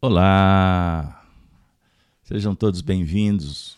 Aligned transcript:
Olá! 0.00 1.26
Sejam 2.22 2.54
todos 2.54 2.80
bem-vindos 2.80 3.76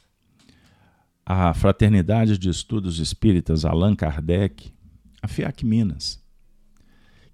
à 1.25 1.55
Fraternidade 1.55 2.37
de 2.37 2.51
Estudos 2.51 2.99
Espíritas 2.99 3.65
Allan 3.65 3.97
Kardec, 3.97 4.71
a 5.23 5.27
FIAC 5.27 5.65
Minas, 5.65 6.23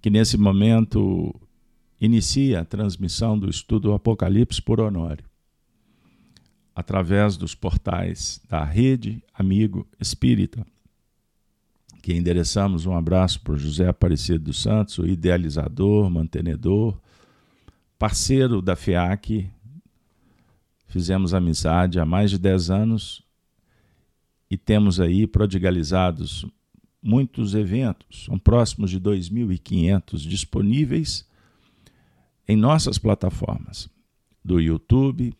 que 0.00 0.08
nesse 0.08 0.38
momento 0.38 1.34
inicia 2.00 2.60
a 2.60 2.64
transmissão 2.64 3.36
do 3.36 3.50
estudo 3.50 3.92
Apocalipse 3.92 4.62
por 4.62 4.78
Honório, 4.78 5.24
através 6.72 7.36
dos 7.36 7.56
portais 7.56 8.40
da 8.48 8.62
Rede 8.62 9.20
Amigo 9.34 9.84
Espírita, 9.98 10.64
que 12.02 12.14
endereçamos 12.14 12.86
um 12.86 12.94
abraço 12.94 13.40
para 13.40 13.56
José 13.56 13.88
Aparecido 13.88 14.44
dos 14.44 14.62
Santos, 14.62 14.96
o 14.98 15.06
idealizador, 15.08 16.08
mantenedor, 16.08 16.96
parceiro 17.98 18.60
da 18.60 18.76
FEAC, 18.76 19.50
fizemos 20.86 21.34
amizade 21.34 21.98
há 21.98 22.04
mais 22.04 22.30
de 22.30 22.38
10 22.38 22.70
anos 22.70 23.22
e 24.50 24.56
temos 24.56 25.00
aí 25.00 25.26
prodigalizados 25.26 26.46
muitos 27.02 27.54
eventos, 27.54 28.24
são 28.24 28.38
próximos 28.38 28.90
de 28.90 29.00
2.500 29.00 30.18
disponíveis 30.28 31.28
em 32.48 32.56
nossas 32.56 32.98
plataformas 32.98 33.88
do 34.44 34.60
YouTube 34.60 35.34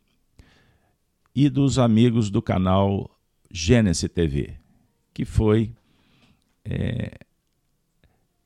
e 1.35 1.49
dos 1.49 1.79
amigos 1.79 2.31
do 2.31 2.41
canal 2.41 3.11
Gênesis 3.51 4.11
TV, 4.11 4.55
que 5.13 5.25
foi 5.25 5.73
é, 6.65 7.19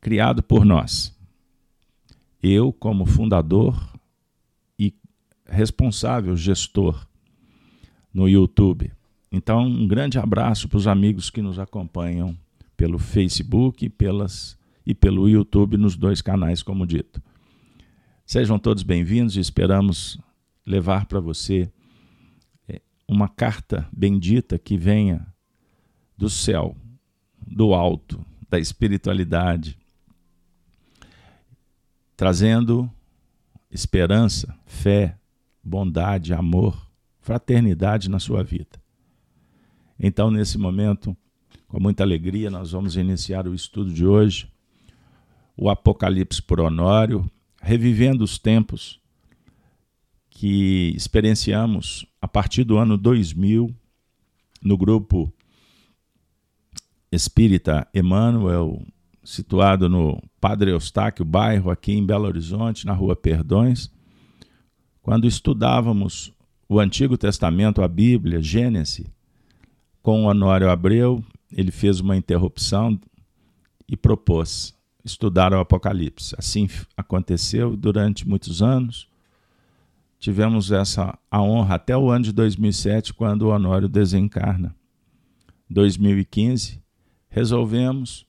criado 0.00 0.42
por 0.42 0.64
nós. 0.64 1.16
Eu, 2.42 2.72
como 2.72 3.06
fundador, 3.06 3.89
responsável, 5.50 6.36
gestor 6.36 7.06
no 8.14 8.28
YouTube. 8.28 8.90
Então, 9.30 9.62
um 9.62 9.86
grande 9.86 10.18
abraço 10.18 10.68
para 10.68 10.78
os 10.78 10.86
amigos 10.86 11.28
que 11.28 11.42
nos 11.42 11.58
acompanham 11.58 12.36
pelo 12.76 12.98
Facebook 12.98 13.90
pelas, 13.90 14.58
e 14.86 14.94
pelo 14.94 15.28
YouTube 15.28 15.76
nos 15.76 15.96
dois 15.96 16.22
canais, 16.22 16.62
como 16.62 16.86
dito. 16.86 17.22
Sejam 18.24 18.58
todos 18.58 18.82
bem-vindos 18.82 19.36
e 19.36 19.40
esperamos 19.40 20.18
levar 20.64 21.04
para 21.04 21.20
você 21.20 21.70
é, 22.66 22.80
uma 23.06 23.28
carta 23.28 23.86
bendita 23.92 24.58
que 24.58 24.78
venha 24.78 25.26
do 26.16 26.30
céu, 26.30 26.74
do 27.46 27.74
alto, 27.74 28.24
da 28.48 28.58
espiritualidade, 28.58 29.76
trazendo 32.16 32.90
esperança, 33.70 34.56
fé, 34.64 35.19
bondade, 35.62 36.32
amor, 36.32 36.90
fraternidade 37.20 38.08
na 38.08 38.18
sua 38.18 38.42
vida. 38.42 38.80
Então, 39.98 40.30
nesse 40.30 40.56
momento, 40.56 41.16
com 41.68 41.78
muita 41.78 42.02
alegria, 42.02 42.50
nós 42.50 42.72
vamos 42.72 42.96
iniciar 42.96 43.46
o 43.46 43.54
estudo 43.54 43.92
de 43.92 44.06
hoje, 44.06 44.48
o 45.56 45.68
Apocalipse 45.68 46.42
por 46.42 46.60
Honório, 46.60 47.30
revivendo 47.60 48.24
os 48.24 48.38
tempos 48.38 48.98
que 50.30 50.92
experienciamos 50.96 52.06
a 52.20 52.26
partir 52.26 52.64
do 52.64 52.78
ano 52.78 52.96
2000 52.96 53.74
no 54.62 54.78
grupo 54.78 55.30
Espírita 57.12 57.86
Emmanuel, 57.92 58.82
situado 59.22 59.88
no 59.88 60.22
Padre 60.40 60.70
Eustáquio, 60.70 61.24
bairro 61.24 61.70
aqui 61.70 61.92
em 61.92 62.06
Belo 62.06 62.24
Horizonte, 62.24 62.86
na 62.86 62.94
rua 62.94 63.14
Perdões 63.14 63.90
quando 65.02 65.26
estudávamos 65.26 66.32
o 66.68 66.78
Antigo 66.78 67.16
Testamento, 67.16 67.82
a 67.82 67.88
Bíblia, 67.88 68.40
Gênesis, 68.40 69.06
com 70.02 70.24
Honório 70.24 70.70
Abreu, 70.70 71.24
ele 71.52 71.70
fez 71.70 72.00
uma 72.00 72.16
interrupção 72.16 72.98
e 73.88 73.96
propôs 73.96 74.74
estudar 75.04 75.52
o 75.52 75.58
Apocalipse. 75.58 76.34
Assim 76.38 76.68
aconteceu 76.96 77.76
durante 77.76 78.28
muitos 78.28 78.62
anos. 78.62 79.08
Tivemos 80.18 80.70
essa 80.70 81.18
a 81.30 81.42
honra 81.42 81.76
até 81.76 81.96
o 81.96 82.10
ano 82.10 82.26
de 82.26 82.32
2007, 82.32 83.14
quando 83.14 83.42
o 83.42 83.48
Honório 83.48 83.88
desencarna. 83.88 84.74
2015, 85.68 86.82
resolvemos, 87.28 88.26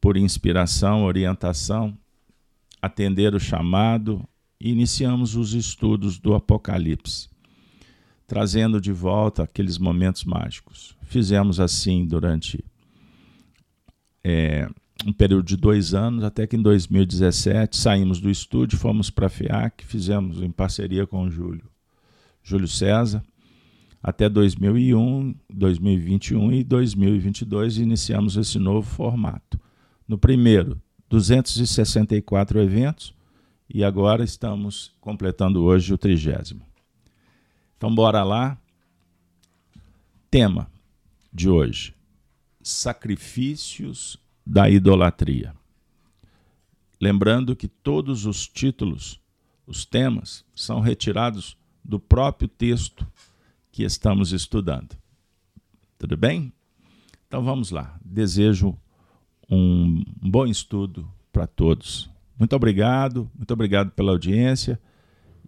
por 0.00 0.16
inspiração, 0.16 1.04
orientação, 1.04 1.96
atender 2.80 3.34
o 3.34 3.40
chamado, 3.40 4.26
iniciamos 4.60 5.36
os 5.36 5.54
estudos 5.54 6.18
do 6.18 6.34
Apocalipse, 6.34 7.28
trazendo 8.26 8.80
de 8.80 8.92
volta 8.92 9.42
aqueles 9.42 9.78
momentos 9.78 10.24
mágicos. 10.24 10.96
Fizemos 11.02 11.60
assim 11.60 12.04
durante 12.04 12.64
é, 14.24 14.68
um 15.06 15.12
período 15.12 15.44
de 15.44 15.56
dois 15.56 15.94
anos, 15.94 16.24
até 16.24 16.46
que 16.46 16.56
em 16.56 16.62
2017 16.62 17.76
saímos 17.76 18.20
do 18.20 18.30
estúdio, 18.30 18.78
fomos 18.78 19.10
para 19.10 19.26
a 19.26 19.30
FIAC, 19.30 19.84
fizemos 19.84 20.42
em 20.42 20.50
parceria 20.50 21.06
com 21.06 21.22
o 21.22 21.30
Júlio, 21.30 21.64
Júlio 22.42 22.68
César, 22.68 23.22
até 24.02 24.28
2001, 24.28 25.34
2021 25.50 26.52
e 26.52 26.64
2022 26.64 27.78
iniciamos 27.78 28.36
esse 28.36 28.58
novo 28.58 28.88
formato. 28.88 29.58
No 30.06 30.16
primeiro, 30.16 30.80
264 31.08 32.60
eventos, 32.60 33.14
e 33.68 33.84
agora 33.84 34.24
estamos 34.24 34.92
completando 35.00 35.62
hoje 35.62 35.92
o 35.92 35.98
trigésimo. 35.98 36.66
Então, 37.76 37.94
bora 37.94 38.24
lá. 38.24 38.58
Tema 40.30 40.70
de 41.32 41.48
hoje: 41.48 41.94
sacrifícios 42.62 44.18
da 44.44 44.68
idolatria. 44.68 45.54
Lembrando 47.00 47.54
que 47.54 47.68
todos 47.68 48.26
os 48.26 48.48
títulos, 48.48 49.20
os 49.66 49.84
temas, 49.84 50.44
são 50.54 50.80
retirados 50.80 51.56
do 51.84 52.00
próprio 52.00 52.48
texto 52.48 53.06
que 53.70 53.84
estamos 53.84 54.32
estudando. 54.32 54.96
Tudo 55.98 56.16
bem? 56.16 56.52
Então 57.26 57.44
vamos 57.44 57.70
lá. 57.70 57.98
Desejo 58.04 58.76
um 59.48 60.02
bom 60.20 60.46
estudo 60.46 61.08
para 61.32 61.46
todos. 61.46 62.10
Muito 62.38 62.54
obrigado, 62.54 63.30
muito 63.34 63.52
obrigado 63.52 63.90
pela 63.90 64.12
audiência. 64.12 64.80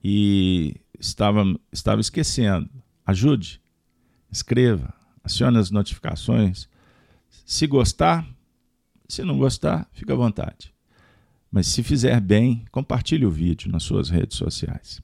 E 0.03 0.77
estava, 0.99 1.45
estava 1.73 2.01
esquecendo. 2.01 2.69
Ajude, 3.06 3.61
escreva, 4.31 4.93
acione 5.23 5.59
as 5.59 5.71
notificações. 5.71 6.69
Se 7.45 7.67
gostar, 7.67 8.27
se 9.09 9.23
não 9.25 9.39
gostar, 9.39 9.89
fica 9.93 10.12
à 10.12 10.17
vontade. 10.17 10.75
Mas 11.50 11.67
se 11.67 11.83
fizer 11.83 12.21
bem, 12.21 12.65
compartilhe 12.71 13.27
o 13.27 13.31
vídeo 13.31 13.71
nas 13.71 13.83
suas 13.83 14.09
redes 14.09 14.37
sociais. 14.37 15.00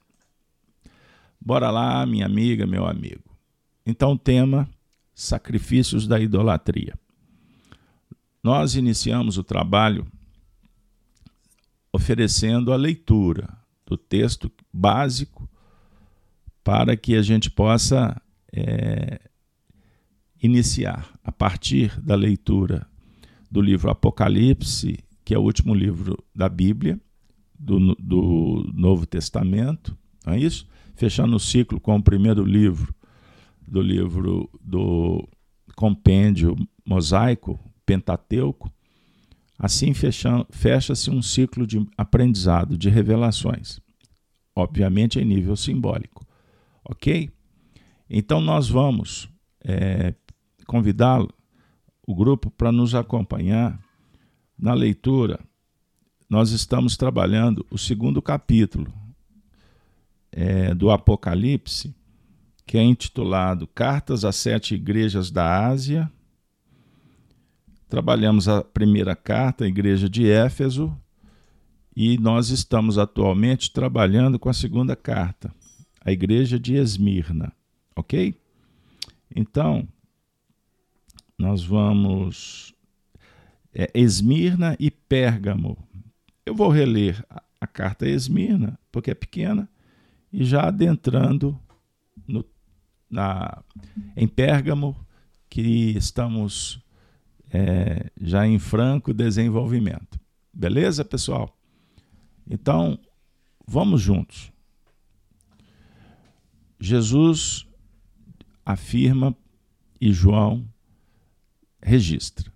Bora 1.40 1.70
lá, 1.70 2.04
minha 2.06 2.26
amiga, 2.26 2.66
meu 2.66 2.86
amigo. 2.86 3.24
Então, 3.84 4.12
o 4.12 4.18
tema: 4.18 4.68
sacrifícios 5.14 6.06
da 6.06 6.20
idolatria. 6.20 6.94
Nós 8.42 8.76
iniciamos 8.76 9.38
o 9.38 9.44
trabalho 9.44 10.06
oferecendo 11.96 12.72
a 12.72 12.76
leitura 12.76 13.48
do 13.86 13.96
texto 13.96 14.52
básico 14.72 15.48
para 16.62 16.96
que 16.96 17.16
a 17.16 17.22
gente 17.22 17.50
possa 17.50 18.20
é, 18.52 19.18
iniciar 20.42 21.10
a 21.24 21.32
partir 21.32 21.98
da 22.00 22.14
leitura 22.14 22.86
do 23.50 23.60
livro 23.62 23.90
Apocalipse, 23.90 24.98
que 25.24 25.34
é 25.34 25.38
o 25.38 25.42
último 25.42 25.74
livro 25.74 26.22
da 26.34 26.48
Bíblia, 26.48 27.00
do, 27.58 27.94
do 27.94 28.70
Novo 28.74 29.06
Testamento, 29.06 29.96
não 30.24 30.34
é 30.34 30.38
isso? 30.38 30.68
Fechando 30.94 31.36
o 31.36 31.40
ciclo 31.40 31.80
com 31.80 31.96
o 31.96 32.02
primeiro 32.02 32.44
livro 32.44 32.94
do 33.66 33.80
livro 33.80 34.50
do 34.60 35.26
compêndio 35.74 36.56
mosaico, 36.84 37.58
Pentateuco, 37.86 38.70
Assim 39.58 39.92
fecha-se 39.94 41.10
um 41.10 41.22
ciclo 41.22 41.66
de 41.66 41.86
aprendizado, 41.96 42.76
de 42.76 42.90
revelações, 42.90 43.80
obviamente 44.54 45.18
em 45.18 45.24
nível 45.24 45.56
simbólico. 45.56 46.26
Ok? 46.84 47.30
Então 48.08 48.40
nós 48.40 48.68
vamos 48.68 49.28
é, 49.64 50.14
convidá-lo, 50.66 51.32
o 52.06 52.14
grupo, 52.14 52.50
para 52.50 52.70
nos 52.70 52.94
acompanhar 52.94 53.80
na 54.58 54.74
leitura. 54.74 55.40
Nós 56.28 56.50
estamos 56.50 56.96
trabalhando 56.96 57.66
o 57.70 57.78
segundo 57.78 58.20
capítulo 58.20 58.92
é, 60.30 60.74
do 60.74 60.90
Apocalipse, 60.90 61.94
que 62.66 62.76
é 62.76 62.82
intitulado 62.82 63.66
Cartas 63.66 64.24
às 64.24 64.36
Sete 64.36 64.74
Igrejas 64.74 65.30
da 65.30 65.66
Ásia 65.66 66.12
Trabalhamos 67.88 68.48
a 68.48 68.62
primeira 68.62 69.14
carta, 69.14 69.64
a 69.64 69.68
igreja 69.68 70.08
de 70.08 70.28
Éfeso, 70.28 70.96
E 71.94 72.18
nós 72.18 72.50
estamos 72.50 72.98
atualmente 72.98 73.72
trabalhando 73.72 74.38
com 74.38 74.50
a 74.50 74.52
segunda 74.52 74.94
carta, 74.94 75.50
a 76.04 76.12
igreja 76.12 76.60
de 76.60 76.74
Esmirna, 76.74 77.52
ok? 77.94 78.34
Então, 79.34 79.88
nós 81.38 81.64
vamos. 81.64 82.74
É, 83.72 83.90
Esmirna 83.94 84.76
e 84.78 84.90
Pérgamo. 84.90 85.76
Eu 86.44 86.54
vou 86.54 86.68
reler 86.68 87.24
a, 87.28 87.42
a 87.60 87.66
carta 87.66 88.06
Esmirna, 88.06 88.78
porque 88.92 89.10
é 89.10 89.14
pequena, 89.14 89.68
e 90.32 90.44
já 90.44 90.68
adentrando 90.68 91.58
no, 92.26 92.44
na, 93.10 93.62
em 94.16 94.28
Pérgamo, 94.28 94.96
que 95.48 95.96
estamos 95.96 96.82
é, 97.50 98.10
já 98.20 98.46
em 98.46 98.58
franco 98.58 99.12
desenvolvimento. 99.12 100.18
Beleza, 100.52 101.04
pessoal? 101.04 101.56
Então, 102.48 102.98
vamos 103.66 104.00
juntos. 104.00 104.52
Jesus 106.78 107.66
afirma 108.64 109.36
e 110.00 110.12
João 110.12 110.68
registra. 111.82 112.52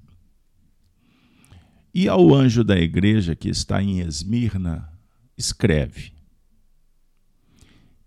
E 1.92 2.08
ao 2.08 2.32
anjo 2.34 2.62
da 2.62 2.78
igreja 2.78 3.34
que 3.34 3.48
está 3.48 3.82
em 3.82 4.00
Esmirna, 4.00 4.92
escreve: 5.37 6.12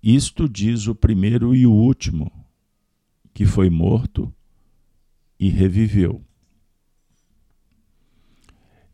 Isto 0.01 0.47
diz 0.47 0.87
o 0.87 0.95
primeiro 0.95 1.53
e 1.53 1.65
o 1.65 1.71
último, 1.71 2.31
que 3.33 3.45
foi 3.45 3.69
morto 3.69 4.33
e 5.39 5.49
reviveu. 5.49 6.23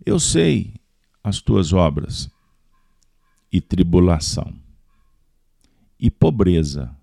Eu 0.06 0.20
sei 0.20 0.74
as 1.24 1.42
tuas 1.42 1.74
obras 1.74 2.30
e 3.52 3.60
tribulação 3.60 4.54
e 6.00 6.10
pobreza, 6.10 6.96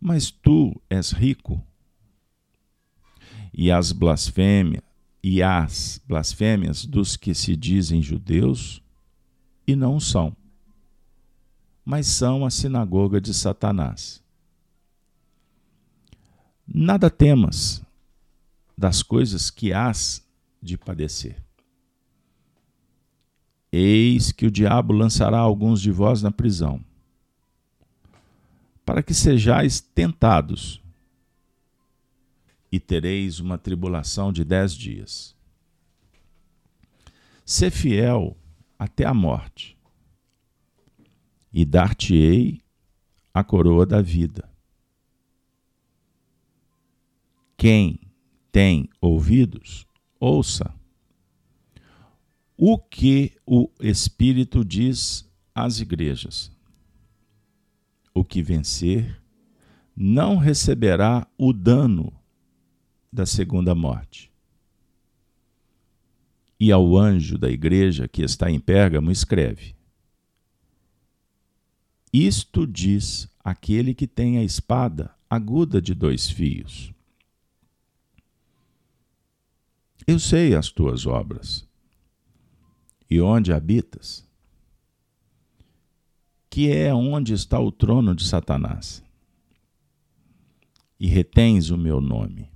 mas 0.00 0.30
tu 0.30 0.80
és 0.90 1.12
rico. 1.12 1.62
E 3.52 3.70
as 3.70 3.92
blasfêmias 3.92 4.82
e 5.22 5.42
as 5.42 6.00
blasfêmias 6.06 6.84
dos 6.86 7.16
que 7.16 7.34
se 7.34 7.54
dizem 7.54 8.00
judeus 8.00 8.82
e 9.66 9.76
não 9.76 10.00
são, 10.00 10.34
mas 11.84 12.06
são 12.06 12.44
a 12.44 12.50
sinagoga 12.50 13.20
de 13.20 13.34
Satanás. 13.34 14.22
Nada 16.66 17.10
temas 17.10 17.82
das 18.76 19.02
coisas 19.02 19.50
que 19.50 19.72
hás 19.72 20.26
de 20.62 20.78
padecer. 20.78 21.49
Eis 23.72 24.32
que 24.32 24.46
o 24.46 24.50
diabo 24.50 24.92
lançará 24.92 25.38
alguns 25.38 25.80
de 25.80 25.92
vós 25.92 26.22
na 26.22 26.30
prisão, 26.30 26.84
para 28.84 29.02
que 29.02 29.14
sejais 29.14 29.80
tentados, 29.80 30.82
e 32.72 32.80
tereis 32.80 33.38
uma 33.40 33.58
tribulação 33.58 34.32
de 34.32 34.44
dez 34.44 34.72
dias. 34.72 35.36
Sê 37.44 37.70
fiel 37.70 38.36
até 38.78 39.04
a 39.04 39.14
morte, 39.14 39.76
e 41.52 41.64
dar-te-ei 41.64 42.60
a 43.32 43.44
coroa 43.44 43.86
da 43.86 44.00
vida. 44.00 44.48
Quem 47.56 48.00
tem 48.50 48.88
ouvidos, 49.00 49.86
ouça 50.18 50.74
o 52.62 52.76
que 52.76 53.32
o 53.46 53.70
Espírito 53.80 54.62
diz 54.62 55.26
às 55.54 55.80
igrejas. 55.80 56.52
O 58.12 58.22
que 58.22 58.42
vencer 58.42 59.18
não 59.96 60.36
receberá 60.36 61.26
o 61.38 61.54
dano 61.54 62.12
da 63.10 63.24
segunda 63.24 63.74
morte. 63.74 64.30
E 66.60 66.70
ao 66.70 66.98
anjo 66.98 67.38
da 67.38 67.48
igreja 67.48 68.06
que 68.06 68.20
está 68.20 68.50
em 68.50 68.60
Pérgamo, 68.60 69.10
escreve: 69.10 69.74
Isto 72.12 72.66
diz 72.66 73.26
aquele 73.42 73.94
que 73.94 74.06
tem 74.06 74.36
a 74.36 74.44
espada 74.44 75.10
aguda 75.30 75.80
de 75.80 75.94
dois 75.94 76.28
fios. 76.28 76.92
Eu 80.06 80.18
sei 80.18 80.54
as 80.54 80.68
tuas 80.68 81.06
obras 81.06 81.69
e 83.10 83.20
onde 83.20 83.52
habitas, 83.52 84.24
que 86.48 86.70
é 86.70 86.94
onde 86.94 87.32
está 87.32 87.58
o 87.58 87.72
trono 87.72 88.14
de 88.14 88.24
Satanás, 88.24 89.02
e 90.98 91.08
retens 91.08 91.70
o 91.70 91.76
meu 91.76 92.00
nome, 92.00 92.48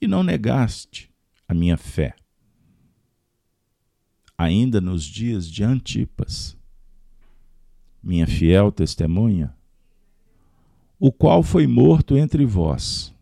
e 0.00 0.08
não 0.08 0.22
negaste 0.22 1.12
a 1.46 1.52
minha 1.52 1.76
fé, 1.76 2.16
ainda 4.36 4.80
nos 4.80 5.04
dias 5.04 5.46
de 5.46 5.62
Antipas, 5.62 6.56
minha 8.02 8.26
fiel 8.26 8.72
testemunha, 8.72 9.54
o 10.98 11.12
qual 11.12 11.42
foi 11.42 11.66
morto 11.66 12.16
entre 12.16 12.46
vós, 12.46 13.14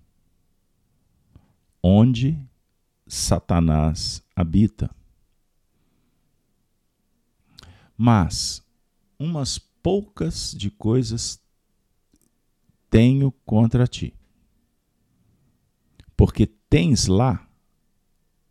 onde 1.83 2.39
Satanás 3.09 4.23
habita 4.37 4.89
mas 8.03 8.67
umas 9.19 9.59
poucas 9.59 10.55
de 10.57 10.71
coisas 10.71 11.39
tenho 12.89 13.31
contra 13.45 13.87
ti. 13.87 14.15
Porque 16.17 16.47
tens 16.47 17.07
lá 17.07 17.47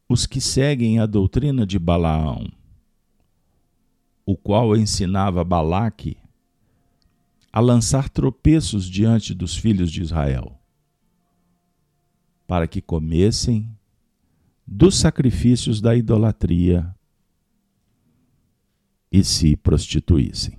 os 0.08 0.28
que 0.28 0.40
seguem 0.40 1.00
a 1.00 1.08
doutrina 1.08 1.66
de 1.66 1.80
Balaão, 1.80 2.48
o 4.24 4.38
qual 4.38 4.78
ensinava 4.78 5.44
Balaque 5.44 6.16
a 7.52 7.60
lançar 7.60 8.08
tropeços 8.08 8.88
diante 8.88 9.34
dos 9.34 9.58
filhos 9.58 9.92
de 9.92 10.04
Israel, 10.04 10.60
para 12.46 12.68
que 12.68 12.84
comessem 12.84 13.76
dos 14.68 14.96
sacrifícios 15.00 15.82
da 15.82 15.96
idolatria 15.96 16.96
e 19.12 19.24
se 19.24 19.56
prostituíssem. 19.56 20.58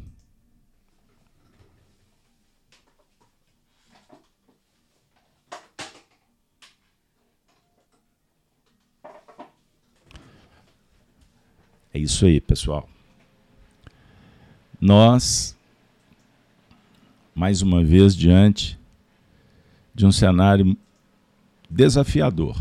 É 11.92 11.98
isso 11.98 12.24
aí, 12.24 12.40
pessoal. 12.40 12.88
Nós, 14.80 15.56
mais 17.34 17.62
uma 17.62 17.84
vez, 17.84 18.14
diante 18.16 18.78
de 19.94 20.06
um 20.06 20.12
cenário 20.12 20.76
desafiador. 21.68 22.56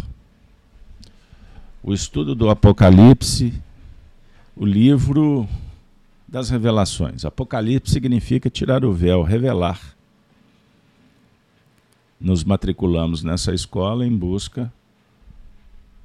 O 1.81 1.93
estudo 1.93 2.35
do 2.35 2.49
Apocalipse, 2.49 3.53
o 4.55 4.65
livro 4.65 5.47
das 6.29 6.49
revelações. 6.49 7.25
Apocalipse 7.25 7.91
significa 7.91 8.49
tirar 8.49 8.85
o 8.85 8.93
véu, 8.93 9.23
revelar. 9.23 9.95
Nos 12.19 12.43
matriculamos 12.43 13.23
nessa 13.23 13.53
escola 13.53 14.05
em 14.05 14.15
busca 14.15 14.71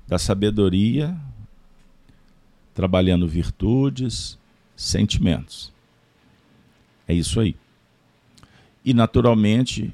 da 0.06 0.18
sabedoria, 0.18 1.14
trabalhando 2.72 3.28
virtudes, 3.28 4.38
sentimentos. 4.74 5.72
É 7.06 7.12
isso 7.12 7.38
aí. 7.38 7.54
E 8.84 8.94
naturalmente, 8.94 9.92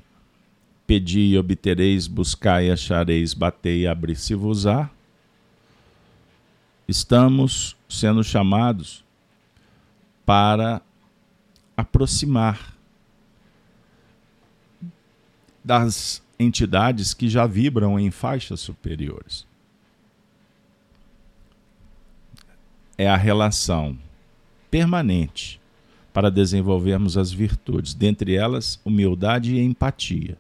pedi 0.86 1.20
e 1.20 1.38
obtereis, 1.38 2.06
buscai 2.06 2.68
e 2.68 2.70
achareis, 2.70 3.34
batei 3.34 3.82
e 3.82 3.86
abrir-se-vos-á. 3.86 4.90
Estamos 6.86 7.76
sendo 7.88 8.22
chamados 8.22 9.04
para 10.30 10.80
aproximar 11.76 12.76
das 15.64 16.22
entidades 16.38 17.12
que 17.12 17.28
já 17.28 17.48
vibram 17.48 17.98
em 17.98 18.12
faixas 18.12 18.60
superiores. 18.60 19.44
É 22.96 23.10
a 23.10 23.16
relação 23.16 23.98
permanente 24.70 25.60
para 26.12 26.30
desenvolvermos 26.30 27.18
as 27.18 27.32
virtudes, 27.32 27.92
dentre 27.92 28.36
elas 28.36 28.80
humildade 28.84 29.56
e 29.56 29.60
empatia, 29.60 30.38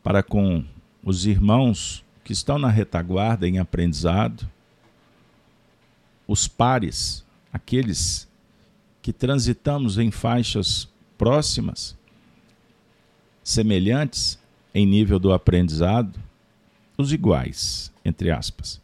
para 0.00 0.22
com 0.22 0.64
os 1.02 1.26
irmãos 1.26 2.04
que 2.22 2.32
estão 2.32 2.56
na 2.56 2.68
retaguarda 2.68 3.48
em 3.48 3.58
aprendizado, 3.58 4.48
os 6.24 6.46
pares 6.46 7.26
aqueles 7.52 8.32
que 9.04 9.12
transitamos 9.12 9.98
em 9.98 10.10
faixas 10.10 10.88
próximas, 11.18 11.94
semelhantes 13.42 14.38
em 14.74 14.86
nível 14.86 15.18
do 15.18 15.30
aprendizado, 15.30 16.18
os 16.96 17.12
iguais, 17.12 17.92
entre 18.02 18.30
aspas, 18.30 18.80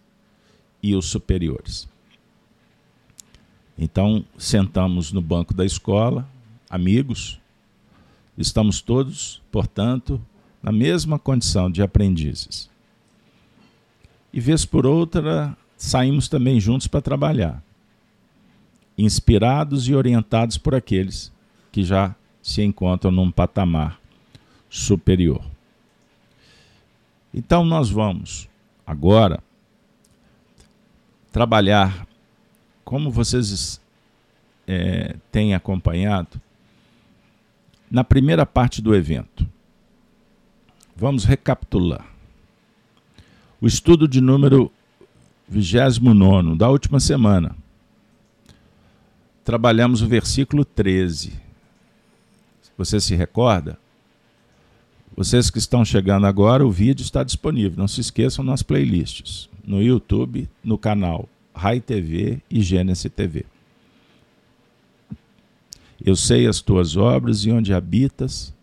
e 0.83 0.95
os 0.95 1.07
superiores. 1.07 1.89
Então, 3.79 4.23
sentamos 4.37 5.11
no 5.11 5.23
banco 5.23 5.55
da 5.55 5.65
escola, 5.65 6.29
amigos, 6.69 7.41
estamos 8.37 8.83
todos, 8.83 9.41
portanto, 9.51 10.21
na 10.63 10.71
mesma 10.71 11.19
condição 11.19 11.71
de 11.71 11.81
aprendizes. 11.81 12.69
E 14.35 14.39
vez 14.39 14.67
por 14.67 14.85
outra, 14.85 15.57
saímos 15.79 16.29
também 16.29 16.61
juntos 16.61 16.87
para 16.87 17.01
trabalhar, 17.01 17.65
inspirados 19.05 19.89
e 19.89 19.95
orientados 19.95 20.59
por 20.59 20.75
aqueles 20.75 21.33
que 21.73 21.83
já 21.83 22.15
se 22.43 22.63
encontram 22.63 23.11
num 23.11 23.31
patamar 23.31 23.99
superior. 24.69 25.43
Então, 27.33 27.65
nós 27.65 27.91
vamos 27.91 28.49
agora 28.87 29.43
trabalhar 31.33 32.07
como 32.85 33.11
vocês 33.11 33.81
é, 34.67 35.17
têm 35.31 35.55
acompanhado, 35.55 36.41
na 37.91 38.05
primeira 38.05 38.45
parte 38.45 38.83
do 38.83 38.95
evento, 38.95 39.47
vamos 40.95 41.25
recapitular. 41.25 42.05
O 43.61 43.67
estudo 43.67 44.09
de 44.09 44.21
número 44.21 44.73
29 45.49 46.57
da 46.57 46.71
última 46.71 47.01
semana. 47.01 47.57
Trabalhamos 49.51 50.01
o 50.01 50.07
versículo 50.07 50.65
13. 50.65 51.33
Você 52.79 53.01
se 53.01 53.17
recorda? 53.17 53.77
Vocês 55.17 55.51
que 55.51 55.59
estão 55.59 55.85
chegando 55.85 56.25
agora, 56.25 56.65
o 56.65 56.71
vídeo 56.71 57.03
está 57.03 57.25
disponível. 57.25 57.77
Não 57.77 57.89
se 57.89 58.01
esqueçam 58.01 58.45
nas 58.45 58.63
playlists, 58.63 59.49
no 59.67 59.83
YouTube, 59.83 60.49
no 60.63 60.79
canal 60.79 61.29
Rai 61.53 61.81
TV 61.81 62.41
e 62.49 62.63
Gênesis 62.63 63.11
TV. 63.11 63.45
Eu 66.01 66.15
sei 66.15 66.47
as 66.47 66.61
tuas 66.61 66.97
obras 66.97 67.45
e 67.45 67.51
onde 67.51 67.75
habitas, 67.75 68.55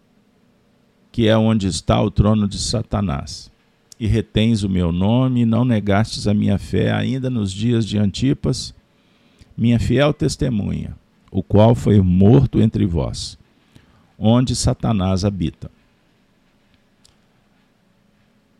que 1.11 1.27
é 1.27 1.37
onde 1.37 1.67
está 1.67 2.01
o 2.01 2.09
trono 2.09 2.47
de 2.47 2.57
Satanás. 2.57 3.51
E 3.99 4.07
retens 4.07 4.63
o 4.63 4.69
meu 4.69 4.93
nome 4.93 5.41
e 5.41 5.45
não 5.45 5.65
negastes 5.65 6.27
a 6.27 6.33
minha 6.33 6.57
fé 6.57 6.93
ainda 6.93 7.29
nos 7.29 7.51
dias 7.51 7.85
de 7.85 7.97
Antipas, 7.97 8.73
minha 9.57 9.79
fiel 9.79 10.13
testemunha, 10.13 10.95
o 11.31 11.41
qual 11.41 11.73
foi 11.73 11.99
morto 11.99 12.61
entre 12.61 12.85
vós, 12.85 13.37
onde 14.17 14.55
Satanás 14.55 15.25
habita. 15.25 15.71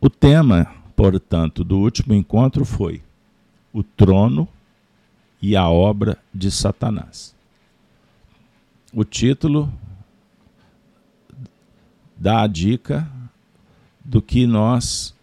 O 0.00 0.10
tema, 0.10 0.74
portanto, 0.96 1.62
do 1.62 1.78
último 1.78 2.14
encontro 2.14 2.64
foi 2.64 3.02
o 3.72 3.82
trono 3.82 4.48
e 5.40 5.56
a 5.56 5.68
obra 5.68 6.18
de 6.34 6.50
Satanás. 6.50 7.34
O 8.92 9.04
título 9.04 9.72
dá 12.16 12.42
a 12.42 12.46
dica 12.46 13.08
do 14.04 14.20
que 14.20 14.46
nós 14.46 15.14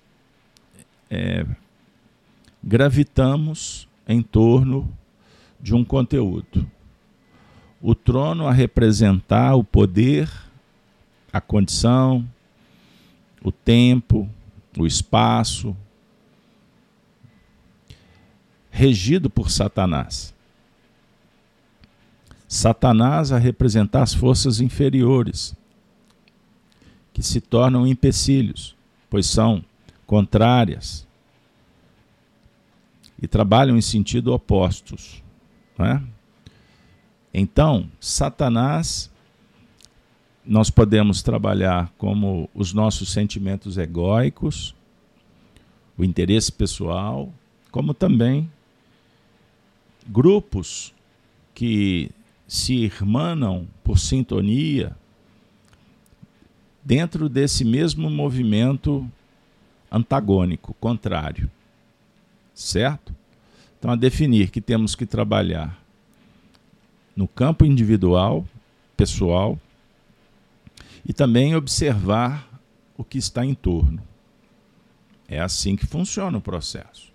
é, 1.10 1.46
gravitamos 2.64 3.88
em 4.08 4.22
torno 4.22 4.88
de 5.66 5.74
um 5.74 5.84
conteúdo. 5.84 6.70
O 7.82 7.96
trono 7.96 8.46
a 8.46 8.54
representar 8.54 9.56
o 9.56 9.64
poder, 9.64 10.30
a 11.34 11.42
condição, 11.42 12.24
o 13.44 13.52
tempo, 13.52 14.30
o 14.78 14.86
espaço, 14.86 15.76
regido 18.70 19.28
por 19.28 19.50
Satanás. 19.50 20.36
Satanás 22.48 23.32
a 23.32 23.40
representar 23.40 24.04
as 24.04 24.14
forças 24.14 24.62
inferiores, 24.62 25.56
que 27.12 27.24
se 27.24 27.42
tornam 27.42 27.88
empecilhos, 27.88 28.76
pois 29.10 29.26
são 29.26 29.66
contrárias 30.06 31.08
e 33.20 33.28
trabalham 33.28 33.76
em 33.76 33.82
sentido 33.82 34.32
opostos. 34.32 35.25
É? 35.80 36.02
Então, 37.34 37.90
Satanás, 38.00 39.12
nós 40.46 40.70
podemos 40.70 41.22
trabalhar 41.22 41.92
como 41.98 42.50
os 42.54 42.72
nossos 42.72 43.12
sentimentos 43.12 43.78
egóicos, 43.78 44.74
o 45.98 46.04
interesse 46.04 46.52
pessoal, 46.52 47.34
como 47.72 47.94
também 47.94 48.50
grupos 50.08 50.94
que 51.54 52.12
se 52.48 52.76
irmanam 52.76 53.68
por 53.84 53.98
sintonia 53.98 54.96
dentro 56.84 57.28
desse 57.28 57.66
mesmo 57.66 58.10
movimento 58.10 59.10
antagônico, 59.92 60.76
contrário. 60.76 61.50
Certo? 62.54 63.16
Então, 63.86 63.94
a 63.94 63.96
definir 63.96 64.50
que 64.50 64.60
temos 64.60 64.96
que 64.96 65.06
trabalhar 65.06 65.80
no 67.16 67.28
campo 67.28 67.64
individual, 67.64 68.44
pessoal, 68.98 69.60
e 71.06 71.14
também 71.14 71.56
observar 71.56 72.50
o 72.98 73.04
que 73.04 73.20
está 73.20 73.46
em 73.46 73.54
torno. 73.54 74.02
É 75.28 75.40
assim 75.40 75.76
que 75.76 75.86
funciona 75.86 76.36
o 76.36 76.42
processo. 76.42 77.14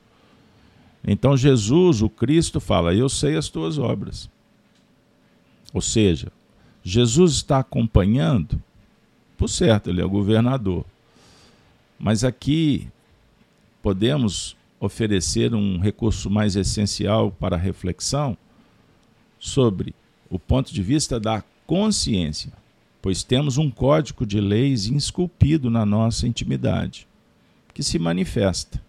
Então 1.02 1.36
Jesus, 1.36 2.02
o 2.02 2.08
Cristo, 2.08 2.60
fala: 2.60 2.94
Eu 2.94 3.08
sei 3.08 3.36
as 3.36 3.48
tuas 3.48 3.76
obras. 3.76 4.30
Ou 5.74 5.80
seja, 5.80 6.30
Jesus 6.84 7.32
está 7.32 7.58
acompanhando, 7.58 8.62
por 9.36 9.48
certo, 9.48 9.90
ele 9.90 10.00
é 10.00 10.04
o 10.04 10.08
governador. 10.08 10.86
Mas 11.98 12.22
aqui 12.22 12.86
podemos 13.82 14.56
oferecer 14.80 15.54
um 15.54 15.78
recurso 15.78 16.28
mais 16.28 16.56
essencial 16.56 17.30
para 17.30 17.54
a 17.54 17.58
reflexão 17.58 18.36
sobre 19.38 19.94
o 20.28 20.38
ponto 20.38 20.72
de 20.72 20.82
vista 20.82 21.20
da 21.20 21.44
consciência, 21.66 22.52
pois 23.00 23.22
temos 23.22 23.58
um 23.58 23.70
código 23.70 24.26
de 24.26 24.40
leis 24.40 24.86
esculpido 24.86 25.70
na 25.70 25.86
nossa 25.86 26.26
intimidade, 26.26 27.06
que 27.72 27.82
se 27.82 27.98
manifesta 27.98 28.80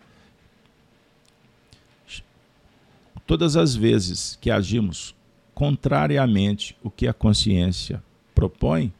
Todas 3.31 3.55
as 3.55 3.73
vezes 3.73 4.37
que 4.41 4.51
agimos 4.51 5.15
contrariamente 5.55 6.75
o 6.83 6.91
que 6.91 7.07
a 7.07 7.13
consciência 7.13 8.03
propõe, 8.35 8.91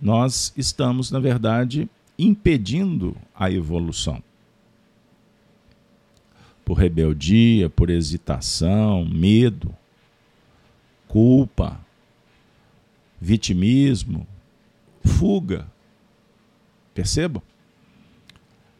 nós 0.00 0.52
estamos, 0.56 1.10
na 1.10 1.18
verdade, 1.18 1.90
impedindo 2.16 3.16
a 3.34 3.50
evolução. 3.50 4.22
Por 6.64 6.74
rebeldia, 6.74 7.68
por 7.68 7.90
hesitação, 7.90 9.04
medo, 9.04 9.74
culpa, 11.06 11.78
vitimismo, 13.20 14.26
fuga. 15.04 15.66
Percebam? 16.94 17.42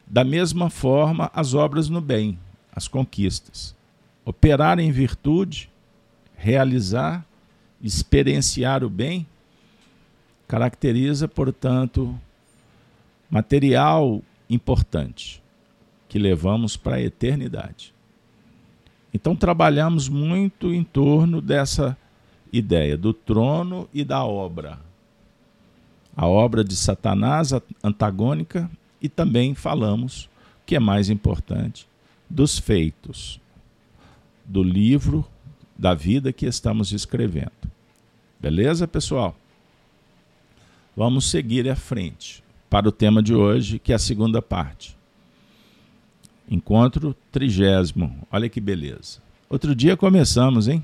Da 0.07 0.25
mesma 0.25 0.71
forma, 0.71 1.31
as 1.35 1.53
obras 1.55 1.89
no 1.89 2.01
bem, 2.01 2.39
as 2.73 2.89
conquistas 2.89 3.75
operar 4.25 4.79
em 4.79 4.91
virtude, 4.91 5.71
realizar, 6.37 7.25
experienciar 7.83 8.83
o 8.83 8.89
bem, 8.89 9.27
caracteriza, 10.49 11.29
portanto, 11.29 12.19
material 13.31 14.23
importante 14.49 15.44
que 16.15 16.19
levamos 16.21 16.77
para 16.77 16.95
a 16.95 17.03
eternidade. 17.03 17.93
Então, 19.13 19.35
trabalhamos 19.35 20.09
muito 20.09 20.73
em 20.73 20.85
torno 20.85 21.41
dessa 21.41 21.99
ideia 22.53 22.97
do 22.97 23.13
trono 23.13 23.89
e 23.93 24.05
da 24.05 24.25
obra. 24.25 24.79
A 26.17 26.29
obra 26.29 26.63
de 26.63 26.77
Satanás 26.77 27.51
antagônica 27.83 28.71
e 29.03 29.09
também 29.09 29.57
falamos, 29.57 30.31
que 30.65 30.77
é 30.77 30.79
mais 30.79 31.11
importante, 31.11 31.89
dos 32.31 32.61
feitos, 32.61 33.41
do 34.45 34.63
livro 34.63 35.27
da 35.77 35.95
vida 35.95 36.33
que 36.33 36.47
estamos 36.47 36.93
escrevendo. 36.93 37.51
Beleza, 38.39 38.87
pessoal? 38.87 39.35
Vamos 40.97 41.29
seguir 41.29 41.69
à 41.69 41.75
frente 41.75 42.41
para 42.71 42.89
o 42.89 42.93
tema 42.93 43.21
de 43.21 43.35
hoje, 43.35 43.81
que 43.81 43.91
é 43.91 43.97
a 43.97 43.99
segunda 43.99 44.41
parte. 44.41 44.97
Encontro 46.49 47.15
trigésimo. 47.33 48.27
Olha 48.31 48.49
que 48.49 48.61
beleza. 48.61 49.23
Outro 49.49 49.75
dia 49.75 49.97
começamos, 49.97 50.69
hein? 50.69 50.83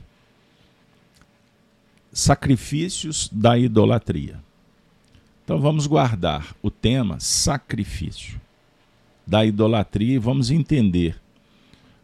sacrifícios 2.13 3.29
da 3.33 3.59
idolatria. 3.59 4.41
Então 5.45 5.61
vamos 5.61 5.87
guardar 5.87 6.55
o 6.63 6.71
tema 6.71 7.19
sacrifício 7.21 8.41
da 9.27 9.45
idolatria 9.45 10.15
e 10.15 10.19
vamos 10.19 10.51
entender 10.51 11.21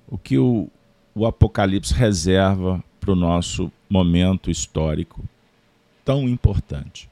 o 0.09 0.17
que 0.17 0.39
o, 0.39 0.69
o 1.15 1.27
Apocalipse 1.27 1.93
reserva 1.93 2.83
para 3.01 3.13
o 3.13 3.17
nosso 3.17 3.71
momento 3.89 4.51
histórico 4.51 5.25
tão 6.05 6.29
importante. 6.29 7.09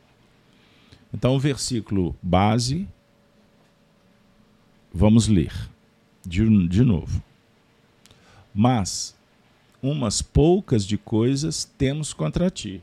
Então, 1.13 1.35
o 1.35 1.39
versículo 1.39 2.15
base, 2.21 2.89
vamos 4.93 5.29
ler 5.29 5.53
de, 6.27 6.69
de 6.69 6.85
novo. 6.85 7.23
Mas 8.55 9.15
umas 9.83 10.23
poucas 10.23 10.87
de 10.87 10.97
coisas 10.97 11.65
temos 11.77 12.13
contra 12.13 12.51
ti. 12.51 12.83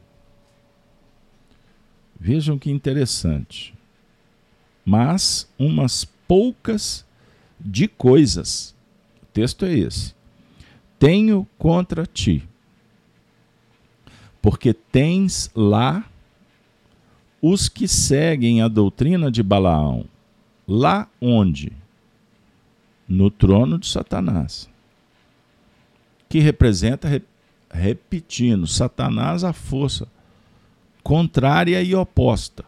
Vejam 2.20 2.60
que 2.60 2.70
interessante. 2.70 3.74
Mas 4.86 5.50
umas 5.58 6.06
poucas 6.28 7.06
de 7.60 7.88
coisas. 7.88 8.76
O 9.24 9.26
texto 9.28 9.66
é 9.66 9.74
esse. 9.74 10.14
Tenho 11.00 11.48
contra 11.58 12.06
ti. 12.06 12.48
Porque 14.42 14.74
tens 14.74 15.50
lá 15.56 16.06
os 17.42 17.68
que 17.68 17.88
seguem 17.88 18.62
a 18.62 18.68
doutrina 18.68 19.32
de 19.32 19.42
Balaão. 19.42 20.06
Lá 20.68 21.10
onde? 21.20 21.72
No 23.14 23.30
trono 23.30 23.78
de 23.78 23.88
Satanás 23.88 24.72
que 26.32 26.40
representa, 26.40 27.22
repetindo, 27.70 28.66
Satanás 28.66 29.44
a 29.44 29.52
força 29.52 30.08
contrária 31.04 31.84
e 31.84 31.94
oposta. 31.94 32.64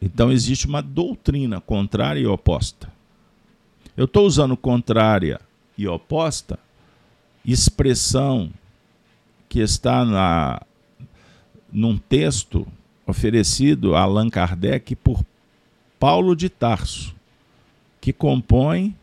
Então 0.00 0.32
existe 0.32 0.66
uma 0.66 0.80
doutrina 0.80 1.60
contrária 1.60 2.18
e 2.18 2.26
oposta. 2.26 2.90
Eu 3.94 4.06
estou 4.06 4.26
usando 4.26 4.56
contrária 4.56 5.38
e 5.76 5.86
oposta, 5.86 6.58
expressão 7.44 8.50
que 9.50 9.60
está 9.60 10.02
na, 10.02 10.62
num 11.70 11.98
texto 11.98 12.66
oferecido 13.06 13.94
a 13.94 14.00
Allan 14.00 14.30
Kardec 14.30 14.96
por 14.96 15.22
Paulo 15.98 16.36
de 16.36 16.48
Tarso, 16.48 17.14
que 18.00 18.12
compõe 18.12 18.96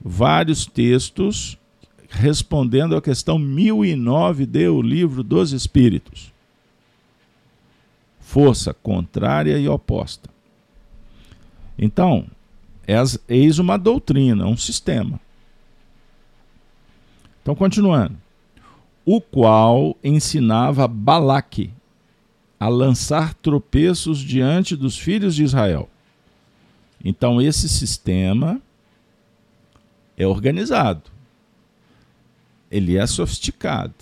vários 0.00 0.66
textos 0.66 1.58
respondendo 2.08 2.96
à 2.96 3.02
questão 3.02 3.38
1009 3.38 4.46
do 4.46 4.80
livro 4.82 5.22
dos 5.22 5.52
Espíritos. 5.52 6.32
Força 8.20 8.72
contrária 8.72 9.58
e 9.58 9.68
oposta. 9.68 10.30
Então, 11.78 12.26
eis 13.28 13.58
uma 13.58 13.76
doutrina, 13.76 14.46
um 14.46 14.56
sistema. 14.56 15.20
Então, 17.42 17.54
continuando. 17.54 18.16
O 19.04 19.20
qual 19.20 19.96
ensinava 20.04 20.86
Balaque 20.86 21.70
a 22.60 22.68
lançar 22.68 23.32
tropeços 23.34 24.18
diante 24.18 24.74
dos 24.76 24.98
filhos 24.98 25.34
de 25.34 25.44
Israel. 25.44 25.88
Então, 27.04 27.40
esse 27.40 27.68
sistema 27.68 28.60
é 30.16 30.26
organizado. 30.26 31.10
Ele 32.70 32.96
é 32.96 33.06
sofisticado. 33.06 33.94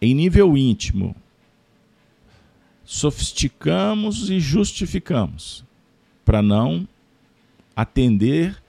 Em 0.00 0.14
nível 0.14 0.56
íntimo, 0.56 1.14
sofisticamos 2.84 4.30
e 4.30 4.40
justificamos 4.40 5.64
para 6.24 6.42
não 6.42 6.86
atender 7.74 8.60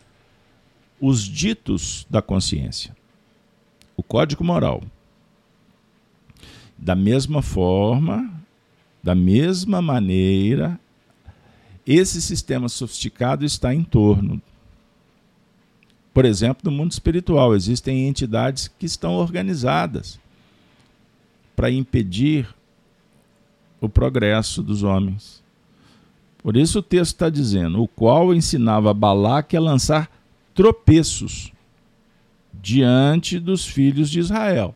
os 1.00 1.24
ditos 1.24 2.06
da 2.10 2.22
consciência. 2.22 2.96
O 3.96 4.04
código 4.04 4.44
moral. 4.44 4.84
Da 6.78 6.96
mesma 6.96 7.42
forma, 7.42 8.32
da 9.02 9.16
mesma 9.16 9.82
maneira, 9.82 10.80
esse 11.88 12.22
sistema 12.22 12.68
sofisticado 12.70 13.46
está 13.46 13.74
em 13.74 13.84
torno 13.84 14.42
por 16.18 16.26
exemplo, 16.26 16.64
no 16.64 16.76
mundo 16.76 16.92
espiritual, 16.94 17.56
existem 17.56 18.08
entidades 18.08 18.68
que 18.68 18.88
estão 18.88 19.14
organizadas 19.14 20.20
para 21.56 21.70
impedir 21.70 22.48
o 23.80 23.88
progresso 23.88 24.64
dos 24.64 24.82
homens. 24.82 25.44
Por 26.40 26.58
isso 26.58 26.80
o 26.80 26.82
texto 26.82 27.12
está 27.12 27.30
dizendo: 27.30 27.84
o 27.84 27.88
qual 27.88 28.34
ensinava 28.34 28.96
Balaque 28.96 29.56
a 29.56 29.62
lançar 29.62 30.10
tropeços 30.56 31.54
diante 32.52 33.40
dos 33.40 33.68
filhos 33.68 34.10
de 34.10 34.20
Israel. 34.20 34.74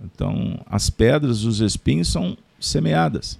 Então, 0.00 0.60
as 0.66 0.90
pedras, 0.90 1.44
os 1.44 1.60
espinhos 1.60 2.08
são 2.08 2.36
semeadas. 2.58 3.38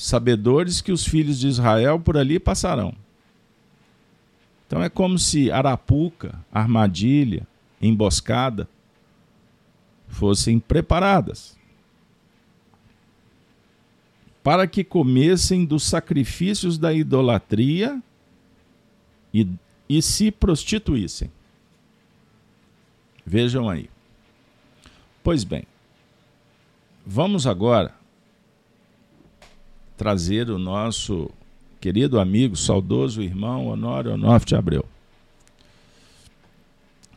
Sabedores 0.00 0.80
que 0.80 0.92
os 0.92 1.04
filhos 1.04 1.40
de 1.40 1.48
Israel 1.48 1.98
por 1.98 2.16
ali 2.16 2.38
passarão. 2.38 2.94
Então 4.64 4.80
é 4.80 4.88
como 4.88 5.18
se 5.18 5.50
arapuca, 5.50 6.38
armadilha, 6.52 7.44
emboscada 7.82 8.68
fossem 10.06 10.60
preparadas 10.60 11.58
para 14.40 14.68
que 14.68 14.84
comessem 14.84 15.64
dos 15.64 15.82
sacrifícios 15.82 16.78
da 16.78 16.94
idolatria 16.94 18.00
e, 19.34 19.46
e 19.88 20.00
se 20.00 20.30
prostituíssem. 20.30 21.30
Vejam 23.26 23.68
aí. 23.68 23.90
Pois 25.24 25.42
bem, 25.42 25.64
vamos 27.04 27.46
agora 27.46 27.97
trazer 29.98 30.48
o 30.48 30.58
nosso 30.58 31.28
querido 31.80 32.20
amigo, 32.20 32.56
saudoso 32.56 33.20
irmão 33.20 33.66
Honório 33.66 34.12
Onofre 34.12 34.54
Abreu. 34.54 34.84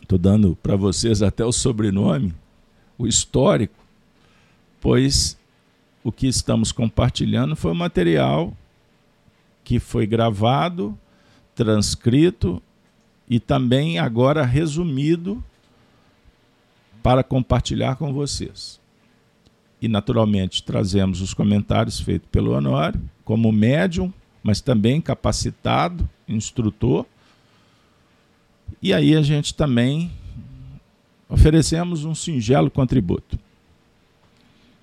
Estou 0.02 0.18
dando 0.18 0.58
para 0.62 0.76
vocês 0.76 1.22
até 1.22 1.46
o 1.46 1.52
sobrenome, 1.52 2.34
o 2.98 3.06
histórico, 3.06 3.78
pois 4.82 5.38
o 6.04 6.12
que 6.12 6.28
estamos 6.28 6.72
compartilhando 6.72 7.56
foi 7.56 7.72
o 7.72 7.76
material 7.76 8.52
que 9.64 9.80
foi 9.80 10.08
gravado, 10.08 10.98
transcrito 11.54 12.62
e 13.30 13.40
também 13.40 14.00
agora 14.00 14.44
resumido 14.44 15.42
para 17.04 17.24
compartilhar 17.24 17.96
com 17.96 18.12
vocês. 18.12 18.81
E 19.82 19.88
naturalmente 19.88 20.64
trazemos 20.64 21.22
os 21.22 21.34
comentários 21.34 22.00
feitos 22.00 22.30
pelo 22.32 22.52
Honório 22.52 23.02
como 23.26 23.52
médium 23.52 24.14
mas 24.44 24.62
também 24.62 25.00
capacitado, 25.00 26.10
instrutor. 26.28 27.06
E 28.82 28.94
aí 28.94 29.16
a 29.16 29.22
gente 29.22 29.54
também 29.54 30.12
oferecemos 31.30 32.04
um 32.06 32.16
singelo 32.16 32.70
contributo. 32.70 33.38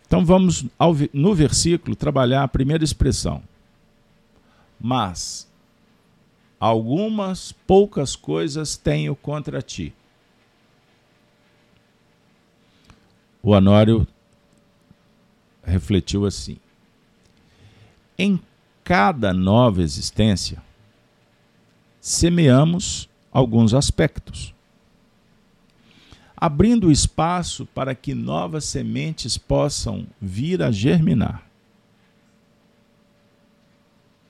Então 0.06 0.24
vamos 0.24 0.64
ao, 0.78 0.94
no 1.12 1.34
versículo 1.34 1.96
trabalhar 1.96 2.42
a 2.42 2.48
primeira 2.48 2.84
expressão. 2.84 3.42
Mas 4.80 5.48
algumas 6.58 7.52
poucas 7.52 8.14
coisas 8.14 8.76
tenho 8.76 9.14
contra 9.14 9.60
ti. 9.60 9.92
O 13.42 13.54
Anório 13.54 14.06
refletiu 15.68 16.26
assim: 16.26 16.56
Em 18.18 18.40
cada 18.82 19.32
nova 19.32 19.82
existência, 19.82 20.62
semeamos 22.00 23.08
alguns 23.30 23.74
aspectos, 23.74 24.54
abrindo 26.36 26.90
espaço 26.90 27.66
para 27.66 27.94
que 27.94 28.14
novas 28.14 28.64
sementes 28.64 29.36
possam 29.36 30.06
vir 30.20 30.62
a 30.62 30.70
germinar. 30.70 31.46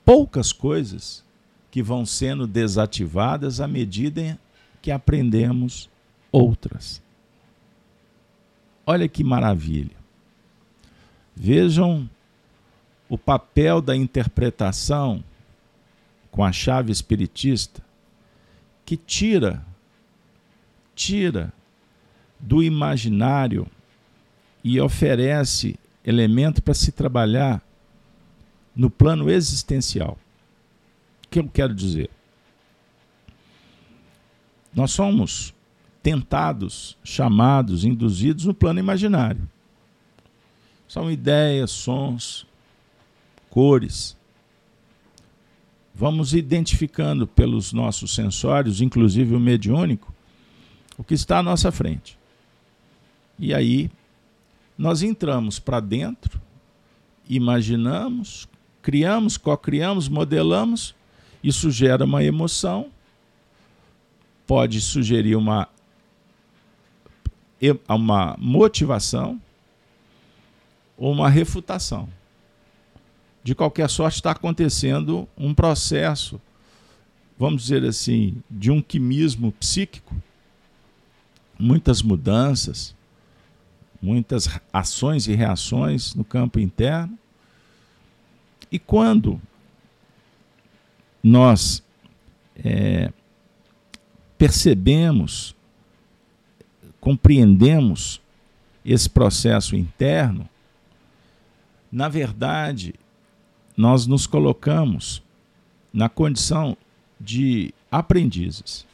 Poucas 0.03 0.51
coisas 0.51 1.23
que 1.71 1.83
vão 1.83 2.05
sendo 2.05 2.47
desativadas 2.47 3.61
à 3.61 3.67
medida 3.67 4.39
que 4.81 4.91
aprendemos 4.91 5.89
outras. 6.31 7.01
Olha 8.85 9.07
que 9.07 9.23
maravilha. 9.23 9.98
Vejam 11.41 12.09
o 13.07 13.17
papel 13.17 13.81
da 13.81 13.95
interpretação 13.95 15.23
com 16.29 16.43
a 16.43 16.51
chave 16.51 16.91
espiritista 16.91 17.81
que 18.85 18.97
tira 18.97 19.65
tira 20.93 21.53
do 22.37 22.61
imaginário 22.61 23.65
e 24.61 24.81
oferece 24.81 25.79
elemento 26.03 26.61
para 26.61 26.73
se 26.73 26.91
trabalhar 26.91 27.63
no 28.75 28.89
plano 28.89 29.29
existencial. 29.29 30.17
O 31.25 31.29
que 31.29 31.39
eu 31.39 31.47
quero 31.47 31.73
dizer? 31.73 32.09
Nós 34.73 34.91
somos 34.91 35.53
tentados, 36.03 36.97
chamados, 37.01 37.85
induzidos 37.85 38.43
no 38.43 38.53
plano 38.53 38.79
imaginário. 38.79 39.47
São 40.89 41.11
ideias, 41.11 41.69
sons, 41.69 42.47
cores. 43.47 44.17
Vamos 45.93 46.33
identificando 46.33 47.27
pelos 47.27 47.71
nossos 47.71 48.15
sensórios, 48.15 48.81
inclusive 48.81 49.35
o 49.35 49.39
mediúnico, 49.39 50.11
o 50.97 51.03
que 51.03 51.13
está 51.13 51.37
à 51.37 51.43
nossa 51.43 51.71
frente. 51.71 52.17
E 53.37 53.53
aí 53.53 53.91
nós 54.75 55.03
entramos 55.03 55.59
para 55.59 55.79
dentro, 55.79 56.41
imaginamos, 57.29 58.49
criamos, 58.81 59.37
co-criamos, 59.37 60.09
modelamos, 60.09 60.95
isso 61.43 61.69
gera 61.69 62.03
uma 62.03 62.23
emoção, 62.23 62.87
pode 64.47 64.81
sugerir 64.81 65.35
uma, 65.35 65.69
uma 67.87 68.35
motivação 68.39 69.39
uma 70.99 71.29
refutação. 71.29 72.09
De 73.41 73.55
qualquer 73.55 73.89
sorte, 73.89 74.15
está 74.15 74.31
acontecendo 74.31 75.27
um 75.37 75.53
processo, 75.53 76.39
vamos 77.37 77.63
dizer 77.63 77.85
assim, 77.85 78.43
de 78.51 78.69
um 78.69 78.81
quimismo 78.81 79.51
psíquico, 79.53 80.13
muitas 81.57 82.01
mudanças, 82.01 82.93
muitas 84.01 84.49
ações 84.73 85.27
e 85.27 85.33
reações 85.33 86.13
no 86.13 86.25
campo 86.25 86.59
interno. 86.59 87.17
E 88.69 88.77
quando 88.77 89.41
nós 91.23 91.81
é, 92.57 93.11
percebemos, 94.37 95.55
compreendemos 96.99 98.21
esse 98.83 99.09
processo 99.09 99.75
interno, 99.75 100.47
na 101.91 102.07
verdade, 102.07 102.93
nós 103.75 104.05
nos 104.05 104.27
colocamos 104.27 105.23
na 105.91 106.09
condição 106.09 106.77
de 107.19 107.73
aprendizes. 107.91 108.85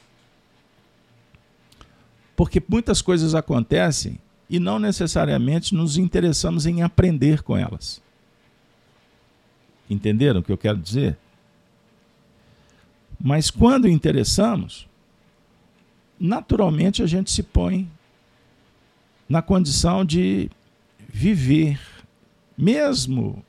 Porque 2.36 2.62
muitas 2.68 3.02
coisas 3.02 3.36
acontecem 3.36 4.20
e 4.50 4.60
não 4.60 4.78
necessariamente 4.80 5.74
nos 5.74 5.98
interessamos 5.98 6.66
em 6.66 6.82
aprender 6.84 7.42
com 7.42 7.58
elas. 7.58 8.02
Entenderam 9.90 10.40
o 10.40 10.44
que 10.44 10.52
eu 10.52 10.58
quero 10.58 10.78
dizer? 10.78 11.18
Mas 13.20 13.50
quando 13.50 13.88
interessamos, 13.88 14.88
naturalmente 16.20 17.02
a 17.02 17.08
gente 17.08 17.32
se 17.32 17.42
põe 17.44 17.90
na 19.28 19.42
condição 19.42 20.06
de 20.06 20.50
viver, 21.10 21.80
mesmo, 22.58 23.44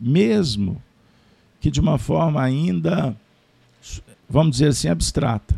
mesmo 0.00 0.82
que 1.60 1.70
de 1.70 1.80
uma 1.80 1.98
forma 1.98 2.42
ainda, 2.42 3.16
vamos 4.28 4.52
dizer 4.52 4.68
assim, 4.68 4.88
abstrata. 4.88 5.56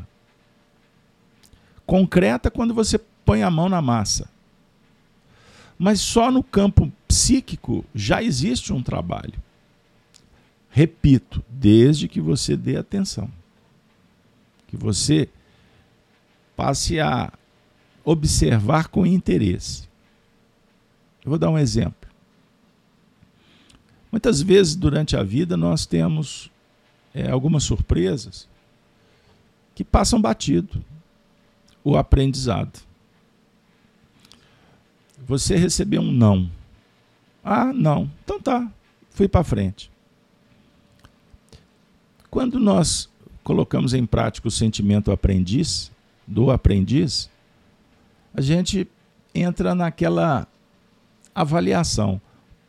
Concreta 1.86 2.50
quando 2.50 2.72
você 2.72 2.98
põe 3.24 3.42
a 3.42 3.50
mão 3.50 3.68
na 3.68 3.82
massa. 3.82 4.28
Mas 5.78 6.00
só 6.00 6.30
no 6.30 6.42
campo 6.42 6.92
psíquico 7.08 7.84
já 7.94 8.22
existe 8.22 8.72
um 8.72 8.82
trabalho. 8.82 9.34
Repito, 10.70 11.42
desde 11.48 12.06
que 12.06 12.20
você 12.20 12.56
dê 12.56 12.76
atenção. 12.76 13.30
Que 14.68 14.76
você 14.76 15.28
passe 16.54 17.00
a 17.00 17.32
observar 18.04 18.88
com 18.88 19.04
interesse. 19.04 19.88
Eu 21.24 21.30
vou 21.30 21.38
dar 21.38 21.50
um 21.50 21.58
exemplo. 21.58 21.99
Muitas 24.10 24.42
vezes 24.42 24.74
durante 24.74 25.16
a 25.16 25.22
vida 25.22 25.56
nós 25.56 25.86
temos 25.86 26.50
é, 27.14 27.30
algumas 27.30 27.62
surpresas 27.62 28.48
que 29.74 29.84
passam 29.84 30.20
batido 30.20 30.84
o 31.82 31.96
aprendizado. 31.96 32.80
Você 35.26 35.56
recebeu 35.56 36.02
um 36.02 36.10
não. 36.10 36.50
Ah, 37.42 37.72
não. 37.72 38.10
Então 38.24 38.40
tá. 38.40 38.70
Fui 39.10 39.28
para 39.28 39.44
frente. 39.44 39.90
Quando 42.30 42.58
nós 42.58 43.08
colocamos 43.42 43.94
em 43.94 44.06
prática 44.06 44.48
o 44.48 44.50
sentimento 44.50 45.10
aprendiz, 45.10 45.90
do 46.26 46.50
aprendiz, 46.50 47.28
a 48.32 48.40
gente 48.40 48.86
entra 49.34 49.74
naquela 49.74 50.46
avaliação. 51.34 52.20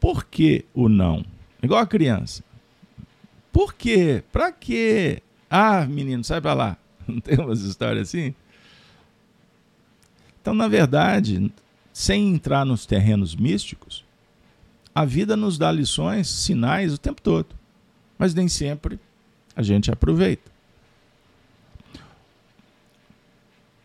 Por 0.02 0.26
que 0.26 0.66
o 0.74 0.90
não? 0.90 1.24
Igual 1.62 1.80
a 1.80 1.86
criança. 1.86 2.44
Por 3.54 3.76
quê? 3.76 4.24
Para 4.32 4.52
quê? 4.52 5.22
Ah, 5.48 5.86
menino, 5.86 6.24
sai 6.24 6.42
para 6.42 6.56
lá. 6.56 6.78
Não 7.08 7.20
tem 7.20 7.38
umas 7.38 7.62
histórias 7.62 8.08
assim? 8.10 8.34
Então, 10.42 10.56
na 10.56 10.68
verdade, 10.68 11.54
sem 11.94 12.30
entrar 12.30 12.66
nos 12.66 12.86
terrenos 12.88 13.36
místicos, 13.36 14.04
a 14.94 15.06
vida 15.06 15.38
nos 15.38 15.60
dá 15.60 15.72
lições, 15.72 16.28
sinais 16.28 16.94
o 16.96 16.98
tempo 16.98 17.22
todo, 17.22 17.56
mas 18.18 18.34
nem 18.34 18.48
sempre 18.48 19.00
a 19.56 19.62
gente 19.62 19.92
aproveita. 19.92 20.50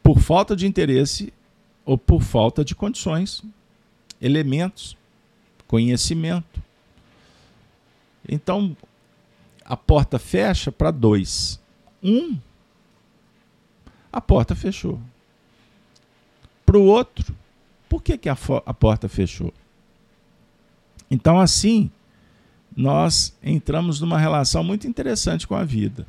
Por 0.02 0.18
falta 0.18 0.56
de 0.56 0.66
interesse 0.66 1.30
ou 1.84 1.98
por 1.98 2.22
falta 2.22 2.64
de 2.64 2.74
condições, 2.74 3.42
elementos, 4.18 4.96
conhecimento. 5.66 6.62
Então, 8.28 8.76
a 9.64 9.76
porta 9.76 10.18
fecha 10.18 10.70
para 10.70 10.90
dois. 10.90 11.60
Um, 12.02 12.38
a 14.12 14.20
porta 14.20 14.54
fechou. 14.54 15.00
Para 16.64 16.78
o 16.78 16.84
outro, 16.84 17.34
por 17.88 18.02
que, 18.02 18.18
que 18.18 18.28
a, 18.28 18.36
a 18.64 18.74
porta 18.74 19.08
fechou? 19.08 19.52
Então, 21.10 21.38
assim, 21.38 21.90
nós 22.76 23.36
entramos 23.42 24.00
numa 24.00 24.18
relação 24.18 24.62
muito 24.64 24.86
interessante 24.86 25.46
com 25.46 25.54
a 25.54 25.64
vida. 25.64 26.06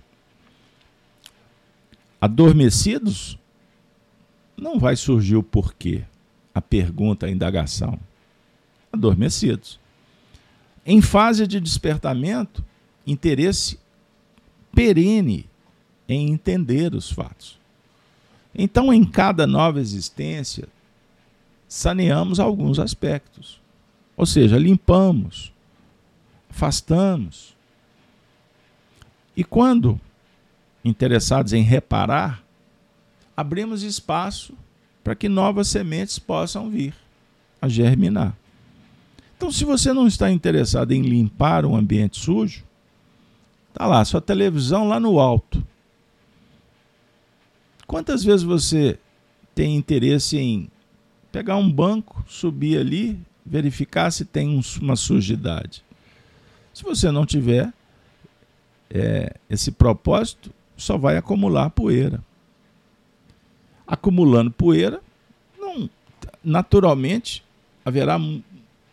Adormecidos, 2.19 3.37
não 4.57 4.79
vai 4.79 4.95
surgir 4.95 5.35
o 5.35 5.43
porquê, 5.43 6.03
a 6.53 6.61
pergunta, 6.61 7.27
a 7.27 7.29
indagação. 7.29 7.99
Adormecidos. 8.97 9.79
Em 10.85 11.01
fase 11.01 11.45
de 11.45 11.59
despertamento, 11.59 12.63
interesse 13.05 13.79
perene 14.73 15.49
em 16.07 16.31
entender 16.31 16.93
os 16.93 17.11
fatos. 17.11 17.57
Então, 18.55 18.91
em 18.91 19.03
cada 19.03 19.45
nova 19.45 19.79
existência, 19.79 20.67
saneamos 21.67 22.39
alguns 22.39 22.79
aspectos. 22.79 23.61
Ou 24.15 24.25
seja, 24.25 24.57
limpamos, 24.57 25.51
afastamos. 26.49 27.55
E 29.35 29.43
quando 29.43 29.99
interessados 30.83 31.53
em 31.53 31.61
reparar, 31.61 32.43
abrimos 33.35 33.83
espaço 33.83 34.53
para 35.03 35.13
que 35.13 35.29
novas 35.29 35.67
sementes 35.67 36.17
possam 36.17 36.69
vir 36.69 36.95
a 37.61 37.67
germinar. 37.67 38.35
Então, 39.37 39.51
se 39.51 39.63
você 39.63 39.93
não 39.93 40.07
está 40.07 40.31
interessado 40.31 40.91
em 40.91 41.03
limpar 41.03 41.63
um 41.63 41.75
ambiente 41.75 42.19
sujo, 42.19 42.65
tá 43.71 43.85
lá, 43.85 44.03
sua 44.03 44.19
televisão 44.19 44.87
lá 44.87 44.99
no 44.99 45.19
alto. 45.19 45.63
Quantas 47.85 48.23
vezes 48.23 48.43
você 48.43 48.99
tem 49.53 49.75
interesse 49.75 50.37
em 50.37 50.69
pegar 51.31 51.55
um 51.55 51.71
banco, 51.71 52.25
subir 52.27 52.79
ali, 52.79 53.19
verificar 53.45 54.11
se 54.11 54.25
tem 54.25 54.59
uma 54.81 54.95
sujidade. 54.95 55.83
Se 56.73 56.83
você 56.83 57.11
não 57.11 57.25
tiver 57.25 57.71
é, 58.89 59.35
esse 59.49 59.71
propósito, 59.71 60.51
só 60.75 60.97
vai 60.97 61.15
acumular 61.15 61.69
poeira. 61.69 62.23
Acumulando 63.85 64.51
poeira, 64.51 64.99
não, 65.57 65.89
naturalmente 66.43 67.43
haverá 67.85 68.19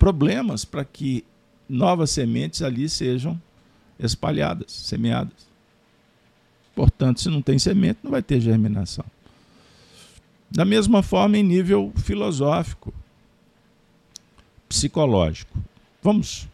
problemas 0.04 0.66
para 0.66 0.84
que 0.84 1.24
novas 1.66 2.10
sementes 2.10 2.60
ali 2.60 2.90
sejam 2.90 3.40
espalhadas, 3.98 4.70
semeadas. 4.70 5.48
Portanto, 6.74 7.22
se 7.22 7.30
não 7.30 7.40
tem 7.40 7.58
semente, 7.58 8.00
não 8.02 8.10
vai 8.10 8.22
ter 8.22 8.38
germinação. 8.38 9.06
Da 10.50 10.62
mesma 10.62 11.02
forma, 11.02 11.38
em 11.38 11.42
nível 11.42 11.90
filosófico, 11.96 12.92
psicológico. 14.68 15.58
Vamos 16.02 16.46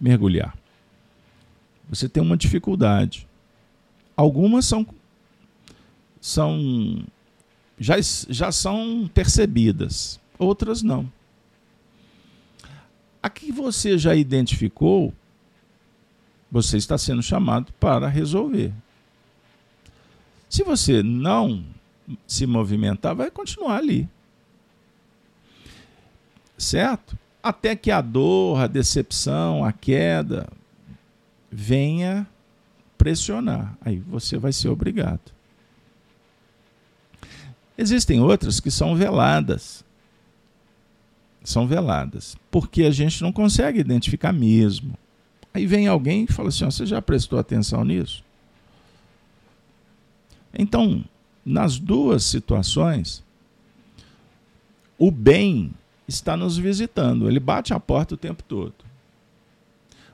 mergulhar. 0.00 0.56
Você 1.90 2.08
tem 2.08 2.22
uma 2.22 2.34
dificuldade. 2.34 3.28
Algumas 4.16 4.64
são, 4.64 4.86
são 6.18 7.04
já, 7.78 7.96
já 8.00 8.50
são 8.50 9.06
percebidas, 9.12 10.18
outras 10.38 10.82
não. 10.82 11.12
A 13.24 13.30
que 13.30 13.50
você 13.50 13.96
já 13.96 14.14
identificou, 14.14 15.10
você 16.52 16.76
está 16.76 16.98
sendo 16.98 17.22
chamado 17.22 17.72
para 17.80 18.06
resolver. 18.06 18.70
Se 20.46 20.62
você 20.62 21.02
não 21.02 21.64
se 22.26 22.46
movimentar, 22.46 23.14
vai 23.14 23.30
continuar 23.30 23.78
ali. 23.78 24.06
Certo? 26.58 27.18
Até 27.42 27.74
que 27.74 27.90
a 27.90 28.02
dor, 28.02 28.60
a 28.60 28.66
decepção, 28.66 29.64
a 29.64 29.72
queda 29.72 30.46
venha 31.50 32.26
pressionar. 32.98 33.74
Aí 33.80 34.00
você 34.00 34.36
vai 34.36 34.52
ser 34.52 34.68
obrigado. 34.68 35.32
Existem 37.78 38.20
outras 38.20 38.60
que 38.60 38.70
são 38.70 38.94
veladas. 38.94 39.83
São 41.44 41.66
veladas, 41.66 42.36
porque 42.50 42.84
a 42.84 42.90
gente 42.90 43.22
não 43.22 43.30
consegue 43.30 43.78
identificar 43.78 44.32
mesmo. 44.32 44.96
Aí 45.52 45.66
vem 45.66 45.86
alguém 45.86 46.24
e 46.24 46.32
fala 46.32 46.48
assim: 46.48 46.64
você 46.64 46.86
já 46.86 47.00
prestou 47.02 47.38
atenção 47.38 47.84
nisso? 47.84 48.24
Então, 50.56 51.04
nas 51.44 51.78
duas 51.78 52.24
situações, 52.24 53.22
o 54.98 55.10
bem 55.10 55.72
está 56.08 56.36
nos 56.36 56.56
visitando, 56.56 57.28
ele 57.28 57.40
bate 57.40 57.74
a 57.74 57.80
porta 57.80 58.14
o 58.14 58.18
tempo 58.18 58.42
todo. 58.42 58.74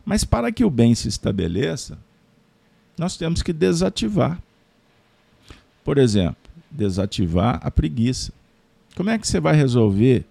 Mas 0.04 0.24
para 0.24 0.50
que 0.50 0.64
o 0.64 0.70
bem 0.70 0.94
se 0.94 1.08
estabeleça, 1.08 1.98
nós 2.98 3.16
temos 3.16 3.42
que 3.42 3.52
desativar. 3.52 4.42
Por 5.84 5.98
exemplo, 5.98 6.36
desativar 6.70 7.60
a 7.62 7.70
preguiça. 7.70 8.32
Como 8.96 9.10
é 9.10 9.18
que 9.18 9.26
você 9.26 9.40
vai 9.40 9.54
resolver 9.54 10.26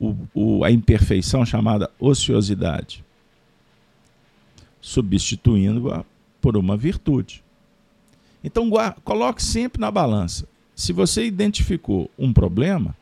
o, 0.00 0.14
o, 0.34 0.64
a 0.64 0.70
imperfeição 0.70 1.44
chamada 1.44 1.90
ociosidade? 1.98 3.04
Substituindo-a 4.80 6.04
por 6.40 6.56
uma 6.56 6.76
virtude. 6.76 7.42
Então, 8.42 8.70
coloque 9.04 9.42
sempre 9.42 9.80
na 9.80 9.90
balança. 9.90 10.46
Se 10.74 10.92
você 10.92 11.26
identificou 11.26 12.10
um 12.18 12.32
problema, 12.32 12.96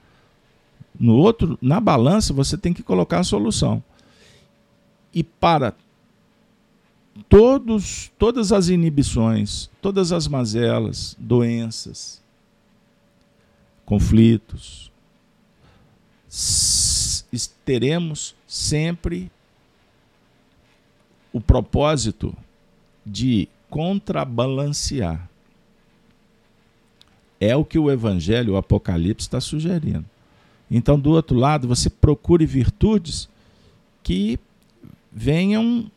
no 0.99 1.15
outro, 1.15 1.59
na 1.61 1.79
balança, 1.79 2.33
você 2.33 2.57
tem 2.57 2.73
que 2.73 2.83
colocar 2.83 3.21
a 3.21 3.25
solução. 3.25 3.83
E 5.13 5.23
para 5.23 5.75
todos, 7.29 8.11
todas 8.19 8.53
as 8.53 8.69
inibições, 8.69 9.71
todas 9.81 10.13
as 10.13 10.27
mazelas, 10.27 11.17
doenças, 11.19 12.23
conflitos, 13.85 14.91
teremos 17.45 18.37
sempre 18.47 19.31
o 21.33 21.41
propósito 21.41 22.33
de 23.05 23.49
contrabalancear. 23.69 25.29
É 27.41 27.55
o 27.55 27.65
que 27.65 27.79
o 27.79 27.91
Evangelho, 27.91 28.55
o 28.55 28.57
Apocalipse, 28.57 29.27
está 29.27 29.41
sugerindo. 29.41 30.05
Então, 30.71 30.99
do 30.99 31.11
outro 31.11 31.37
lado, 31.37 31.69
você 31.69 31.91
procure 31.91 32.47
virtudes 32.47 33.29
que 34.03 34.39
venham 35.13 35.91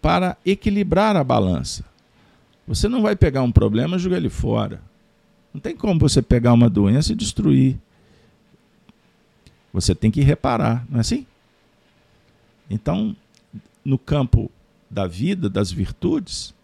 para 0.00 0.36
equilibrar 0.44 1.16
a 1.16 1.24
balança. 1.24 1.84
Você 2.66 2.88
não 2.88 3.02
vai 3.02 3.16
pegar 3.16 3.42
um 3.42 3.52
problema 3.52 3.96
e 3.96 3.98
jogar 3.98 4.16
ele 4.16 4.28
fora. 4.28 4.80
Não 5.52 5.60
tem 5.60 5.76
como 5.76 5.98
você 5.98 6.20
pegar 6.20 6.52
uma 6.52 6.68
doença 6.68 7.12
e 7.12 7.16
destruir. 7.16 7.78
Você 9.72 9.94
tem 9.94 10.10
que 10.10 10.20
reparar, 10.20 10.86
não 10.88 10.98
é 10.98 11.00
assim? 11.00 11.26
Então, 12.70 13.14
no 13.84 13.98
campo 13.98 14.50
da 14.90 15.06
vida, 15.06 15.48
das 15.48 15.70
virtudes, 15.70 16.54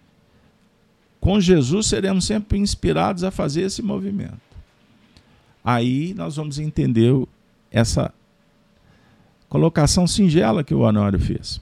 com 1.20 1.40
Jesus 1.40 1.86
seremos 1.86 2.26
sempre 2.26 2.58
inspirados 2.58 3.24
a 3.24 3.30
fazer 3.30 3.62
esse 3.62 3.82
movimento. 3.82 4.40
Aí 5.64 6.12
nós 6.14 6.36
vamos 6.36 6.58
entender 6.58 7.12
essa 7.70 8.12
colocação 9.48 10.06
singela 10.06 10.62
que 10.62 10.74
o 10.74 10.80
Honório 10.80 11.18
fez. 11.18 11.60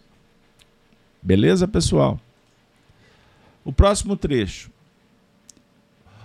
Beleza, 1.23 1.69
pessoal? 1.69 2.21
O 3.65 3.73
próximo 3.73 4.17
trecho. 4.17 4.71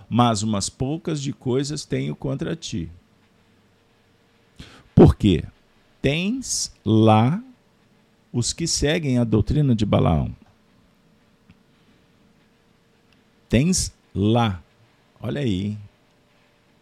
Mas 0.10 0.42
umas 0.42 0.70
poucas 0.70 1.22
de 1.22 1.32
coisas 1.32 1.86
tenho 1.86 2.16
contra 2.16 2.56
ti. 2.56 2.90
Por 4.98 5.16
quê? 5.16 5.44
Tens 6.02 6.74
lá 6.84 7.40
os 8.34 8.52
que 8.52 8.66
seguem 8.66 9.20
a 9.20 9.24
doutrina 9.24 9.76
de 9.76 9.86
Balaão. 9.86 10.36
Tens 13.48 13.94
lá. 14.16 14.60
Olha 15.22 15.42
aí. 15.42 15.78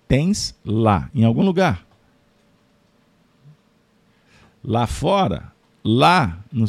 Tens 0.08 0.56
lá. 0.64 1.10
Em 1.14 1.26
algum 1.26 1.44
lugar. 1.44 1.86
Lá 4.64 4.88
fora. 4.88 5.52
Lá 5.84 6.40
no, 6.50 6.66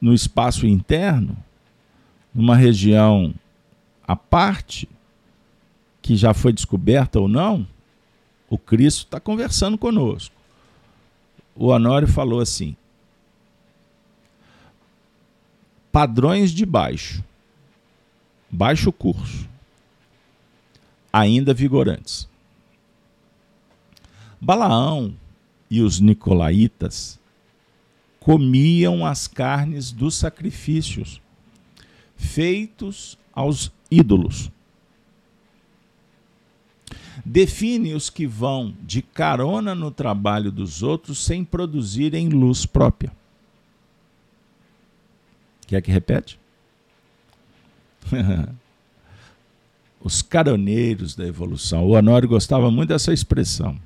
no 0.00 0.12
espaço 0.12 0.66
interno, 0.66 1.36
numa 2.34 2.56
região 2.56 3.32
à 4.02 4.16
parte, 4.16 4.88
que 6.02 6.16
já 6.16 6.34
foi 6.34 6.52
descoberta 6.52 7.20
ou 7.20 7.28
não, 7.28 7.64
o 8.48 8.58
Cristo 8.58 9.04
está 9.04 9.20
conversando 9.20 9.78
conosco. 9.78 10.39
O 11.54 11.66
Honório 11.66 12.08
falou 12.08 12.40
assim: 12.40 12.76
padrões 15.92 16.50
de 16.50 16.64
baixo, 16.64 17.22
baixo 18.50 18.92
curso, 18.92 19.48
ainda 21.12 21.52
vigorantes. 21.52 22.28
Balaão 24.40 25.14
e 25.70 25.82
os 25.82 26.00
nicolaítas 26.00 27.18
comiam 28.18 29.04
as 29.04 29.26
carnes 29.26 29.92
dos 29.92 30.14
sacrifícios 30.14 31.20
feitos 32.16 33.18
aos 33.32 33.72
ídolos. 33.90 34.50
Define 37.24 37.94
os 37.94 38.10
que 38.10 38.26
vão 38.26 38.74
de 38.82 39.02
carona 39.02 39.74
no 39.74 39.90
trabalho 39.90 40.50
dos 40.50 40.82
outros 40.82 41.24
sem 41.24 41.44
produzirem 41.44 42.28
luz 42.28 42.66
própria. 42.66 43.12
Quer 45.66 45.80
que 45.82 45.90
repete? 45.90 46.38
os 50.02 50.22
caroneiros 50.22 51.14
da 51.14 51.26
evolução. 51.26 51.84
O 51.84 51.90
Honório 51.90 52.28
gostava 52.28 52.70
muito 52.70 52.88
dessa 52.88 53.12
expressão 53.12 53.78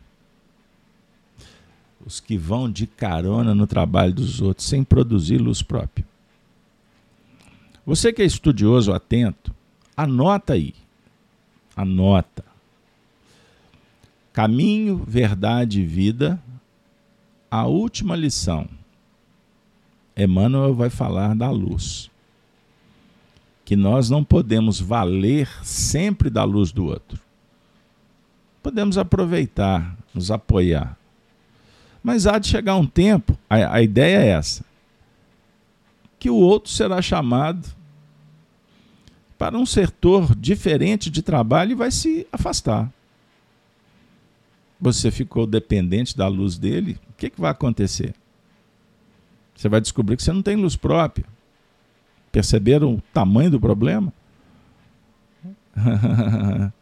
os 2.04 2.20
que 2.20 2.36
vão 2.36 2.70
de 2.70 2.86
carona 2.86 3.54
no 3.54 3.66
trabalho 3.66 4.12
dos 4.12 4.40
outros 4.40 4.66
sem 4.66 4.84
produzir 4.84 5.38
luz 5.38 5.62
própria. 5.62 6.06
Você 7.86 8.12
que 8.12 8.22
é 8.22 8.24
estudioso, 8.24 8.92
atento, 8.92 9.54
anota 9.96 10.52
aí. 10.52 10.74
Anota. 11.74 12.44
Caminho, 14.34 14.96
verdade 15.06 15.80
e 15.80 15.86
vida. 15.86 16.42
A 17.48 17.66
última 17.66 18.16
lição. 18.16 18.68
Emmanuel 20.16 20.74
vai 20.74 20.90
falar 20.90 21.36
da 21.36 21.48
luz. 21.50 22.10
Que 23.64 23.76
nós 23.76 24.10
não 24.10 24.24
podemos 24.24 24.80
valer 24.80 25.48
sempre 25.62 26.28
da 26.28 26.42
luz 26.42 26.72
do 26.72 26.84
outro. 26.84 27.20
Podemos 28.60 28.98
aproveitar, 28.98 29.96
nos 30.12 30.32
apoiar, 30.32 30.98
mas 32.02 32.26
há 32.26 32.38
de 32.38 32.48
chegar 32.48 32.76
um 32.76 32.86
tempo, 32.86 33.38
a, 33.48 33.76
a 33.76 33.82
ideia 33.82 34.18
é 34.18 34.28
essa, 34.28 34.64
que 36.18 36.28
o 36.28 36.34
outro 36.34 36.70
será 36.70 37.00
chamado 37.00 37.68
para 39.38 39.56
um 39.56 39.64
setor 39.64 40.34
diferente 40.34 41.08
de 41.08 41.22
trabalho 41.22 41.72
e 41.72 41.74
vai 41.74 41.90
se 41.90 42.26
afastar. 42.32 42.90
Você 44.80 45.10
ficou 45.10 45.46
dependente 45.46 46.16
da 46.16 46.28
luz 46.28 46.58
dele, 46.58 46.98
o 47.10 47.12
que, 47.16 47.30
que 47.30 47.40
vai 47.40 47.50
acontecer? 47.50 48.14
Você 49.54 49.68
vai 49.68 49.80
descobrir 49.80 50.16
que 50.16 50.22
você 50.22 50.32
não 50.32 50.42
tem 50.42 50.56
luz 50.56 50.76
própria. 50.76 51.24
Perceberam 52.32 52.94
o 52.94 53.02
tamanho 53.12 53.50
do 53.50 53.60
problema? 53.60 54.12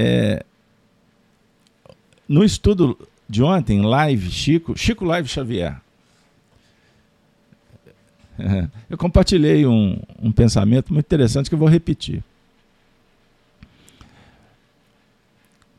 É, 0.00 0.44
no 2.28 2.44
estudo 2.44 2.96
de 3.28 3.42
ontem, 3.42 3.80
live, 3.80 4.30
Chico, 4.30 4.78
Chico 4.78 5.04
Live 5.04 5.28
Xavier, 5.28 5.80
eu 8.88 8.96
compartilhei 8.96 9.66
um, 9.66 9.98
um 10.22 10.30
pensamento 10.30 10.92
muito 10.92 11.06
interessante 11.06 11.48
que 11.48 11.54
eu 11.54 11.58
vou 11.58 11.68
repetir. 11.68 12.22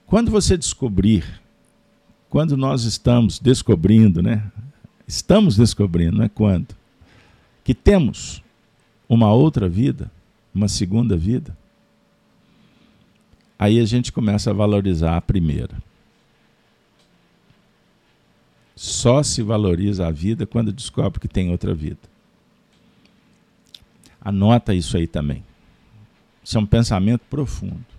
Quando 0.10 0.32
você 0.32 0.58
descobrir, 0.58 1.24
quando 2.32 2.58
nós 2.58 2.84
estamos 2.84 3.38
descobrindo, 3.38 4.24
né? 4.24 4.52
Estamos 5.08 5.56
descobrindo, 5.56 6.18
não 6.18 6.26
é 6.26 6.30
quando? 6.30 6.76
Que 7.64 7.76
temos 7.76 8.42
uma 9.08 9.32
outra 9.32 9.70
vida, 9.70 10.12
uma 10.52 10.68
segunda 10.68 11.16
vida, 11.16 11.56
aí 13.58 13.80
a 13.80 13.86
gente 13.86 14.12
começa 14.12 14.50
a 14.50 14.54
valorizar 14.54 15.16
a 15.16 15.22
primeira. 15.22 15.78
Só 18.76 19.22
se 19.22 19.44
valoriza 19.44 20.08
a 20.08 20.12
vida 20.12 20.48
quando 20.48 20.74
descobre 20.74 21.20
que 21.20 21.28
tem 21.28 21.52
outra 21.52 21.76
vida. 21.76 22.10
Anota 24.20 24.74
isso 24.74 24.98
aí 24.98 25.06
também. 25.06 25.46
Isso 26.44 26.58
é 26.58 26.62
um 26.62 26.66
pensamento 26.66 27.22
profundo. 27.30 27.99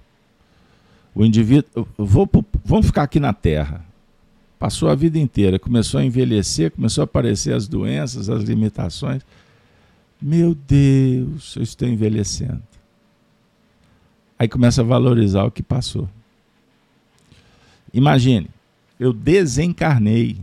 O 1.15 1.25
indivíduo, 1.25 1.87
vou, 1.97 2.29
vamos 2.65 2.87
ficar 2.87 3.03
aqui 3.03 3.19
na 3.19 3.33
Terra. 3.33 3.85
Passou 4.59 4.91
a 4.91 4.95
vida 4.95 5.19
inteira, 5.19 5.59
começou 5.59 5.99
a 6.01 6.05
envelhecer, 6.05 6.71
começou 6.71 7.03
a 7.03 7.05
aparecer 7.05 7.55
as 7.55 7.67
doenças, 7.67 8.29
as 8.29 8.43
limitações. 8.43 9.23
Meu 10.21 10.55
Deus, 10.55 11.57
eu 11.57 11.63
estou 11.63 11.89
envelhecendo. 11.89 12.63
Aí 14.39 14.49
começa 14.49 14.83
a 14.83 14.85
valorizar 14.85 15.45
o 15.45 15.51
que 15.51 15.63
passou. 15.63 16.09
Imagine, 17.93 18.49
eu 18.99 19.13
desencarnei. 19.13 20.39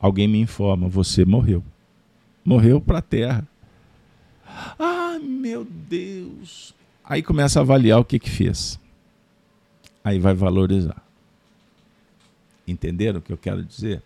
Alguém 0.00 0.26
me 0.26 0.40
informa, 0.40 0.88
você 0.88 1.24
morreu. 1.24 1.62
Morreu 2.44 2.80
para 2.80 2.98
a 2.98 3.02
terra. 3.02 3.46
Ah, 4.78 5.18
meu 5.22 5.64
Deus. 5.64 6.74
Aí 7.04 7.22
começa 7.22 7.60
a 7.60 7.62
avaliar 7.62 8.00
o 8.00 8.04
que 8.04 8.18
que 8.18 8.30
fez. 8.30 8.80
Aí 10.04 10.18
vai 10.18 10.34
valorizar. 10.34 11.02
Entenderam 12.66 13.18
o 13.18 13.22
que 13.22 13.32
eu 13.32 13.38
quero 13.38 13.62
dizer? 13.64 14.02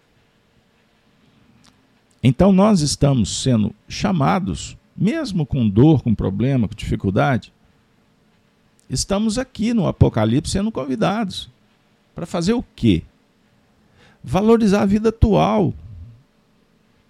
Então 2.22 2.52
nós 2.52 2.80
estamos 2.80 3.42
sendo 3.42 3.74
chamados, 3.88 4.76
mesmo 4.96 5.46
com 5.46 5.68
dor, 5.68 6.02
com 6.02 6.14
problema, 6.14 6.66
com 6.66 6.74
dificuldade, 6.74 7.52
estamos 8.90 9.38
aqui 9.38 9.72
no 9.72 9.87
Apocalipse 9.87 10.52
sendo 10.52 10.72
convidados 10.72 11.50
para 12.14 12.26
fazer 12.26 12.54
o 12.54 12.64
quê? 12.74 13.02
Valorizar 14.24 14.82
a 14.82 14.87
vida 14.87 15.11
atual. 15.11 15.74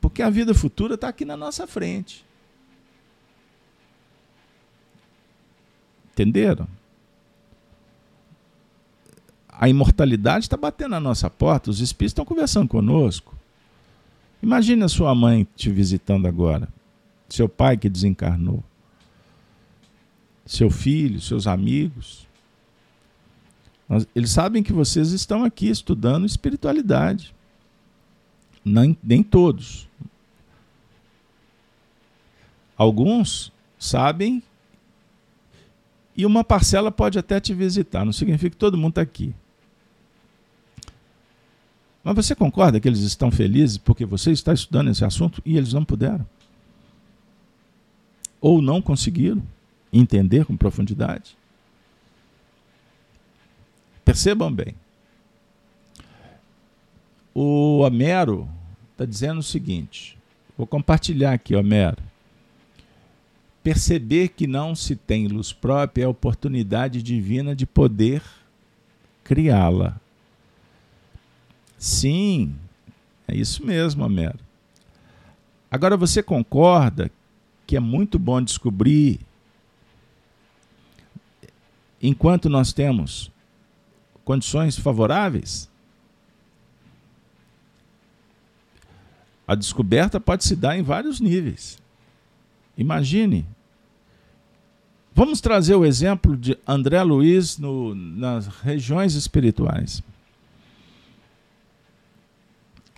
Porque 0.00 0.22
a 0.22 0.30
vida 0.30 0.52
futura 0.52 0.94
está 0.94 1.08
aqui 1.08 1.24
na 1.24 1.36
nossa 1.36 1.66
frente. 1.66 2.24
Entenderam? 6.12 6.68
A 9.58 9.68
imortalidade 9.68 10.44
está 10.44 10.56
batendo 10.56 10.90
na 10.90 11.00
nossa 11.00 11.30
porta, 11.30 11.70
os 11.70 11.80
espíritos 11.80 12.10
estão 12.10 12.24
conversando 12.26 12.68
conosco. 12.68 13.34
Imagine 14.42 14.84
a 14.84 14.88
sua 14.88 15.14
mãe 15.14 15.46
te 15.56 15.70
visitando 15.70 16.26
agora, 16.26 16.68
seu 17.28 17.48
pai 17.48 17.76
que 17.76 17.88
desencarnou, 17.88 18.62
seu 20.44 20.70
filho, 20.70 21.20
seus 21.20 21.46
amigos. 21.46 22.26
Eles 24.14 24.30
sabem 24.30 24.62
que 24.62 24.72
vocês 24.72 25.12
estão 25.12 25.42
aqui 25.42 25.70
estudando 25.70 26.26
espiritualidade. 26.26 27.34
Nem, 28.62 28.96
nem 29.02 29.22
todos. 29.22 29.88
Alguns 32.76 33.50
sabem 33.78 34.42
e 36.16 36.26
uma 36.26 36.42
parcela 36.42 36.90
pode 36.90 37.18
até 37.18 37.38
te 37.38 37.54
visitar, 37.54 38.04
não 38.04 38.12
significa 38.12 38.50
que 38.50 38.56
todo 38.56 38.76
mundo 38.76 38.92
está 38.92 39.02
aqui. 39.02 39.34
Mas 42.06 42.14
você 42.14 42.36
concorda 42.36 42.78
que 42.78 42.86
eles 42.86 43.00
estão 43.00 43.32
felizes 43.32 43.78
porque 43.78 44.06
você 44.06 44.30
está 44.30 44.54
estudando 44.54 44.90
esse 44.90 45.04
assunto 45.04 45.42
e 45.44 45.56
eles 45.56 45.72
não 45.72 45.84
puderam? 45.84 46.24
Ou 48.40 48.62
não 48.62 48.80
conseguiram 48.80 49.42
entender 49.92 50.44
com 50.44 50.56
profundidade? 50.56 51.36
Percebam 54.04 54.52
bem. 54.52 54.72
O 57.34 57.78
Homero 57.78 58.48
está 58.92 59.04
dizendo 59.04 59.40
o 59.40 59.42
seguinte: 59.42 60.16
vou 60.56 60.64
compartilhar 60.64 61.32
aqui, 61.32 61.56
Homero. 61.56 62.00
Perceber 63.64 64.28
que 64.28 64.46
não 64.46 64.76
se 64.76 64.94
tem 64.94 65.26
luz 65.26 65.52
própria 65.52 66.04
é 66.04 66.06
a 66.06 66.10
oportunidade 66.10 67.02
divina 67.02 67.52
de 67.56 67.66
poder 67.66 68.22
criá-la. 69.24 70.00
Sim, 71.86 72.56
é 73.28 73.36
isso 73.36 73.64
mesmo, 73.64 74.04
Homero. 74.04 74.40
Agora 75.70 75.96
você 75.96 76.20
concorda 76.20 77.08
que 77.64 77.76
é 77.76 77.80
muito 77.80 78.18
bom 78.18 78.42
descobrir, 78.42 79.20
enquanto 82.02 82.48
nós 82.50 82.72
temos 82.72 83.30
condições 84.24 84.76
favoráveis? 84.76 85.70
A 89.46 89.54
descoberta 89.54 90.18
pode 90.18 90.42
se 90.42 90.56
dar 90.56 90.76
em 90.76 90.82
vários 90.82 91.20
níveis. 91.20 91.78
Imagine 92.76 93.46
Vamos 95.14 95.40
trazer 95.40 95.76
o 95.76 95.86
exemplo 95.86 96.36
de 96.36 96.58
André 96.66 97.02
Luiz 97.02 97.56
no, 97.56 97.94
nas 97.94 98.48
regiões 98.48 99.14
espirituais. 99.14 100.02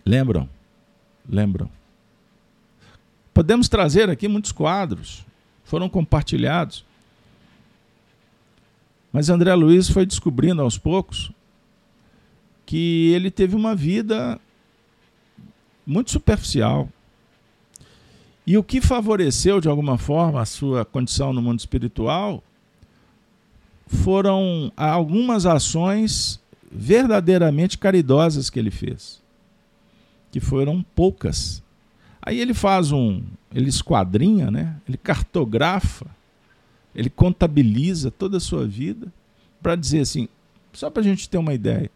Lembram? 0.09 0.49
Lembram? 1.29 1.71
Podemos 3.35 3.69
trazer 3.69 4.09
aqui 4.09 4.27
muitos 4.27 4.53
quadros, 4.53 5.23
foram 5.65 5.87
compartilhados. 5.87 6.83
Mas 9.13 9.29
André 9.29 9.55
Luiz 9.55 9.91
foi 9.91 10.07
descobrindo 10.07 10.63
aos 10.63 10.79
poucos 10.79 11.31
que 12.65 13.13
ele 13.13 13.31
teve 13.31 13.55
uma 13.55 13.75
vida 13.75 14.41
muito 15.87 16.11
superficial. 16.11 16.89
E 18.47 18.57
o 18.57 18.65
que 18.65 18.81
favoreceu, 18.81 19.61
de 19.61 19.69
alguma 19.69 19.99
forma, 19.99 20.41
a 20.41 20.47
sua 20.47 20.87
condição 20.87 21.35
no 21.35 21.43
mundo 21.43 21.59
espiritual 21.59 22.43
foram 23.87 24.73
algumas 24.75 25.45
ações 25.45 26.41
verdadeiramente 26.73 27.77
caridosas 27.77 28.49
que 28.49 28.59
ele 28.59 28.71
fez, 28.71 29.21
que 30.39 30.45
foram 30.45 30.85
poucas. 30.95 31.63
Aí 32.23 32.41
ele 32.41 32.55
faz 32.55 32.93
um, 32.93 33.23
ele 33.53 33.69
esquadrinha, 33.69 34.51
né? 34.51 34.77
ele 34.89 34.97
cartografa, 34.97 36.07
ele 36.95 37.11
contabiliza 37.11 38.11
toda 38.11 38.37
a 38.37 38.41
sua 38.41 38.67
vida 38.67 39.13
para 39.61 39.75
dizer 39.75 40.01
assim, 40.01 40.29
só 40.73 40.91
para 40.91 41.01
a 41.01 41.05
gente 41.05 41.29
ter 41.29 41.39
uma 41.39 41.55
ideia. 41.55 41.91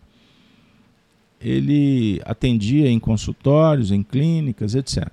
Ele 1.40 2.20
atendia 2.24 2.88
em 2.88 2.98
consultórios, 2.98 3.90
em 3.90 4.02
clínicas, 4.02 4.74
etc. 4.74 5.08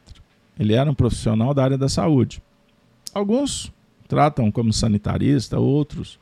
Ele 0.59 0.73
era 0.73 0.89
um 0.89 0.93
profissional 0.93 1.53
da 1.53 1.63
área 1.63 1.77
da 1.77 1.89
saúde. 1.89 2.41
Alguns 3.13 3.71
tratam 4.07 4.51
como 4.51 4.73
sanitarista, 4.73 5.59
outros 5.59 6.19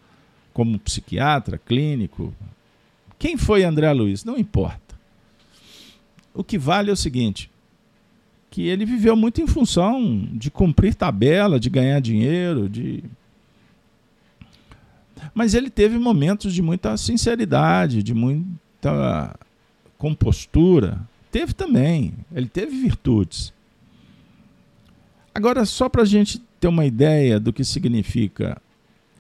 como 0.54 0.80
psiquiatra, 0.80 1.58
clínico. 1.58 2.34
Quem 3.20 3.38
foi 3.38 3.64
André 3.64 3.92
Luiz? 3.94 4.24
Não 4.24 4.38
importa. 4.38 4.87
O 6.38 6.44
que 6.44 6.58
vale 6.58 6.92
é 6.92 6.94
o 6.94 6.96
seguinte: 6.96 7.50
que 8.52 8.68
ele 8.68 8.86
viveu 8.86 9.16
muito 9.16 9.42
em 9.42 9.48
função 9.48 10.30
de 10.34 10.52
cumprir 10.52 10.94
tabela, 10.94 11.60
de 11.60 11.68
ganhar 11.68 12.00
dinheiro, 12.00 12.70
de 12.70 13.04
mas 15.34 15.56
ele 15.56 15.70
teve 15.70 15.98
momentos 15.98 16.54
de 16.54 16.62
muita 16.62 16.96
sinceridade, 16.96 18.04
de 18.04 18.14
muita 18.14 19.36
compostura. 19.98 21.00
Teve 21.32 21.54
também. 21.54 22.14
Ele 22.32 22.48
teve 22.48 22.80
virtudes. 22.80 23.52
Agora, 25.34 25.66
só 25.66 25.90
para 25.90 26.04
a 26.04 26.06
gente 26.06 26.40
ter 26.60 26.68
uma 26.68 26.86
ideia 26.86 27.40
do 27.40 27.52
que 27.52 27.64
significa 27.64 28.62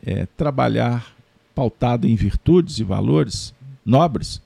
é, 0.05 0.25
trabalhar 0.37 1.15
pautado 1.53 2.07
em 2.07 2.15
virtudes 2.15 2.79
e 2.79 2.83
valores 2.83 3.53
nobres, 3.85 4.41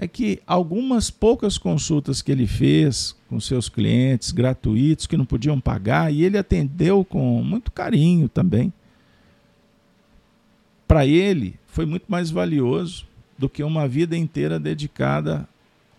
é 0.00 0.06
que 0.06 0.40
algumas 0.46 1.10
poucas 1.10 1.58
consultas 1.58 2.22
que 2.22 2.30
ele 2.30 2.46
fez 2.46 3.16
com 3.28 3.40
seus 3.40 3.68
clientes 3.68 4.30
gratuitos 4.30 5.08
que 5.08 5.16
não 5.16 5.24
podiam 5.24 5.60
pagar, 5.60 6.14
e 6.14 6.22
ele 6.22 6.38
atendeu 6.38 7.04
com 7.04 7.42
muito 7.42 7.72
carinho 7.72 8.28
também. 8.28 8.72
Para 10.86 11.04
ele, 11.04 11.58
foi 11.66 11.84
muito 11.84 12.04
mais 12.06 12.30
valioso 12.30 13.06
do 13.36 13.48
que 13.48 13.62
uma 13.64 13.88
vida 13.88 14.16
inteira 14.16 14.58
dedicada 14.58 15.48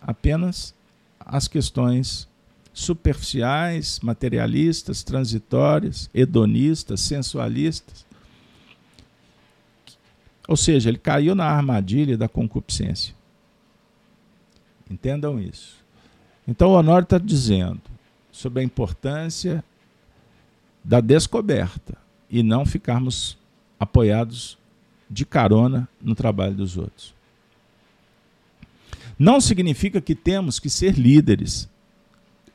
apenas 0.00 0.74
às 1.20 1.46
questões 1.46 2.26
superficiais, 2.72 4.00
materialistas, 4.02 5.02
transitórias, 5.02 6.08
hedonistas, 6.14 7.02
sensualistas. 7.02 8.06
Ou 10.48 10.56
seja, 10.56 10.88
ele 10.88 10.98
caiu 10.98 11.34
na 11.34 11.44
armadilha 11.44 12.16
da 12.16 12.28
concupiscência. 12.28 13.19
Entendam 14.90 15.38
isso. 15.38 15.76
Então 16.48 16.70
o 16.70 16.72
Honório 16.72 17.04
está 17.04 17.16
dizendo 17.16 17.80
sobre 18.32 18.60
a 18.60 18.64
importância 18.64 19.62
da 20.82 21.00
descoberta 21.00 21.96
e 22.28 22.42
não 22.42 22.66
ficarmos 22.66 23.38
apoiados 23.78 24.58
de 25.08 25.24
carona 25.24 25.88
no 26.00 26.14
trabalho 26.14 26.54
dos 26.54 26.76
outros. 26.76 27.14
Não 29.16 29.40
significa 29.40 30.00
que 30.00 30.14
temos 30.14 30.58
que 30.58 30.70
ser 30.70 30.98
líderes, 30.98 31.68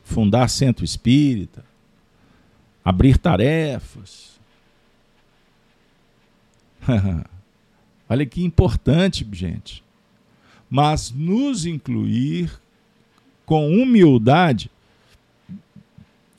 fundar 0.04 0.50
centro 0.50 0.84
espírita, 0.84 1.64
abrir 2.84 3.18
tarefas. 3.18 4.40
Olha 8.10 8.26
que 8.26 8.44
importante, 8.44 9.26
gente. 9.32 9.85
Mas 10.70 11.12
nos 11.12 11.66
incluir 11.66 12.52
com 13.46 13.68
humildade. 13.70 14.70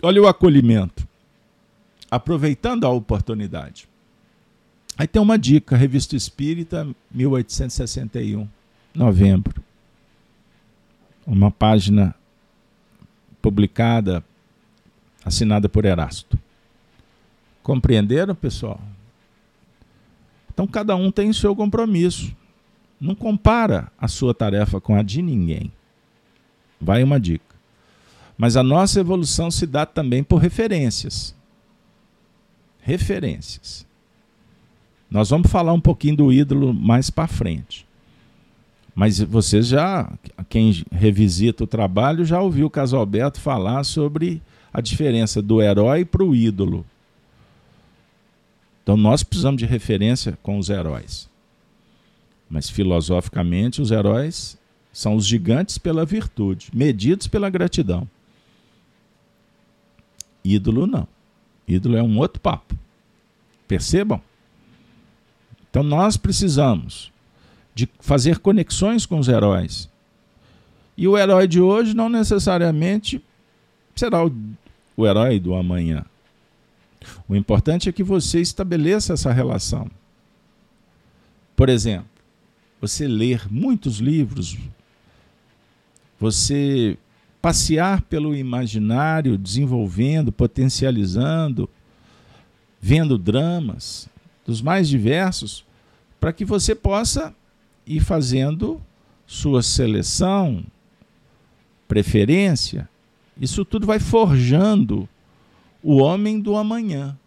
Olha 0.02 0.22
o 0.22 0.26
acolhimento. 0.26 1.06
Aproveitando 2.10 2.84
a 2.84 2.90
oportunidade. 2.90 3.88
Aí 4.98 5.06
tem 5.06 5.20
uma 5.20 5.38
dica, 5.38 5.76
Revista 5.76 6.16
Espírita, 6.16 6.88
1861, 7.10 8.48
novembro. 8.94 9.62
Uma 11.26 11.50
página 11.50 12.14
publicada, 13.42 14.24
assinada 15.24 15.68
por 15.68 15.84
Erasto. 15.84 16.38
Compreenderam, 17.62 18.34
pessoal? 18.34 18.80
Então 20.52 20.66
cada 20.66 20.96
um 20.96 21.10
tem 21.10 21.28
o 21.28 21.34
seu 21.34 21.54
compromisso. 21.54 22.34
Não 23.00 23.14
compara 23.14 23.90
a 23.98 24.08
sua 24.08 24.34
tarefa 24.34 24.80
com 24.80 24.94
a 24.96 25.02
de 25.02 25.20
ninguém. 25.22 25.72
Vai 26.80 27.02
uma 27.02 27.20
dica. 27.20 27.44
Mas 28.36 28.56
a 28.56 28.62
nossa 28.62 29.00
evolução 29.00 29.50
se 29.50 29.66
dá 29.66 29.86
também 29.86 30.22
por 30.22 30.38
referências. 30.38 31.34
Referências. 32.80 33.86
Nós 35.10 35.30
vamos 35.30 35.50
falar 35.50 35.72
um 35.72 35.80
pouquinho 35.80 36.16
do 36.16 36.32
ídolo 36.32 36.74
mais 36.74 37.10
para 37.10 37.28
frente. 37.28 37.86
Mas 38.94 39.20
vocês 39.20 39.68
já, 39.68 40.10
quem 40.48 40.84
revisita 40.90 41.64
o 41.64 41.66
trabalho, 41.66 42.24
já 42.24 42.40
ouviu 42.40 42.66
o 42.66 42.70
Casalberto 42.70 43.40
falar 43.40 43.84
sobre 43.84 44.42
a 44.72 44.80
diferença 44.80 45.42
do 45.42 45.60
herói 45.62 46.04
para 46.04 46.24
o 46.24 46.34
ídolo. 46.34 46.84
Então 48.82 48.96
nós 48.96 49.22
precisamos 49.22 49.58
de 49.58 49.66
referência 49.66 50.38
com 50.42 50.58
os 50.58 50.70
heróis. 50.70 51.28
Mas 52.48 52.70
filosoficamente, 52.70 53.82
os 53.82 53.90
heróis 53.90 54.56
são 54.92 55.14
os 55.14 55.26
gigantes 55.26 55.78
pela 55.78 56.04
virtude, 56.04 56.70
medidos 56.72 57.26
pela 57.26 57.50
gratidão. 57.50 58.08
Ídolo 60.44 60.86
não. 60.86 61.08
Ídolo 61.66 61.96
é 61.96 62.02
um 62.02 62.18
outro 62.18 62.40
papo. 62.40 62.74
Percebam? 63.66 64.20
Então 65.68 65.82
nós 65.82 66.16
precisamos 66.16 67.12
de 67.74 67.88
fazer 68.00 68.38
conexões 68.38 69.04
com 69.04 69.18
os 69.18 69.28
heróis. 69.28 69.90
E 70.96 71.06
o 71.06 71.18
herói 71.18 71.46
de 71.46 71.60
hoje 71.60 71.94
não 71.94 72.08
necessariamente 72.08 73.22
será 73.94 74.24
o, 74.24 74.32
o 74.96 75.06
herói 75.06 75.38
do 75.38 75.54
amanhã. 75.54 76.04
O 77.28 77.36
importante 77.36 77.88
é 77.88 77.92
que 77.92 78.02
você 78.02 78.40
estabeleça 78.40 79.12
essa 79.12 79.32
relação. 79.32 79.90
Por 81.54 81.68
exemplo, 81.68 82.08
você 82.86 83.08
ler 83.08 83.50
muitos 83.50 83.98
livros, 83.98 84.56
você 86.18 86.96
passear 87.42 88.02
pelo 88.02 88.34
imaginário, 88.34 89.36
desenvolvendo, 89.36 90.32
potencializando, 90.32 91.68
vendo 92.80 93.18
dramas 93.18 94.08
dos 94.46 94.62
mais 94.62 94.88
diversos, 94.88 95.64
para 96.20 96.32
que 96.32 96.44
você 96.44 96.74
possa 96.74 97.34
ir 97.86 98.00
fazendo 98.00 98.80
sua 99.26 99.62
seleção, 99.62 100.64
preferência. 101.88 102.88
Isso 103.40 103.64
tudo 103.64 103.86
vai 103.86 103.98
forjando 103.98 105.08
o 105.82 105.96
homem 105.96 106.40
do 106.40 106.56
amanhã. 106.56 107.18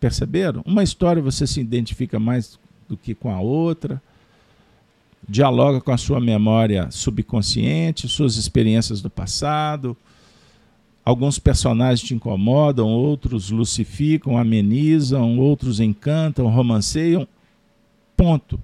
Perceberam? 0.00 0.62
Uma 0.66 0.82
história 0.82 1.22
você 1.22 1.46
se 1.46 1.60
identifica 1.60 2.18
mais 2.18 2.58
do 2.88 2.96
que 2.96 3.14
com 3.14 3.30
a 3.30 3.40
outra, 3.40 4.00
dialoga 5.28 5.80
com 5.80 5.92
a 5.92 5.96
sua 5.96 6.20
memória 6.20 6.90
subconsciente, 6.90 8.08
suas 8.08 8.36
experiências 8.36 9.00
do 9.00 9.08
passado. 9.08 9.96
Alguns 11.04 11.38
personagens 11.38 12.06
te 12.06 12.14
incomodam, 12.14 12.88
outros 12.88 13.50
lucificam, 13.50 14.38
amenizam, 14.38 15.38
outros 15.38 15.80
encantam, 15.80 16.46
romanceiam. 16.48 17.26
Ponto. 18.16 18.60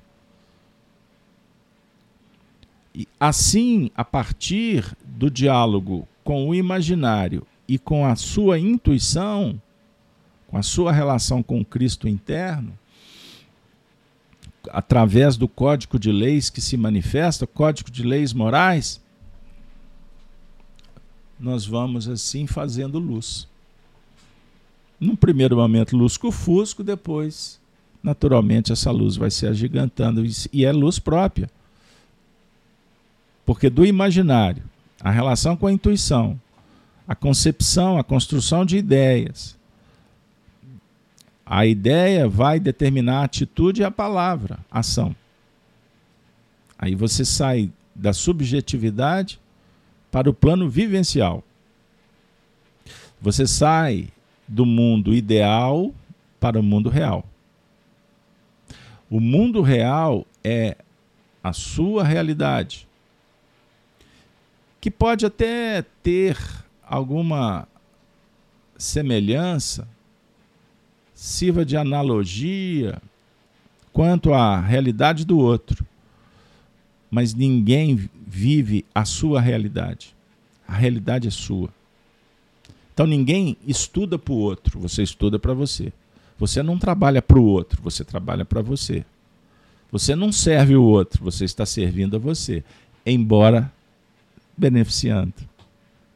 E 2.95 3.07
assim, 3.19 3.91
a 3.97 4.05
partir 4.05 4.85
do 5.05 5.31
diálogo 5.31 6.07
com 6.23 6.49
o 6.49 6.55
imaginário 6.55 7.47
e 7.67 7.79
com 7.79 8.05
a 8.05 8.15
sua 8.17 8.59
intuição, 8.59 9.61
com 10.49 10.57
a 10.57 10.63
sua 10.63 10.93
relação 10.93 11.43
com 11.43 11.61
o 11.61 11.65
Cristo 11.65 12.09
interno, 12.09 12.73
através 14.71 15.37
do 15.37 15.49
código 15.49 15.99
de 15.99 16.11
leis 16.11 16.51
que 16.51 16.61
se 16.61 16.77
manifesta, 16.77 17.47
código 17.47 17.91
de 17.91 18.03
leis 18.03 18.33
morais, 18.33 19.01
nós 21.39 21.65
vamos 21.65 22.09
assim 22.09 22.47
fazendo 22.47 22.99
luz. 22.99 23.47
Num 24.99 25.15
primeiro 25.15 25.57
momento, 25.57 25.97
lusco-fusco, 25.97 26.83
depois, 26.83 27.61
naturalmente, 28.03 28.73
essa 28.73 28.91
luz 28.91 29.17
vai 29.17 29.31
se 29.31 29.47
agigantando 29.47 30.25
e 30.53 30.65
é 30.65 30.73
luz 30.73 30.99
própria. 30.99 31.49
Porque 33.47 33.71
do 33.71 33.87
imaginário, 33.87 34.63
a 35.01 35.11
relação 35.11 35.57
com 35.57 35.67
a 35.67 35.73
intuição, 35.73 36.39
a 37.07 37.15
concepção, 37.15 37.99
a 37.99 38.05
construção 38.05 38.65
de 38.65 38.77
ideias, 38.77 39.58
a 41.51 41.65
ideia 41.65 42.29
vai 42.29 42.61
determinar 42.61 43.21
a 43.21 43.25
atitude 43.25 43.81
e 43.81 43.85
a 43.85 43.91
palavra, 43.91 44.59
a 44.71 44.81
ação. 44.81 45.17
Aí 46.79 46.95
você 46.95 47.25
sai 47.25 47.73
da 47.95 48.13
subjetividade 48.13 49.41
para 50.11 50.29
o 50.29 50.35
plano 50.35 50.69
vivencial. 50.69 51.43
Você 53.19 53.47
sai 53.47 54.11
do 54.47 54.67
mundo 54.67 55.15
ideal 55.15 55.91
para 56.39 56.61
o 56.61 56.63
mundo 56.63 56.91
real. 56.91 57.25
O 59.09 59.19
mundo 59.19 59.63
real 59.63 60.27
é 60.45 60.77
a 61.43 61.55
sua 61.55 62.05
realidade, 62.05 62.87
que 64.83 64.91
pode 64.91 65.25
até 65.25 65.81
ter 66.03 66.37
alguma 66.87 67.67
semelhança 68.77 69.89
sirva 71.19 71.65
de 71.65 71.77
analogia 71.77 73.03
quanto 73.93 74.33
à 74.33 74.61
realidade 74.61 75.25
do 75.25 75.37
outro. 75.37 75.85
Mas 77.11 77.35
ninguém 77.35 78.09
vive 78.25 78.85
a 78.95 79.05
sua 79.05 79.41
realidade. 79.41 80.15
A 80.67 80.75
realidade 80.75 81.27
é 81.27 81.31
sua. 81.33 81.71
Então 82.95 83.05
ninguém 83.05 83.57
estuda 83.67 84.17
para 84.17 84.33
o 84.33 84.37
outro, 84.37 84.79
você 84.79 85.03
estuda 85.03 85.41
para 85.41 85.53
você. 85.53 85.93
Você 86.39 86.63
não 86.63 86.79
trabalha 86.79 87.21
para 87.21 87.39
o 87.39 87.45
outro, 87.45 87.83
você 87.83 88.05
trabalha 88.05 88.45
para 88.45 88.63
você. 88.63 89.05
Você 89.91 90.15
não 90.15 90.31
serve 90.31 90.77
o 90.77 90.85
outro, 90.85 91.25
você 91.25 91.45
está 91.45 91.67
servindo 91.67 92.15
a 92.15 92.21
você, 92.21 92.63
embora 93.05 93.73
beneficiando, 94.57 95.35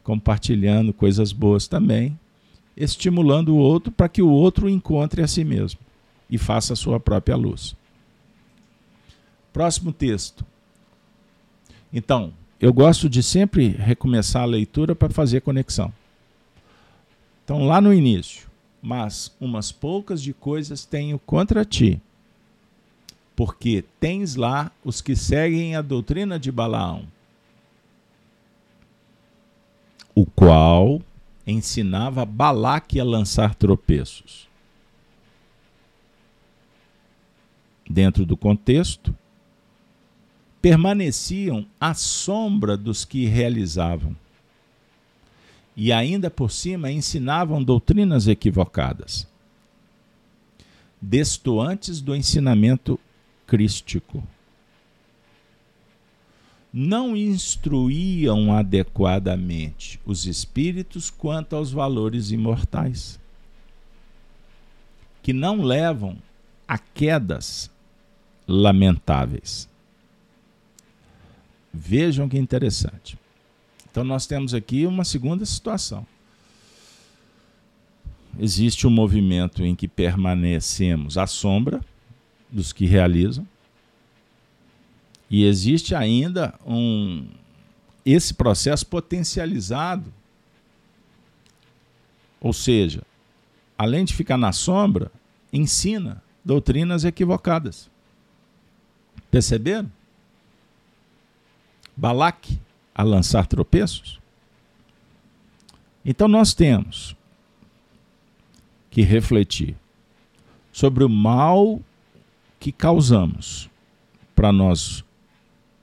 compartilhando 0.04 0.92
coisas 0.92 1.32
boas 1.32 1.66
também, 1.66 2.16
estimulando 2.76 3.54
o 3.54 3.58
outro 3.58 3.92
para 3.92 4.08
que 4.08 4.22
o 4.22 4.30
outro 4.30 4.68
encontre 4.68 5.22
a 5.22 5.28
si 5.28 5.44
mesmo 5.44 5.80
e 6.28 6.38
faça 6.38 6.72
a 6.72 6.76
sua 6.76 6.98
própria 6.98 7.36
luz. 7.36 7.76
Próximo 9.52 9.92
texto. 9.92 10.44
Então, 11.92 12.32
eu 12.58 12.72
gosto 12.72 13.08
de 13.08 13.22
sempre 13.22 13.68
recomeçar 13.68 14.42
a 14.42 14.46
leitura 14.46 14.94
para 14.94 15.12
fazer 15.12 15.42
conexão. 15.42 15.92
Então, 17.44 17.66
lá 17.66 17.80
no 17.80 17.92
início, 17.92 18.48
mas 18.80 19.34
umas 19.40 19.70
poucas 19.70 20.22
de 20.22 20.32
coisas 20.32 20.84
tenho 20.84 21.18
contra 21.18 21.64
ti, 21.64 22.00
porque 23.36 23.84
tens 24.00 24.36
lá 24.36 24.72
os 24.84 25.00
que 25.00 25.14
seguem 25.14 25.76
a 25.76 25.82
doutrina 25.82 26.38
de 26.38 26.50
Balaão, 26.50 27.04
o 30.14 30.24
qual 30.24 31.02
ensinava 31.46 32.24
Balaque 32.24 33.00
a 33.00 33.04
lançar 33.04 33.54
tropeços. 33.54 34.48
Dentro 37.88 38.24
do 38.24 38.36
contexto, 38.36 39.14
permaneciam 40.62 41.66
à 41.80 41.92
sombra 41.92 42.76
dos 42.76 43.04
que 43.04 43.26
realizavam. 43.26 44.16
E 45.76 45.92
ainda 45.92 46.30
por 46.30 46.50
cima 46.50 46.90
ensinavam 46.90 47.62
doutrinas 47.62 48.28
equivocadas, 48.28 49.26
destoantes 51.00 52.00
do 52.00 52.14
ensinamento 52.14 53.00
crístico. 53.46 54.22
Não 56.72 57.14
instruíam 57.14 58.54
adequadamente 58.54 60.00
os 60.06 60.24
espíritos 60.26 61.10
quanto 61.10 61.54
aos 61.54 61.70
valores 61.70 62.30
imortais, 62.30 63.20
que 65.22 65.32
não 65.32 65.62
levam 65.62 66.16
a 66.66 66.78
quedas 66.78 67.70
lamentáveis. 68.48 69.68
Vejam 71.72 72.28
que 72.28 72.38
interessante. 72.38 73.18
Então, 73.90 74.04
nós 74.04 74.26
temos 74.26 74.54
aqui 74.54 74.86
uma 74.86 75.04
segunda 75.04 75.44
situação. 75.44 76.06
Existe 78.38 78.86
um 78.86 78.90
movimento 78.90 79.62
em 79.62 79.74
que 79.74 79.86
permanecemos 79.86 81.18
à 81.18 81.26
sombra 81.26 81.84
dos 82.50 82.72
que 82.72 82.86
realizam, 82.86 83.46
e 85.32 85.44
existe 85.46 85.94
ainda 85.94 86.54
um 86.64 87.26
esse 88.04 88.34
processo 88.34 88.86
potencializado. 88.86 90.12
Ou 92.38 92.52
seja, 92.52 93.02
além 93.78 94.04
de 94.04 94.12
ficar 94.12 94.36
na 94.36 94.52
sombra, 94.52 95.10
ensina 95.50 96.22
doutrinas 96.44 97.04
equivocadas. 97.04 97.90
Perceberam? 99.30 99.90
Balaque 101.96 102.60
a 102.94 103.02
lançar 103.02 103.46
tropeços? 103.46 104.20
Então 106.04 106.28
nós 106.28 106.52
temos 106.52 107.16
que 108.90 109.00
refletir 109.00 109.76
sobre 110.70 111.04
o 111.04 111.08
mal 111.08 111.80
que 112.60 112.70
causamos 112.70 113.70
para 114.34 114.52
nós 114.52 115.02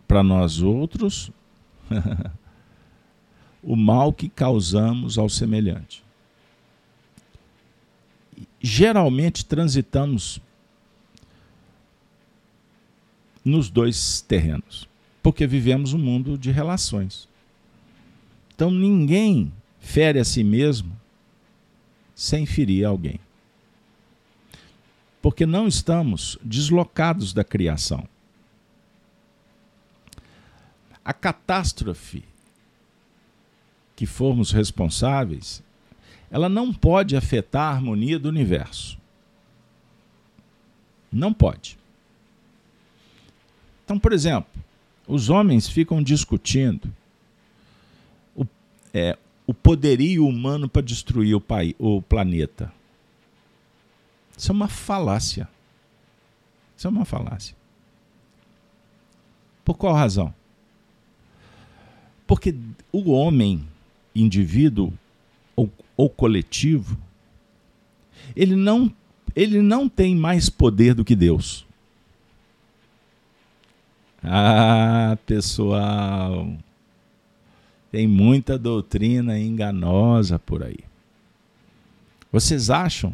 para 0.10 0.24
nós 0.24 0.60
outros, 0.64 1.30
o 3.62 3.76
mal 3.76 4.12
que 4.12 4.28
causamos 4.28 5.20
ao 5.20 5.30
semelhante. 5.30 6.04
Geralmente 8.60 9.46
transitamos 9.46 10.42
nos 13.46 13.70
dois 13.70 14.22
terrenos 14.22 14.90
porque 15.22 15.46
vivemos 15.46 15.94
um 15.94 16.00
mundo 16.00 16.40
de 16.40 16.50
relações. 16.50 17.30
Então 18.56 18.72
ninguém 18.72 19.54
fere 19.80 20.18
a 20.18 20.26
si 20.26 20.44
mesmo 20.44 20.92
sem 22.16 22.48
ferir 22.48 22.84
alguém. 22.84 23.20
Porque 25.22 25.46
não 25.46 25.68
estamos 25.68 26.36
deslocados 26.44 27.32
da 27.32 27.44
criação. 27.44 28.08
A 31.10 31.14
catástrofe 31.14 32.24
que 33.96 34.06
formos 34.06 34.52
responsáveis, 34.52 35.64
ela 36.30 36.48
não 36.48 36.72
pode 36.72 37.18
afetar 37.18 37.64
a 37.64 37.72
harmonia 37.72 38.20
do 38.20 38.30
universo. 38.30 38.96
Não 41.12 41.34
pode. 41.34 41.80
Então, 43.84 43.98
por 43.98 44.14
exemplo, 44.14 44.52
os 45.08 45.32
homens 45.32 45.68
ficam 45.68 46.04
discutindo 46.04 46.94
o, 48.36 48.46
é, 48.94 49.18
o 49.48 49.54
poderio 49.56 50.28
humano 50.28 50.70
para 50.70 50.84
destruir 50.84 51.36
o, 51.36 51.44
o 51.80 52.04
planeta. 52.04 52.72
Isso 54.38 54.52
é 54.52 54.54
uma 54.54 54.68
falácia. 54.68 55.50
Isso 56.78 56.86
é 56.86 56.90
uma 56.92 57.04
falácia. 57.04 57.56
Por 59.66 59.76
qual 59.76 59.96
razão? 59.96 60.38
Porque 62.30 62.54
o 62.92 63.10
homem, 63.10 63.68
indivíduo 64.14 64.94
ou, 65.56 65.68
ou 65.98 66.08
coletivo, 66.08 66.96
ele 68.36 68.56
não, 68.56 68.94
ele 69.36 69.64
não 69.64 69.90
tem 69.90 70.16
mais 70.16 70.48
poder 70.48 70.94
do 70.94 71.04
que 71.04 71.16
Deus. 71.16 71.66
Ah, 74.24 75.18
pessoal, 75.26 76.56
tem 77.92 78.08
muita 78.08 78.60
doutrina 78.60 79.40
enganosa 79.40 80.38
por 80.38 80.62
aí. 80.62 80.82
Vocês 82.32 82.70
acham? 82.70 83.12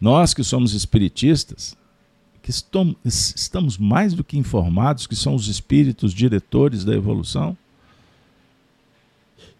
Nós 0.00 0.32
que 0.32 0.44
somos 0.44 0.72
espiritistas, 0.72 1.76
que 2.42 2.50
estamos 2.50 3.78
mais 3.78 4.14
do 4.14 4.24
que 4.24 4.36
informados, 4.36 5.06
que 5.06 5.14
são 5.14 5.34
os 5.34 5.46
espíritos 5.46 6.12
diretores 6.12 6.84
da 6.84 6.92
evolução, 6.92 7.56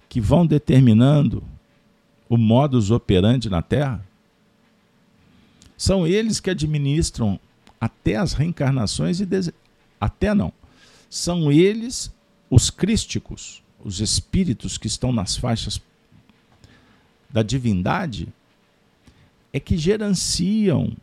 que 0.08 0.20
vão 0.20 0.44
determinando 0.44 1.42
o 2.28 2.36
modus 2.36 2.90
operandi 2.90 3.48
na 3.48 3.62
Terra, 3.62 4.04
são 5.76 6.06
eles 6.06 6.40
que 6.40 6.50
administram 6.50 7.38
até 7.80 8.16
as 8.16 8.32
reencarnações 8.32 9.20
e 9.20 9.28
até 10.00 10.34
não. 10.34 10.52
São 11.08 11.52
eles 11.52 12.12
os 12.50 12.68
crísticos, 12.68 13.62
os 13.84 14.00
espíritos 14.00 14.76
que 14.76 14.86
estão 14.86 15.12
nas 15.12 15.36
faixas 15.36 15.80
da 17.30 17.42
divindade, 17.42 18.28
é 19.52 19.60
que 19.60 19.76
gerenciam 19.76 20.96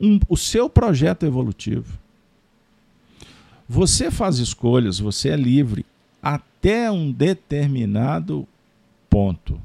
um, 0.00 0.18
o 0.28 0.36
seu 0.36 0.70
projeto 0.70 1.26
evolutivo. 1.26 1.98
Você 3.68 4.10
faz 4.10 4.38
escolhas, 4.38 4.98
você 4.98 5.28
é 5.28 5.36
livre 5.36 5.84
até 6.22 6.90
um 6.90 7.12
determinado 7.12 8.46
ponto. 9.08 9.60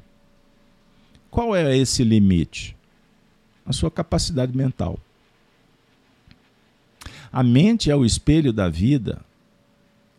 Qual 1.30 1.54
é 1.56 1.76
esse 1.76 2.04
limite? 2.04 2.76
A 3.64 3.72
sua 3.72 3.90
capacidade 3.90 4.56
mental. 4.56 4.98
A 7.32 7.42
mente 7.42 7.90
é 7.90 7.96
o 7.96 8.04
espelho 8.04 8.52
da 8.52 8.68
vida. 8.68 9.20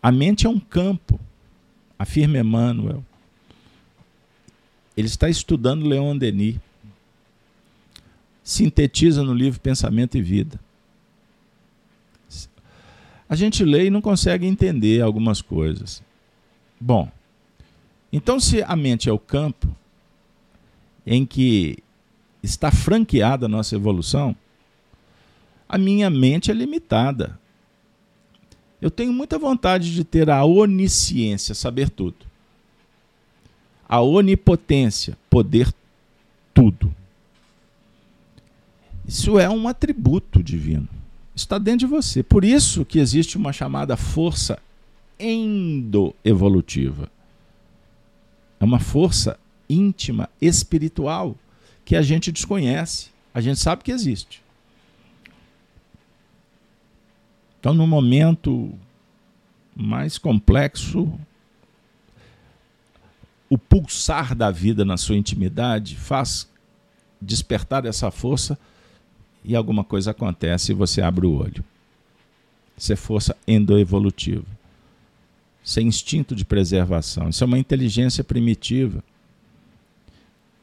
A 0.02 0.12
mente 0.12 0.46
é 0.46 0.50
um 0.50 0.60
campo, 0.60 1.20
afirma 1.98 2.38
Emmanuel. 2.38 3.04
Ele 4.96 5.08
está 5.08 5.30
estudando 5.30 5.88
Leon 5.88 6.18
Denis. 6.18 6.58
Sintetiza 8.48 9.24
no 9.24 9.34
livro 9.34 9.60
Pensamento 9.60 10.18
e 10.18 10.22
Vida. 10.22 10.58
A 13.28 13.36
gente 13.36 13.62
lê 13.66 13.88
e 13.88 13.90
não 13.90 14.00
consegue 14.00 14.48
entender 14.48 15.02
algumas 15.02 15.42
coisas. 15.42 16.02
Bom, 16.80 17.12
então 18.10 18.40
se 18.40 18.64
a 18.64 18.74
mente 18.74 19.10
é 19.10 19.12
o 19.12 19.20
campo 19.20 19.68
em 21.06 21.26
que 21.26 21.80
está 22.42 22.72
franqueada 22.72 23.48
a 23.48 23.50
nossa 23.50 23.76
evolução, 23.76 24.34
a 25.68 25.78
minha 25.78 26.10
mente 26.10 26.50
é 26.50 26.54
limitada. 26.54 27.38
Eu 28.82 28.90
tenho 28.90 29.12
muita 29.12 29.38
vontade 29.38 29.94
de 29.94 30.06
ter 30.06 30.30
a 30.30 30.46
onisciência, 30.46 31.54
saber 31.54 31.90
tudo. 31.90 32.26
A 33.90 34.00
onipotência, 34.00 35.18
poder 35.30 35.70
tudo. 36.54 36.96
Isso 39.08 39.40
é 39.40 39.50
um 39.50 39.68
atributo 39.68 40.44
divino. 40.44 40.88
Está 41.34 41.58
dentro 41.58 41.80
de 41.80 41.86
você. 41.86 42.22
Por 42.22 42.44
isso 42.44 42.84
que 42.84 43.00
existe 43.00 43.38
uma 43.38 43.54
chamada 43.54 43.96
força 43.96 44.60
endoevolutiva. 45.20 47.10
É 48.60 48.66
uma 48.66 48.80
força 48.80 49.40
íntima, 49.70 50.30
espiritual, 50.42 51.36
que 51.86 51.96
a 51.96 52.02
gente 52.02 52.32
desconhece. 52.32 53.10
A 53.34 53.40
gente 53.40 53.60
sabe 53.60 53.84
que 53.84 53.92
existe. 53.92 54.44
Então, 57.60 57.74
no 57.74 57.88
momento 57.88 58.74
mais 59.76 60.18
complexo, 60.18 61.12
o 63.50 63.58
pulsar 63.58 64.36
da 64.36 64.52
vida 64.52 64.84
na 64.84 64.98
sua 64.98 65.16
intimidade 65.16 65.96
faz 65.96 66.50
despertar 67.22 67.86
essa 67.86 68.12
força 68.12 68.58
e 69.48 69.56
alguma 69.56 69.84
coisa 69.84 70.12
acontece 70.12 70.74
e 70.74 70.76
você 70.76 71.02
abre 71.02 71.26
o 71.26 71.34
olho. 71.34 71.64
Isso 72.78 72.92
é 72.92 72.98
força 72.98 73.36
endoevolutiva. 73.48 74.46
Isso 75.64 75.80
é 75.80 75.84
instinto 75.84 76.36
de 76.36 76.44
preservação. 76.44 77.30
Isso 77.30 77.44
é 77.44 77.48
uma 77.48 77.58
inteligência 77.58 78.26
primitiva 78.26 79.02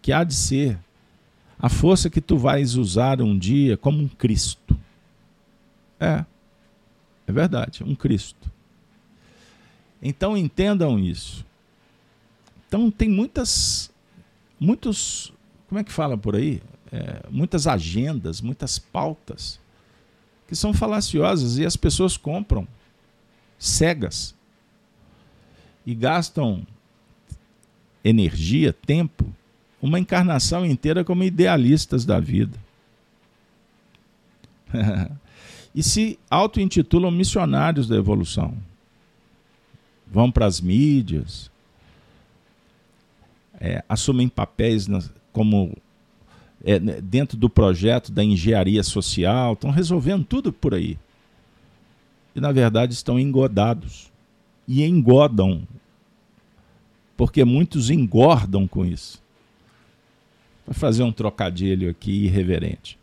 que 0.02 0.12
há 0.12 0.22
de 0.22 0.34
ser 0.34 0.78
a 1.58 1.70
força 1.70 2.10
que 2.10 2.20
tu 2.20 2.36
vais 2.36 2.76
usar 2.76 3.22
um 3.22 3.38
dia 3.38 3.74
como 3.78 4.02
um 4.02 4.08
Cristo. 4.08 4.78
É, 5.98 6.26
é 7.26 7.32
verdade, 7.32 7.82
um 7.82 7.94
Cristo. 7.94 8.52
Então 10.02 10.36
entendam 10.36 10.98
isso. 10.98 11.44
Então 12.68 12.90
tem 12.90 13.08
muitas, 13.08 13.90
muitos, 14.60 15.32
como 15.68 15.80
é 15.80 15.84
que 15.84 15.92
fala 15.92 16.18
por 16.18 16.36
aí? 16.36 16.60
É, 16.96 17.26
muitas 17.28 17.66
agendas, 17.66 18.40
muitas 18.40 18.78
pautas 18.78 19.58
que 20.46 20.54
são 20.54 20.72
falaciosas 20.72 21.58
e 21.58 21.66
as 21.66 21.76
pessoas 21.76 22.16
compram 22.16 22.68
cegas 23.58 24.32
e 25.84 25.92
gastam 25.92 26.64
energia, 28.04 28.72
tempo, 28.72 29.26
uma 29.82 29.98
encarnação 29.98 30.64
inteira 30.64 31.02
como 31.02 31.24
idealistas 31.24 32.04
da 32.04 32.20
vida. 32.20 32.56
e 35.74 35.82
se 35.82 36.16
auto-intitulam 36.30 37.10
missionários 37.10 37.88
da 37.88 37.96
evolução. 37.96 38.56
Vão 40.06 40.30
para 40.30 40.46
as 40.46 40.60
mídias, 40.60 41.50
é, 43.58 43.82
assumem 43.88 44.28
papéis 44.28 44.86
como 45.32 45.76
é, 46.64 46.80
né, 46.80 47.00
dentro 47.00 47.36
do 47.36 47.50
projeto 47.50 48.10
da 48.10 48.24
engenharia 48.24 48.82
social, 48.82 49.52
estão 49.52 49.70
resolvendo 49.70 50.24
tudo 50.24 50.52
por 50.52 50.74
aí. 50.74 50.98
E 52.34 52.40
na 52.40 52.50
verdade 52.50 52.94
estão 52.94 53.20
engodados. 53.20 54.10
E 54.66 54.82
engodam. 54.82 55.62
Porque 57.16 57.44
muitos 57.44 57.90
engordam 57.90 58.66
com 58.66 58.84
isso. 58.84 59.22
Para 60.64 60.74
fazer 60.74 61.02
um 61.02 61.12
trocadilho 61.12 61.90
aqui 61.90 62.24
irreverente. 62.24 62.98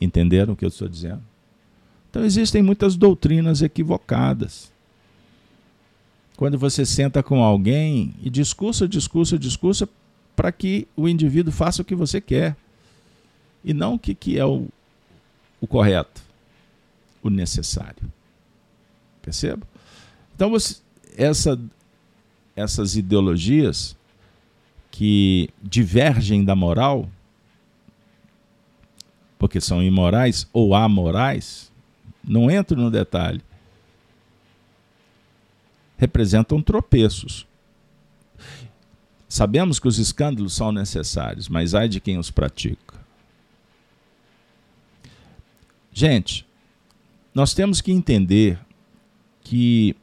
Entenderam 0.00 0.54
o 0.54 0.56
que 0.56 0.64
eu 0.64 0.70
estou 0.70 0.88
dizendo? 0.88 1.22
Então 2.08 2.24
existem 2.24 2.62
muitas 2.62 2.96
doutrinas 2.96 3.60
equivocadas. 3.60 4.72
Quando 6.36 6.56
você 6.56 6.86
senta 6.86 7.22
com 7.22 7.44
alguém 7.44 8.14
e 8.22 8.30
discursa, 8.30 8.88
discursa, 8.88 9.38
discursa, 9.38 9.88
para 10.38 10.52
que 10.52 10.86
o 10.94 11.08
indivíduo 11.08 11.52
faça 11.52 11.82
o 11.82 11.84
que 11.84 11.96
você 11.96 12.20
quer 12.20 12.56
e 13.64 13.74
não 13.74 13.94
o 13.94 13.98
que, 13.98 14.14
que 14.14 14.38
é 14.38 14.44
o, 14.46 14.68
o 15.60 15.66
correto, 15.66 16.22
o 17.20 17.28
necessário. 17.28 18.08
Perceba? 19.20 19.66
Então, 20.32 20.48
você, 20.48 20.76
essa, 21.16 21.60
essas 22.54 22.94
ideologias 22.94 23.96
que 24.92 25.50
divergem 25.60 26.44
da 26.44 26.54
moral, 26.54 27.10
porque 29.40 29.60
são 29.60 29.82
imorais 29.82 30.46
ou 30.52 30.72
amorais, 30.72 31.72
não 32.22 32.48
entro 32.48 32.80
no 32.80 32.92
detalhe, 32.92 33.42
representam 35.96 36.62
tropeços. 36.62 37.44
Sabemos 39.28 39.78
que 39.78 39.86
os 39.86 39.98
escândalos 39.98 40.54
são 40.54 40.72
necessários, 40.72 41.48
mas 41.48 41.74
ai 41.74 41.88
de 41.88 42.00
quem 42.00 42.16
os 42.16 42.30
pratica. 42.30 42.98
Gente, 45.92 46.46
nós 47.34 47.52
temos 47.52 47.80
que 47.80 47.92
entender 47.92 48.58
que 49.42 49.94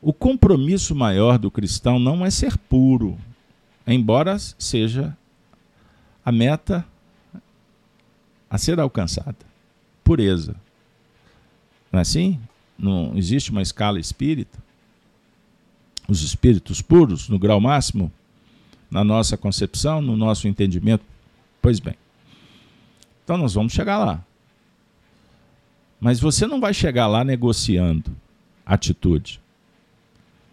o 0.00 0.12
compromisso 0.12 0.94
maior 0.94 1.38
do 1.38 1.50
cristão 1.50 1.98
não 1.98 2.24
é 2.24 2.30
ser 2.30 2.56
puro, 2.58 3.18
embora 3.86 4.38
seja 4.38 5.16
a 6.24 6.30
meta 6.30 6.84
a 8.50 8.58
ser 8.58 8.78
alcançada. 8.78 9.36
Pureza. 10.04 10.54
Não 11.90 11.98
é 11.98 12.02
assim? 12.02 12.38
Não 12.78 13.16
existe 13.16 13.50
uma 13.50 13.62
escala 13.62 13.98
espírita? 13.98 14.58
Os 16.06 16.22
espíritos 16.22 16.80
puros, 16.80 17.28
no 17.28 17.38
grau 17.38 17.60
máximo, 17.60 18.12
na 18.90 19.04
nossa 19.04 19.36
concepção, 19.36 20.00
no 20.00 20.16
nosso 20.16 20.48
entendimento. 20.48 21.04
Pois 21.60 21.78
bem. 21.80 21.94
Então 23.24 23.36
nós 23.36 23.54
vamos 23.54 23.72
chegar 23.72 23.98
lá. 23.98 24.24
Mas 26.00 26.20
você 26.20 26.46
não 26.46 26.60
vai 26.60 26.72
chegar 26.72 27.06
lá 27.06 27.24
negociando 27.24 28.16
atitude, 28.64 29.40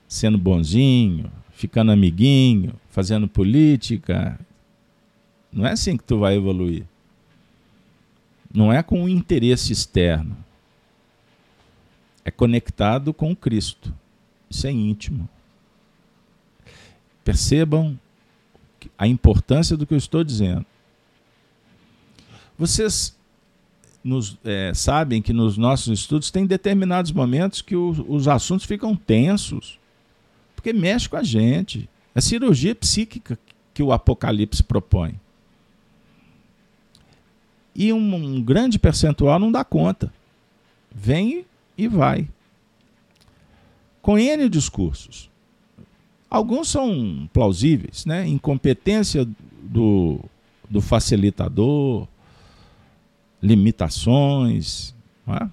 sendo 0.07 0.38
bonzinho, 0.38 1.31
ficando 1.51 1.91
amiguinho, 1.91 2.73
fazendo 2.89 3.27
política. 3.27 4.39
Não 5.51 5.65
é 5.65 5.71
assim 5.71 5.95
que 5.95 6.03
tu 6.03 6.19
vai 6.19 6.36
evoluir. 6.36 6.86
Não 8.53 8.71
é 8.71 8.81
com 8.81 9.03
o 9.03 9.09
interesse 9.09 9.71
externo. 9.71 10.36
É 12.23 12.31
conectado 12.31 13.13
com 13.13 13.36
Cristo. 13.36 13.93
Isso 14.49 14.65
é 14.65 14.71
íntimo. 14.71 15.29
Percebam 17.23 17.99
a 18.97 19.07
importância 19.07 19.75
do 19.75 19.86
que 19.86 19.93
eu 19.93 19.97
estou 19.97 20.23
dizendo. 20.23 20.65
Vocês 22.57 23.15
nos, 24.03 24.38
é, 24.45 24.71
sabem 24.73 25.21
que 25.21 25.33
nos 25.33 25.57
nossos 25.57 25.99
estudos 25.99 26.29
tem 26.29 26.45
determinados 26.45 27.11
momentos 27.11 27.61
que 27.61 27.75
o, 27.75 28.05
os 28.07 28.27
assuntos 28.27 28.65
ficam 28.65 28.95
tensos, 28.95 29.79
porque 30.55 30.71
mexe 30.71 31.09
com 31.09 31.17
a 31.17 31.23
gente. 31.23 31.89
É 32.13 32.21
cirurgia 32.21 32.73
psíquica 32.73 33.38
que 33.73 33.83
o 33.83 33.91
Apocalipse 33.91 34.63
propõe. 34.63 35.19
E 37.75 37.91
um, 37.91 38.15
um 38.15 38.41
grande 38.41 38.79
percentual 38.79 39.38
não 39.38 39.51
dá 39.51 39.65
conta. 39.65 40.13
Vem 40.89 41.45
e 41.77 41.88
vai. 41.88 42.27
Com 44.01 44.17
N 44.17 44.47
discursos. 44.47 45.29
Alguns 46.30 46.69
são 46.69 47.30
plausíveis, 47.32 48.05
né? 48.05 48.28
Incompetência 48.28 49.28
do, 49.61 50.19
do 50.69 50.82
facilitador, 50.82 52.07
limitações, 53.41 54.93
é? 55.28 55.47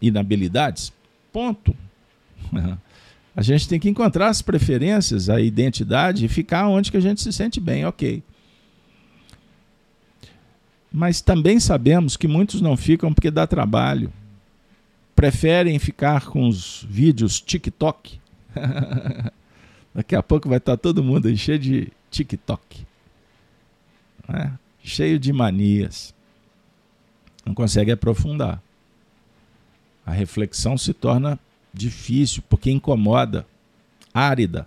inabilidades, 0.00 0.92
ponto. 1.32 1.74
A 3.36 3.42
gente 3.42 3.68
tem 3.68 3.80
que 3.80 3.88
encontrar 3.88 4.28
as 4.28 4.40
preferências, 4.40 5.28
a 5.28 5.40
identidade 5.40 6.24
e 6.24 6.28
ficar 6.28 6.68
onde 6.68 6.88
que 6.88 6.96
a 6.96 7.00
gente 7.00 7.20
se 7.20 7.32
sente 7.32 7.58
bem, 7.58 7.84
ok. 7.84 8.22
Mas 10.92 11.20
também 11.20 11.58
sabemos 11.58 12.16
que 12.16 12.28
muitos 12.28 12.60
não 12.60 12.76
ficam 12.76 13.12
porque 13.12 13.32
dá 13.32 13.44
trabalho. 13.44 14.12
Preferem 15.16 15.76
ficar 15.80 16.26
com 16.26 16.46
os 16.46 16.86
vídeos 16.88 17.40
TikTok 17.40 18.20
Daqui 19.94 20.16
a 20.16 20.22
pouco 20.22 20.48
vai 20.48 20.58
estar 20.58 20.76
todo 20.76 21.04
mundo 21.04 21.28
aí 21.28 21.36
cheio 21.36 21.58
de 21.58 21.92
TikTok. 22.10 22.84
Né? 24.28 24.58
Cheio 24.82 25.18
de 25.18 25.32
manias. 25.32 26.12
Não 27.46 27.54
consegue 27.54 27.92
aprofundar. 27.92 28.60
A 30.04 30.10
reflexão 30.10 30.76
se 30.76 30.92
torna 30.92 31.38
difícil 31.72 32.42
porque 32.48 32.70
incomoda, 32.70 33.46
árida. 34.12 34.66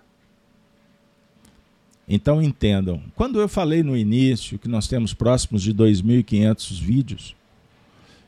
Então 2.08 2.42
entendam, 2.42 3.02
quando 3.14 3.38
eu 3.38 3.48
falei 3.48 3.82
no 3.82 3.96
início 3.96 4.58
que 4.58 4.68
nós 4.68 4.88
temos 4.88 5.12
próximos 5.12 5.62
de 5.62 5.74
2.500 5.74 6.80
vídeos, 6.80 7.36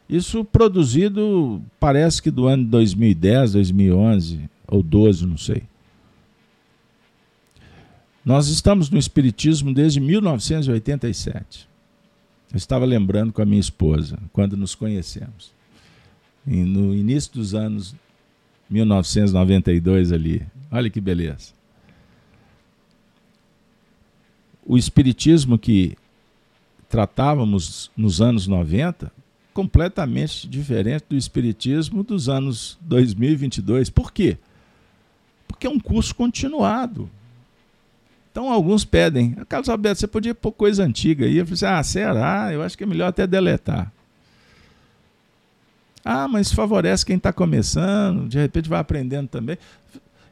isso 0.08 0.44
produzido 0.44 1.62
parece 1.78 2.20
que 2.20 2.30
do 2.30 2.46
ano 2.46 2.64
2010, 2.64 3.52
2011 3.52 4.50
ou 4.66 4.82
12, 4.82 5.26
não 5.26 5.38
sei. 5.38 5.62
Nós 8.24 8.48
estamos 8.48 8.90
no 8.90 8.98
Espiritismo 8.98 9.72
desde 9.72 9.98
1987. 9.98 11.66
Eu 12.52 12.56
estava 12.56 12.84
lembrando 12.84 13.32
com 13.32 13.40
a 13.40 13.46
minha 13.46 13.60
esposa, 13.60 14.18
quando 14.32 14.56
nos 14.56 14.74
conhecemos. 14.74 15.52
E 16.46 16.56
no 16.56 16.94
início 16.94 17.32
dos 17.32 17.54
anos 17.54 17.94
1992 18.68 20.12
ali. 20.12 20.46
Olha 20.70 20.90
que 20.90 21.00
beleza. 21.00 21.52
O 24.66 24.76
Espiritismo 24.76 25.58
que 25.58 25.96
tratávamos 26.90 27.90
nos 27.96 28.20
anos 28.20 28.46
90, 28.46 29.10
completamente 29.54 30.46
diferente 30.46 31.06
do 31.08 31.16
Espiritismo 31.16 32.02
dos 32.02 32.28
anos 32.28 32.78
2022. 32.82 33.88
Por 33.88 34.12
quê? 34.12 34.36
Porque 35.48 35.66
é 35.66 35.70
um 35.70 35.80
curso 35.80 36.14
continuado 36.14 37.10
Então 38.30 38.50
alguns 38.50 38.84
pedem, 38.84 39.32
Carlos 39.48 39.68
Alberto, 39.68 40.00
você 40.00 40.06
podia 40.06 40.34
pôr 40.34 40.52
coisa 40.52 40.84
antiga 40.84 41.26
aí? 41.26 41.38
Eu 41.38 41.46
falei 41.46 41.54
assim, 41.54 41.66
ah, 41.66 41.82
será? 41.82 42.52
Eu 42.52 42.62
acho 42.62 42.78
que 42.78 42.84
é 42.84 42.86
melhor 42.86 43.08
até 43.08 43.26
deletar. 43.26 43.92
Ah, 46.04 46.28
mas 46.28 46.52
favorece 46.52 47.04
quem 47.04 47.16
está 47.16 47.32
começando, 47.32 48.28
de 48.28 48.38
repente 48.38 48.68
vai 48.68 48.78
aprendendo 48.78 49.28
também. 49.28 49.58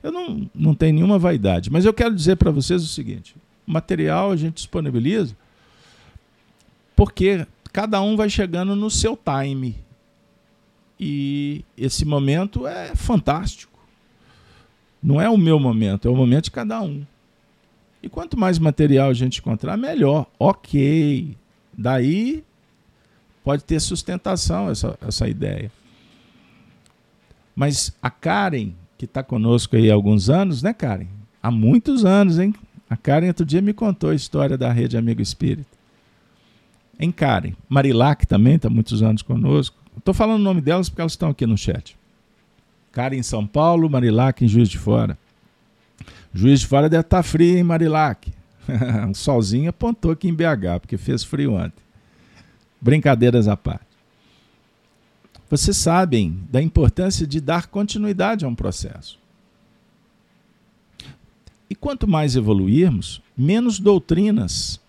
Eu 0.03 0.13
não, 0.13 0.49
não 0.55 0.75
tenho 0.75 0.95
nenhuma 0.95 1.19
vaidade, 1.19 1.71
mas 1.71 1.85
eu 1.85 1.93
quero 1.93 2.15
dizer 2.15 2.37
para 2.37 2.51
vocês 2.51 2.83
o 2.83 2.87
seguinte: 2.87 3.35
material 3.67 4.31
a 4.31 4.37
gente 4.37 4.55
disponibiliza 4.55 5.35
porque 6.99 7.47
cada 7.73 8.01
um 8.01 8.17
vai 8.17 8.29
chegando 8.29 8.75
no 8.75 8.91
seu 8.91 9.17
time. 9.17 9.77
E 10.99 11.65
esse 11.77 12.05
momento 12.05 12.67
é 12.67 12.93
fantástico. 12.97 13.79
Não 15.01 15.21
é 15.21 15.31
o 15.31 15.37
meu 15.37 15.61
momento, 15.61 16.09
é 16.09 16.11
o 16.11 16.17
momento 16.17 16.47
de 16.47 16.51
cada 16.51 16.81
um. 16.81 17.07
E 18.03 18.09
quanto 18.09 18.39
mais 18.39 18.59
material 18.59 19.11
a 19.11 19.15
gente 19.15 19.41
encontrar, 19.41 19.77
melhor. 19.77 20.27
Ok. 20.39 21.37
Daí 21.77 22.45
pode 23.43 23.65
ter 23.65 23.81
sustentação 23.81 24.71
essa, 24.71 24.99
essa 25.01 25.29
ideia. 25.29 25.71
Mas 27.55 27.93
a 28.01 28.11
Karen, 28.11 28.73
que 28.97 29.05
está 29.05 29.23
conosco 29.23 29.75
aí 29.75 29.91
há 29.91 29.95
alguns 29.95 30.31
anos, 30.31 30.63
né, 30.63 30.73
Karen? 30.73 31.09
Há 31.43 31.51
muitos 31.51 32.05
anos, 32.05 32.39
hein? 32.39 32.55
A 32.89 32.97
Karen 32.97 33.29
outro 33.29 33.45
dia 33.45 33.61
me 33.61 33.73
contou 33.73 34.11
a 34.11 34.15
história 34.15 34.57
da 34.57 34.73
Rede 34.73 34.97
Amigo 34.97 35.21
Espírita. 35.21 35.77
Em 36.99 37.11
Karen. 37.11 37.55
Marilac 37.69 38.27
também 38.27 38.55
está 38.55 38.71
muitos 38.71 39.03
anos 39.03 39.23
conosco. 39.23 39.77
Estou 39.97 40.15
falando 40.15 40.41
o 40.41 40.45
nome 40.45 40.61
delas 40.61 40.89
porque 40.89 41.01
elas 41.01 41.13
estão 41.13 41.31
aqui 41.31 41.47
no 41.47 41.59
chat. 41.59 41.97
Karen 42.93 43.17
em 43.17 43.23
São 43.23 43.47
Paulo, 43.47 43.91
Marilac 43.91 44.45
em 44.45 44.49
Juiz 44.49 44.69
de 44.69 44.79
Fora. 44.79 45.19
Juiz 46.33 46.61
de 46.61 46.67
Fora 46.67 46.89
deve 46.89 47.03
estar 47.03 47.19
tá 47.19 47.23
frio 47.23 47.59
em 47.59 47.63
Marilac. 47.63 48.33
um 49.09 49.15
solzinho 49.15 49.71
apontou 49.71 50.11
aqui 50.11 50.29
em 50.29 50.35
BH, 50.35 50.81
porque 50.81 50.97
fez 50.97 51.25
frio 51.25 51.55
ontem. 51.55 51.83
Brincadeiras 52.81 53.49
à 53.49 53.57
parte. 53.57 53.87
Vocês 55.51 55.77
sabem 55.77 56.39
da 56.51 56.61
importância 56.61 57.27
de 57.27 57.41
dar 57.41 57.67
continuidade 57.69 58.45
a 58.45 58.49
um 58.49 58.55
processo. 58.55 59.19
E 61.71 61.75
quanto 61.75 62.07
mais 62.07 62.37
evoluirmos, 62.37 63.23
menos 63.37 63.79
doutrinas 63.79 64.81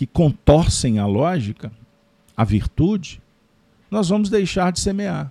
que 0.00 0.06
contorcem 0.06 0.98
a 0.98 1.04
lógica, 1.04 1.70
a 2.34 2.42
virtude, 2.42 3.20
nós 3.90 4.08
vamos 4.08 4.30
deixar 4.30 4.72
de 4.72 4.80
semear. 4.80 5.30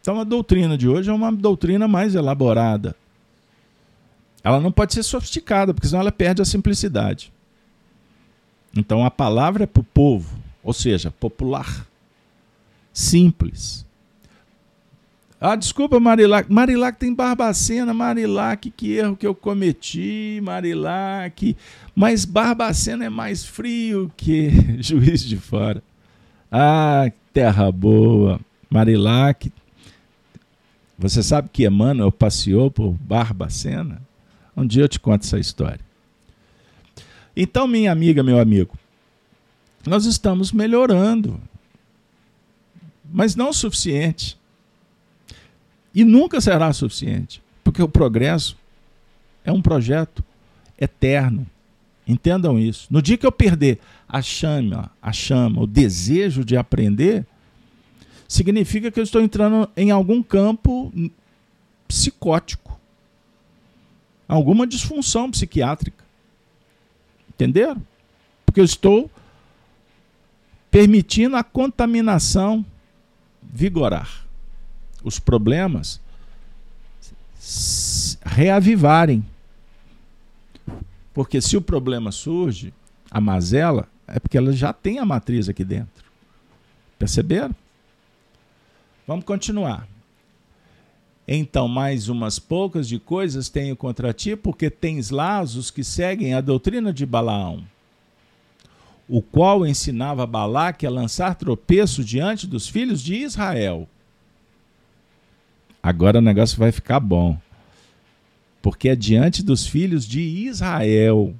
Então 0.00 0.18
a 0.18 0.24
doutrina 0.24 0.78
de 0.78 0.88
hoje 0.88 1.10
é 1.10 1.12
uma 1.12 1.30
doutrina 1.30 1.86
mais 1.86 2.14
elaborada. 2.14 2.96
Ela 4.44 4.60
não 4.60 4.70
pode 4.70 4.92
ser 4.92 5.02
sofisticada, 5.02 5.72
porque 5.72 5.88
senão 5.88 6.02
ela 6.02 6.12
perde 6.12 6.42
a 6.42 6.44
simplicidade. 6.44 7.32
Então 8.76 9.04
a 9.04 9.10
palavra 9.10 9.64
é 9.64 9.66
para 9.66 9.80
o 9.80 9.84
povo, 9.84 10.38
ou 10.62 10.74
seja, 10.74 11.10
popular 11.10 11.86
simples. 12.94 13.84
Ah, 15.40 15.56
desculpa, 15.56 16.00
Marilac. 16.00 16.50
Marilac 16.50 16.98
tem 16.98 17.12
Barbacena, 17.12 17.92
Marilac, 17.92 18.70
que 18.70 18.92
erro 18.92 19.16
que 19.16 19.26
eu 19.26 19.34
cometi, 19.34 20.40
Marilac. 20.42 21.54
Mas 21.94 22.24
Barbacena 22.24 23.04
é 23.04 23.10
mais 23.10 23.44
frio 23.44 24.10
que 24.16 24.50
Juiz 24.80 25.22
de 25.22 25.36
Fora. 25.36 25.82
Ah, 26.50 27.10
terra 27.32 27.70
boa. 27.70 28.40
Marilac. 28.70 29.52
Você 30.98 31.22
sabe 31.22 31.50
que 31.52 31.66
Emmanuel 31.66 32.12
passeou 32.12 32.70
por 32.70 32.92
Barbacena? 32.92 34.00
Um 34.56 34.66
dia 34.66 34.84
eu 34.84 34.88
te 34.88 35.00
conto 35.00 35.24
essa 35.24 35.38
história. 35.38 35.80
Então, 37.36 37.66
minha 37.66 37.90
amiga, 37.90 38.22
meu 38.22 38.38
amigo, 38.38 38.78
nós 39.86 40.04
estamos 40.04 40.52
melhorando 40.52 41.40
mas 43.14 43.36
não 43.36 43.50
o 43.50 43.54
suficiente. 43.54 44.36
E 45.94 46.04
nunca 46.04 46.40
será 46.40 46.72
suficiente, 46.72 47.40
porque 47.62 47.80
o 47.80 47.88
progresso 47.88 48.56
é 49.44 49.52
um 49.52 49.62
projeto 49.62 50.24
eterno. 50.80 51.46
Entendam 52.08 52.58
isso. 52.58 52.88
No 52.90 53.00
dia 53.00 53.16
que 53.16 53.24
eu 53.24 53.30
perder 53.30 53.78
a 54.08 54.20
chama, 54.20 54.90
a 55.00 55.12
chama, 55.12 55.62
o 55.62 55.66
desejo 55.66 56.44
de 56.44 56.56
aprender, 56.56 57.24
significa 58.26 58.90
que 58.90 58.98
eu 58.98 59.04
estou 59.04 59.22
entrando 59.22 59.70
em 59.76 59.92
algum 59.92 60.20
campo 60.20 60.92
psicótico, 61.86 62.63
alguma 64.28 64.66
disfunção 64.66 65.30
psiquiátrica. 65.30 66.04
Entenderam? 67.28 67.82
Porque 68.44 68.60
eu 68.60 68.64
estou 68.64 69.10
permitindo 70.70 71.36
a 71.36 71.44
contaminação 71.44 72.64
vigorar, 73.42 74.26
os 75.02 75.18
problemas 75.18 76.00
reavivarem. 78.24 79.24
Porque 81.12 81.40
se 81.40 81.56
o 81.56 81.60
problema 81.60 82.10
surge, 82.10 82.72
a 83.10 83.20
mazela, 83.20 83.88
é 84.06 84.18
porque 84.18 84.36
ela 84.36 84.52
já 84.52 84.72
tem 84.72 84.98
a 84.98 85.04
matriz 85.04 85.48
aqui 85.48 85.64
dentro. 85.64 86.04
Perceberam? 86.98 87.54
Vamos 89.06 89.24
continuar. 89.24 89.86
Então, 91.26 91.66
mais 91.66 92.08
umas 92.08 92.38
poucas 92.38 92.86
de 92.86 92.98
coisas 92.98 93.48
tenho 93.48 93.74
contra 93.74 94.12
ti, 94.12 94.36
porque 94.36 94.68
tens 94.68 95.10
lá 95.10 95.42
os 95.42 95.70
que 95.70 95.82
seguem 95.82 96.34
a 96.34 96.40
doutrina 96.40 96.92
de 96.92 97.06
Balaão 97.06 97.64
o 99.08 99.20
qual 99.20 99.66
ensinava 99.66 100.26
Balaque 100.26 100.86
a 100.86 100.90
lançar 100.90 101.34
tropeço 101.34 102.02
diante 102.02 102.46
dos 102.46 102.68
filhos 102.68 103.02
de 103.02 103.16
Israel. 103.16 103.88
Agora 105.82 106.18
o 106.18 106.22
negócio 106.22 106.58
vai 106.58 106.72
ficar 106.72 107.00
bom. 107.00 107.38
Porque 108.62 108.88
é 108.88 108.96
diante 108.96 109.42
dos 109.42 109.66
filhos 109.66 110.06
de 110.06 110.20
Israel. 110.20 111.34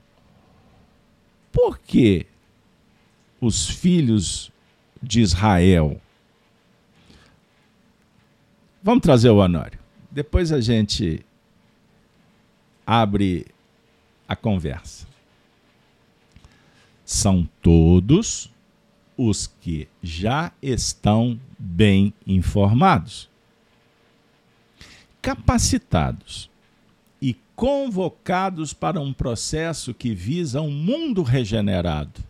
Por 1.50 1.78
que 1.78 2.26
os 3.40 3.66
filhos 3.68 4.52
de 5.02 5.22
Israel? 5.22 5.98
Vamos 8.84 9.02
trazer 9.02 9.30
o 9.30 9.38
Honório. 9.38 9.80
Depois 10.08 10.52
a 10.52 10.60
gente 10.60 11.26
abre 12.86 13.46
a 14.28 14.36
conversa 14.36 15.14
são 17.04 17.48
todos 17.60 18.50
os 19.16 19.46
que 19.46 19.86
já 20.02 20.50
estão 20.60 21.38
bem 21.58 22.12
informados, 22.26 23.28
capacitados 25.20 26.50
e 27.20 27.36
convocados 27.54 28.72
para 28.72 29.00
um 29.00 29.12
processo 29.12 29.94
que 29.94 30.14
visa 30.14 30.60
um 30.60 30.70
mundo 30.70 31.22
regenerado. 31.22 32.22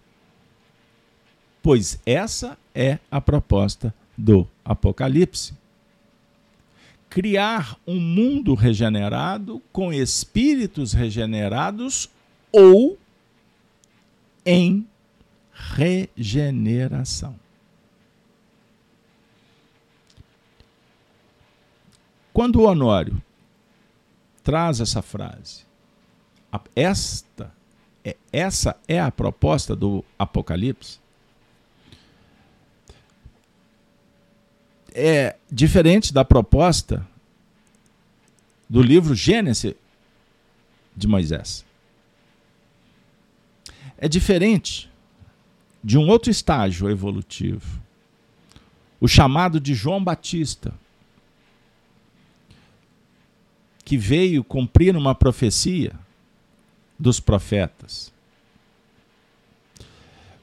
Pois 1.62 1.98
essa 2.04 2.58
é 2.74 2.98
a 3.10 3.20
proposta 3.20 3.94
do 4.18 4.46
Apocalipse. 4.62 5.54
Criar 7.14 7.78
um 7.86 8.00
mundo 8.00 8.54
regenerado 8.54 9.62
com 9.72 9.92
espíritos 9.92 10.92
regenerados 10.92 12.10
ou 12.50 12.98
em 14.44 14.84
regeneração. 15.52 17.38
Quando 22.32 22.56
o 22.56 22.64
Honório 22.64 23.22
traz 24.42 24.80
essa 24.80 25.00
frase, 25.00 25.64
esta 26.74 27.54
é, 28.04 28.16
essa 28.32 28.76
é 28.88 29.00
a 29.00 29.12
proposta 29.12 29.76
do 29.76 30.04
Apocalipse, 30.18 30.98
é 34.94 35.36
diferente 35.50 36.14
da 36.14 36.24
proposta 36.24 37.06
do 38.70 38.80
livro 38.80 39.14
Gênesis 39.14 39.74
de 40.96 41.06
Moisés 41.06 41.64
é 44.04 44.08
diferente 44.08 44.90
de 45.82 45.96
um 45.96 46.08
outro 46.08 46.30
estágio 46.30 46.90
evolutivo, 46.90 47.80
o 49.00 49.08
chamado 49.08 49.60
de 49.60 49.74
João 49.74 50.04
Batista, 50.04 50.74
que 53.84 53.96
veio 53.96 54.42
cumprir 54.42 54.96
uma 54.96 55.14
profecia 55.14 55.92
dos 56.98 57.20
profetas. 57.20 58.12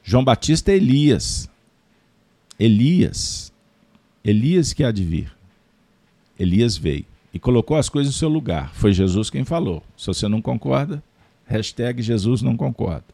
João 0.04 0.24
Batista 0.24 0.72
é 0.72 0.76
Elias. 0.76 1.50
Elias. 2.60 3.51
Elias 4.24 4.74
que 4.74 4.84
há 4.84 4.92
de 4.92 5.04
vir. 5.04 5.32
Elias 6.40 6.78
veio. 6.78 7.06
e 7.34 7.40
colocou 7.40 7.78
as 7.78 7.88
coisas 7.88 8.14
no 8.14 8.20
seu 8.20 8.28
lugar. 8.30 8.74
Foi 8.74 8.92
Jesus 8.92 9.30
quem 9.30 9.46
falou. 9.46 9.82
Se 9.98 10.08
você 10.08 10.28
não 10.28 10.42
concorda, 10.42 11.02
hashtag 11.46 12.02
Jesus 12.02 12.42
não 12.42 12.58
concorda. 12.58 13.06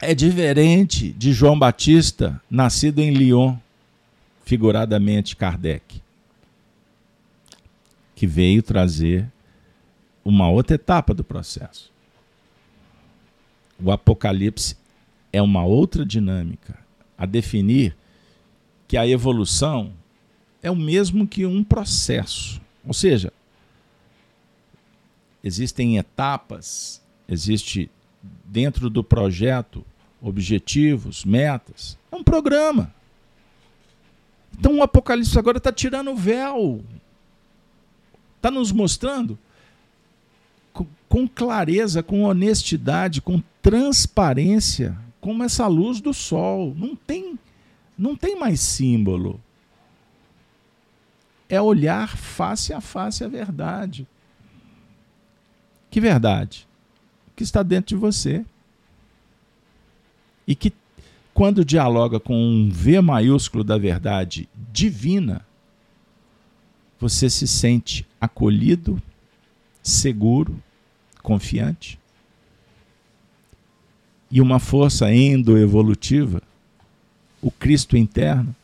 É 0.00 0.14
diferente 0.14 1.12
de 1.12 1.32
João 1.32 1.58
Batista, 1.58 2.40
nascido 2.50 3.00
em 3.00 3.10
Lyon, 3.10 3.56
figuradamente 4.46 5.36
Kardec, 5.36 6.00
que 8.14 8.26
veio 8.26 8.62
trazer 8.62 9.30
uma 10.24 10.48
outra 10.48 10.76
etapa 10.76 11.12
do 11.12 11.22
processo. 11.22 11.92
O 13.78 13.90
Apocalipse 13.90 14.76
é 15.32 15.40
uma 15.42 15.64
outra 15.64 16.04
dinâmica 16.04 16.78
a 17.16 17.26
definir 17.26 17.94
que 18.90 18.96
a 18.96 19.06
evolução 19.06 19.92
é 20.60 20.68
o 20.68 20.74
mesmo 20.74 21.24
que 21.24 21.46
um 21.46 21.62
processo. 21.62 22.60
Ou 22.84 22.92
seja, 22.92 23.32
existem 25.44 25.96
etapas, 25.96 27.00
existe 27.28 27.88
dentro 28.44 28.90
do 28.90 29.04
projeto 29.04 29.86
objetivos, 30.20 31.24
metas. 31.24 31.96
É 32.10 32.16
um 32.16 32.24
programa. 32.24 32.92
Então 34.58 34.78
o 34.78 34.82
Apocalipse 34.82 35.38
agora 35.38 35.58
está 35.58 35.70
tirando 35.70 36.10
o 36.10 36.16
véu. 36.16 36.84
Está 38.38 38.50
nos 38.50 38.72
mostrando 38.72 39.38
com, 41.08 41.28
clareza, 41.28 42.02
com 42.02 42.24
honestidade, 42.24 43.22
com 43.22 43.40
transparência, 43.62 44.98
como 45.20 45.44
essa 45.44 45.68
luz 45.68 46.00
do 46.00 46.12
sol. 46.12 46.74
Não 46.76 46.96
tem, 46.96 47.38
não 48.00 48.16
tem 48.16 48.34
mais 48.34 48.60
símbolo 48.60 49.38
é 51.50 51.60
olhar 51.60 52.16
face 52.16 52.72
a 52.72 52.80
face 52.80 53.22
a 53.22 53.28
verdade. 53.28 54.06
Que 55.90 56.00
verdade? 56.00 56.66
Que 57.36 57.42
está 57.42 57.62
dentro 57.62 57.88
de 57.88 58.00
você. 58.00 58.42
E 60.46 60.54
que, 60.54 60.72
quando 61.34 61.64
dialoga 61.64 62.18
com 62.18 62.34
um 62.34 62.70
V 62.70 63.02
maiúsculo 63.02 63.62
da 63.62 63.76
verdade 63.76 64.48
divina, 64.72 65.44
você 66.98 67.28
se 67.28 67.46
sente 67.46 68.06
acolhido, 68.18 69.02
seguro, 69.82 70.58
confiante. 71.22 71.98
E 74.30 74.40
uma 74.40 74.58
força 74.58 75.12
endoevolutiva, 75.12 76.40
o 77.42 77.50
Cristo 77.50 77.96
interno, 77.96 78.54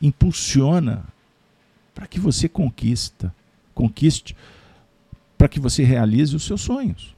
impulsiona 0.00 1.04
para 1.94 2.06
que 2.06 2.18
você 2.18 2.48
conquista, 2.48 3.34
conquiste, 3.74 4.36
para 5.38 5.48
que 5.48 5.60
você 5.60 5.82
realize 5.82 6.34
os 6.34 6.44
seus 6.44 6.60
sonhos. 6.60 7.14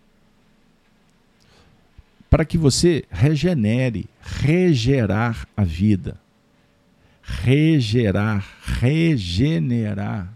Para 2.29 2.45
que 2.45 2.59
você 2.59 3.05
regenere, 3.11 4.09
regerar 4.21 5.49
a 5.57 5.65
vida. 5.65 6.21
Regerar, 7.23 8.47
regenerar. 8.63 10.33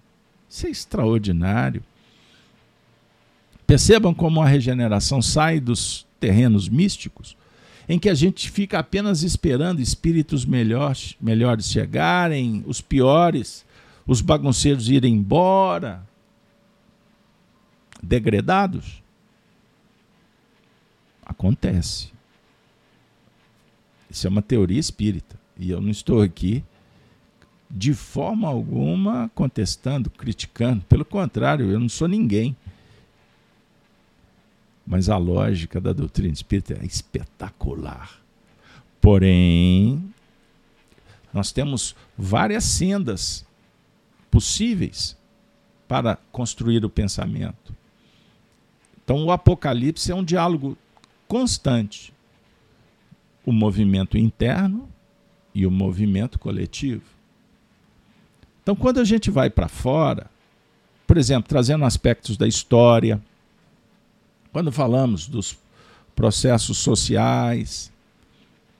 Isso 0.49 0.67
é 0.67 0.71
extraordinário. 0.71 1.83
Percebam 3.67 4.13
como 4.13 4.43
a 4.43 4.49
regeneração 4.49 5.23
sai 5.23 5.61
dos 5.61 6.07
terrenos 6.19 6.69
místicos, 6.69 7.37
em 7.91 7.99
que 7.99 8.09
a 8.09 8.15
gente 8.15 8.51
fica 8.51 8.79
apenas 8.79 9.23
esperando 9.23 9.81
espíritos 9.81 10.45
melhores, 10.45 11.17
melhores 11.21 11.71
chegarem, 11.71 12.63
os 12.67 12.81
piores 12.81 13.65
os 14.07 14.21
bagunceiros 14.21 14.89
irem 14.89 15.15
embora, 15.15 16.03
degredados? 18.03 19.01
Acontece. 21.25 22.11
Isso 24.11 24.27
é 24.27 24.31
uma 24.31 24.43
teoria 24.43 24.81
espírita. 24.81 25.39
E 25.57 25.71
eu 25.71 25.81
não 25.81 25.91
estou 25.91 26.23
aqui 26.23 26.65
de 27.71 27.95
forma 27.95 28.49
alguma 28.49 29.31
contestando, 29.33 30.11
criticando. 30.11 30.85
Pelo 30.89 31.05
contrário, 31.05 31.71
eu 31.71 31.79
não 31.79 31.89
sou 31.89 32.09
ninguém. 32.09 32.57
Mas 34.91 35.09
a 35.09 35.17
lógica 35.17 35.81
da 35.81 35.93
doutrina 35.93 36.33
espírita 36.33 36.77
é 36.83 36.85
espetacular. 36.85 38.21
Porém, 39.01 40.13
nós 41.33 41.53
temos 41.53 41.95
várias 42.19 42.65
sendas 42.65 43.47
possíveis 44.33 45.17
para 45.87 46.17
construir 46.33 46.85
o 46.85 46.91
pensamento. 46.91 47.73
Então, 49.05 49.25
o 49.25 49.31
Apocalipse 49.31 50.11
é 50.11 50.15
um 50.15 50.25
diálogo 50.25 50.77
constante. 51.29 52.13
O 53.47 53.53
movimento 53.53 54.19
interno 54.19 54.89
e 55.55 55.67
o 55.67 55.71
movimento 55.71 56.37
coletivo. 56.37 57.05
Então, 58.61 58.75
quando 58.75 58.99
a 58.99 59.05
gente 59.05 59.31
vai 59.31 59.51
para 59.51 59.69
fora, 59.69 60.29
por 61.07 61.17
exemplo, 61.17 61.49
trazendo 61.49 61.85
aspectos 61.85 62.37
da 62.37 62.49
história, 62.49 63.23
quando 64.53 64.73
falamos 64.73 65.27
dos 65.27 65.59
processos 66.15 66.79
sociais, 66.79 67.93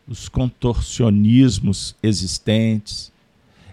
os 0.07 0.29
contorcionismos 0.29 1.95
existentes, 2.03 3.13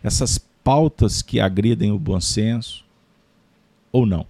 essas 0.04 0.38
pautas 0.64 1.22
que 1.22 1.40
agridem 1.40 1.92
o 1.92 2.00
bom 2.00 2.20
senso 2.22 2.86
ou 3.92 4.06
não. 4.06 4.26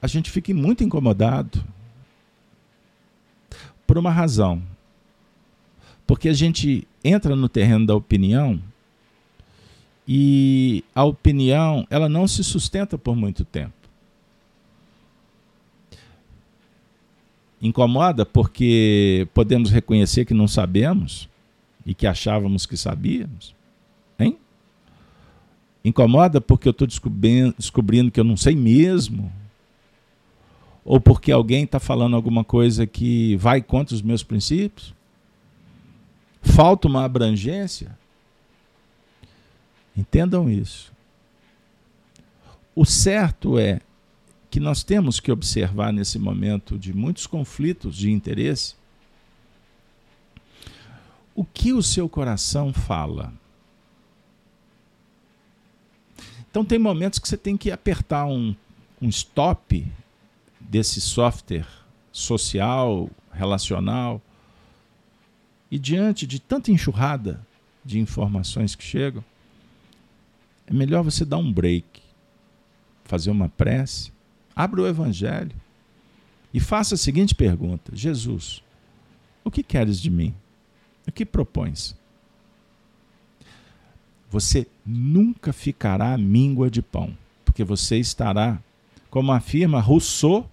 A 0.00 0.06
gente 0.06 0.30
fica 0.30 0.54
muito 0.54 0.82
incomodado 0.82 1.62
por 3.86 3.98
uma 3.98 4.10
razão. 4.10 4.62
Porque 6.06 6.28
a 6.28 6.32
gente 6.32 6.86
entra 7.04 7.34
no 7.34 7.48
terreno 7.48 7.86
da 7.86 7.94
opinião 7.94 8.60
e 10.06 10.84
a 10.94 11.04
opinião, 11.04 11.86
ela 11.90 12.08
não 12.08 12.26
se 12.26 12.42
sustenta 12.42 12.96
por 12.96 13.14
muito 13.14 13.44
tempo. 13.44 13.79
Incomoda 17.60 18.24
porque 18.24 19.28
podemos 19.34 19.70
reconhecer 19.70 20.24
que 20.24 20.32
não 20.32 20.48
sabemos, 20.48 21.28
e 21.84 21.94
que 21.94 22.06
achávamos 22.06 22.66
que 22.66 22.76
sabíamos? 22.76 23.54
Hein? 24.18 24.38
Incomoda 25.84 26.40
porque 26.40 26.68
eu 26.68 26.72
estou 26.72 26.86
descobrindo, 26.86 27.54
descobrindo 27.58 28.10
que 28.10 28.20
eu 28.20 28.24
não 28.24 28.36
sei 28.36 28.54
mesmo? 28.54 29.32
Ou 30.84 31.00
porque 31.00 31.32
alguém 31.32 31.64
está 31.64 31.78
falando 31.78 32.16
alguma 32.16 32.44
coisa 32.44 32.86
que 32.86 33.36
vai 33.36 33.62
contra 33.62 33.94
os 33.94 34.02
meus 34.02 34.22
princípios? 34.22 34.94
Falta 36.42 36.88
uma 36.88 37.04
abrangência? 37.04 37.96
Entendam 39.96 40.48
isso. 40.48 40.92
O 42.74 42.84
certo 42.84 43.58
é 43.58 43.80
que 44.50 44.58
nós 44.58 44.82
temos 44.82 45.20
que 45.20 45.30
observar 45.30 45.92
nesse 45.92 46.18
momento 46.18 46.76
de 46.76 46.92
muitos 46.92 47.26
conflitos 47.26 47.96
de 47.96 48.10
interesse 48.10 48.74
o 51.34 51.44
que 51.44 51.72
o 51.72 51.82
seu 51.82 52.08
coração 52.08 52.72
fala. 52.72 53.32
Então, 56.50 56.64
tem 56.64 56.78
momentos 56.78 57.20
que 57.20 57.28
você 57.28 57.36
tem 57.36 57.56
que 57.56 57.70
apertar 57.70 58.26
um, 58.26 58.54
um 59.00 59.08
stop 59.08 59.86
desse 60.58 61.00
software 61.00 61.68
social, 62.10 63.08
relacional, 63.32 64.20
e 65.70 65.78
diante 65.78 66.26
de 66.26 66.40
tanta 66.40 66.72
enxurrada 66.72 67.40
de 67.84 68.00
informações 68.00 68.74
que 68.74 68.82
chegam, 68.82 69.24
é 70.66 70.72
melhor 70.74 71.04
você 71.04 71.24
dar 71.24 71.38
um 71.38 71.52
break, 71.52 72.02
fazer 73.04 73.30
uma 73.30 73.48
prece, 73.48 74.12
abra 74.62 74.82
o 74.82 74.86
Evangelho 74.86 75.52
e 76.52 76.60
faça 76.60 76.94
a 76.94 76.98
seguinte 76.98 77.34
pergunta: 77.34 77.94
Jesus, 77.94 78.62
o 79.44 79.50
que 79.50 79.62
queres 79.62 80.00
de 80.00 80.10
mim? 80.10 80.34
O 81.06 81.12
que 81.12 81.24
propões? 81.24 81.96
Você 84.28 84.66
nunca 84.86 85.52
ficará 85.52 86.16
míngua 86.16 86.70
de 86.70 86.82
pão, 86.82 87.16
porque 87.44 87.64
você 87.64 87.96
estará, 87.96 88.60
como 89.10 89.32
afirma 89.32 89.80
Rousseau, 89.80 90.48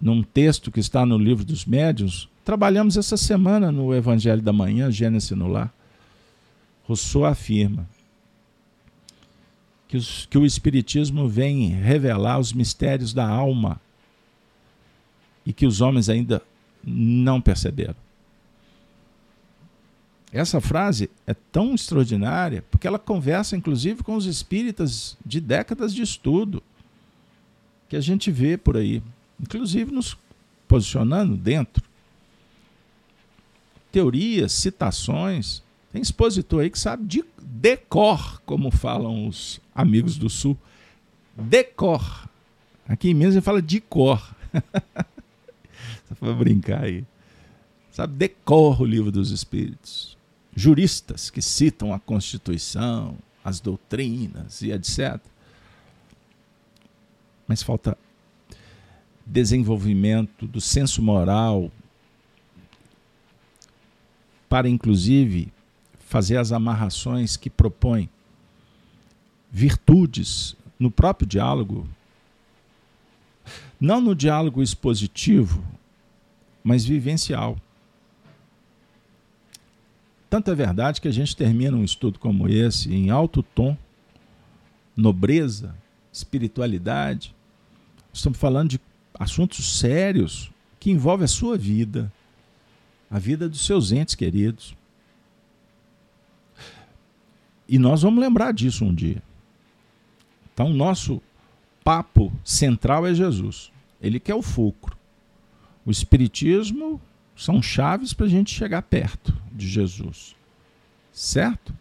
num 0.00 0.22
texto 0.22 0.72
que 0.72 0.80
está 0.80 1.06
no 1.06 1.16
livro 1.16 1.44
dos 1.44 1.64
médiuns, 1.64 2.28
trabalhamos 2.44 2.96
essa 2.96 3.16
semana 3.16 3.70
no 3.70 3.94
Evangelho 3.94 4.42
da 4.42 4.52
Manhã, 4.52 4.90
Gênesis 4.90 5.30
no 5.30 5.46
Lar. 5.46 5.72
Rousseau 6.82 7.24
afirma 7.24 7.86
que, 9.92 9.98
os, 9.98 10.24
que 10.24 10.38
o 10.38 10.46
Espiritismo 10.46 11.28
vem 11.28 11.68
revelar 11.68 12.38
os 12.38 12.54
mistérios 12.54 13.12
da 13.12 13.28
alma 13.28 13.78
e 15.44 15.52
que 15.52 15.66
os 15.66 15.82
homens 15.82 16.08
ainda 16.08 16.42
não 16.82 17.42
perceberam. 17.42 17.94
Essa 20.32 20.62
frase 20.62 21.10
é 21.26 21.34
tão 21.34 21.74
extraordinária 21.74 22.64
porque 22.70 22.86
ela 22.86 22.98
conversa, 22.98 23.54
inclusive, 23.54 24.02
com 24.02 24.16
os 24.16 24.24
espíritas 24.24 25.14
de 25.26 25.42
décadas 25.42 25.92
de 25.92 26.00
estudo 26.00 26.62
que 27.86 27.94
a 27.94 28.00
gente 28.00 28.30
vê 28.30 28.56
por 28.56 28.78
aí, 28.78 29.02
inclusive 29.38 29.92
nos 29.92 30.16
posicionando 30.66 31.36
dentro. 31.36 31.84
Teorias, 33.90 34.52
citações. 34.52 35.62
Tem 35.92 36.00
expositor 36.00 36.62
aí 36.62 36.70
que 36.70 36.78
sabe 36.78 37.04
de 37.04 37.24
decor, 37.38 38.40
como 38.46 38.70
falam 38.70 39.28
os 39.28 39.60
amigos 39.74 40.16
do 40.16 40.30
Sul. 40.30 40.56
Decor. 41.36 42.28
Aqui 42.88 43.10
em 43.10 43.14
Minas 43.14 43.34
ele 43.34 43.42
fala 43.42 43.60
de 43.60 43.80
cor. 43.80 44.34
Só 46.08 46.14
para 46.18 46.32
brincar 46.32 46.84
aí. 46.84 47.04
Sabe, 47.90 48.14
decor 48.16 48.80
o 48.80 48.86
livro 48.86 49.12
dos 49.12 49.30
Espíritos. 49.30 50.16
Juristas 50.56 51.28
que 51.28 51.42
citam 51.42 51.92
a 51.92 52.00
Constituição, 52.00 53.16
as 53.44 53.60
doutrinas 53.60 54.62
e 54.62 54.72
etc. 54.72 55.20
Mas 57.46 57.62
falta 57.62 57.98
desenvolvimento 59.26 60.46
do 60.46 60.60
senso 60.60 61.02
moral 61.02 61.70
para, 64.48 64.68
inclusive, 64.68 65.52
fazer 66.12 66.36
as 66.36 66.52
amarrações 66.52 67.38
que 67.38 67.48
propõe 67.48 68.06
virtudes 69.50 70.54
no 70.78 70.90
próprio 70.90 71.26
diálogo, 71.26 71.88
não 73.80 73.98
no 73.98 74.14
diálogo 74.14 74.62
expositivo, 74.62 75.64
mas 76.62 76.84
vivencial. 76.84 77.56
Tanto 80.28 80.50
é 80.50 80.54
verdade 80.54 81.00
que 81.00 81.08
a 81.08 81.12
gente 81.12 81.34
termina 81.34 81.78
um 81.78 81.84
estudo 81.84 82.18
como 82.18 82.46
esse 82.46 82.92
em 82.92 83.08
alto 83.08 83.42
tom, 83.42 83.74
nobreza, 84.94 85.74
espiritualidade. 86.12 87.34
Estamos 88.12 88.38
falando 88.38 88.68
de 88.68 88.80
assuntos 89.18 89.78
sérios 89.78 90.50
que 90.78 90.90
envolvem 90.90 91.24
a 91.24 91.28
sua 91.28 91.56
vida, 91.56 92.12
a 93.10 93.18
vida 93.18 93.48
dos 93.48 93.64
seus 93.64 93.92
entes 93.92 94.14
queridos. 94.14 94.76
E 97.72 97.78
nós 97.78 98.02
vamos 98.02 98.20
lembrar 98.20 98.52
disso 98.52 98.84
um 98.84 98.94
dia. 98.94 99.22
Então, 100.52 100.68
nosso 100.68 101.22
papo 101.82 102.30
central 102.44 103.06
é 103.06 103.14
Jesus. 103.14 103.72
Ele 103.98 104.20
que 104.20 104.30
é 104.30 104.34
o 104.34 104.42
fulcro. 104.42 104.94
O 105.82 105.90
Espiritismo 105.90 107.00
são 107.34 107.62
chaves 107.62 108.12
para 108.12 108.26
a 108.26 108.28
gente 108.28 108.54
chegar 108.54 108.82
perto 108.82 109.34
de 109.50 109.66
Jesus. 109.66 110.36
Certo? 111.14 111.74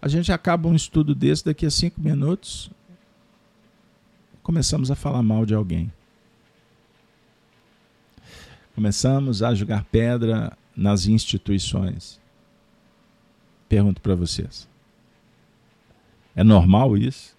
A 0.00 0.06
gente 0.06 0.30
acaba 0.30 0.68
um 0.68 0.76
estudo 0.76 1.12
desse 1.12 1.44
daqui 1.44 1.66
a 1.66 1.70
cinco 1.72 2.00
minutos. 2.00 2.70
Começamos 4.44 4.92
a 4.92 4.94
falar 4.94 5.24
mal 5.24 5.44
de 5.44 5.54
alguém. 5.54 5.92
Começamos 8.76 9.42
a 9.42 9.56
jogar 9.56 9.82
pedra 9.86 10.56
nas 10.76 11.08
instituições. 11.08 12.20
Pergunto 13.68 14.00
para 14.00 14.14
vocês. 14.14 14.68
É 16.34 16.42
normal 16.42 16.96
isso? 16.96 17.36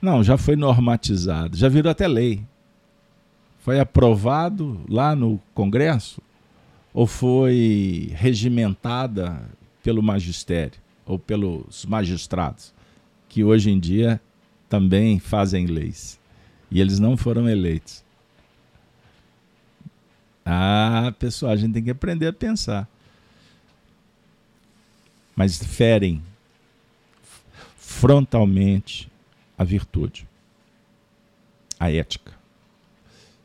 Não, 0.00 0.22
já 0.22 0.36
foi 0.36 0.56
normatizado, 0.56 1.56
já 1.56 1.68
virou 1.68 1.90
até 1.90 2.06
lei. 2.06 2.44
Foi 3.58 3.80
aprovado 3.80 4.80
lá 4.88 5.16
no 5.16 5.40
Congresso 5.54 6.20
ou 6.92 7.06
foi 7.06 8.12
regimentada 8.14 9.42
pelo 9.82 10.02
magistério 10.02 10.80
ou 11.04 11.18
pelos 11.18 11.84
magistrados, 11.84 12.74
que 13.28 13.44
hoje 13.44 13.70
em 13.70 13.78
dia 13.78 14.20
também 14.68 15.18
fazem 15.18 15.66
leis. 15.66 16.18
E 16.70 16.80
eles 16.80 16.98
não 16.98 17.16
foram 17.16 17.48
eleitos. 17.48 18.04
Ah, 20.44 21.12
pessoal, 21.18 21.52
a 21.52 21.56
gente 21.56 21.72
tem 21.72 21.82
que 21.82 21.90
aprender 21.90 22.28
a 22.28 22.32
pensar. 22.32 22.88
Mas 25.36 25.62
ferem 25.62 26.22
frontalmente 27.76 29.08
a 29.56 29.62
virtude, 29.62 30.26
a 31.78 31.92
ética. 31.92 32.32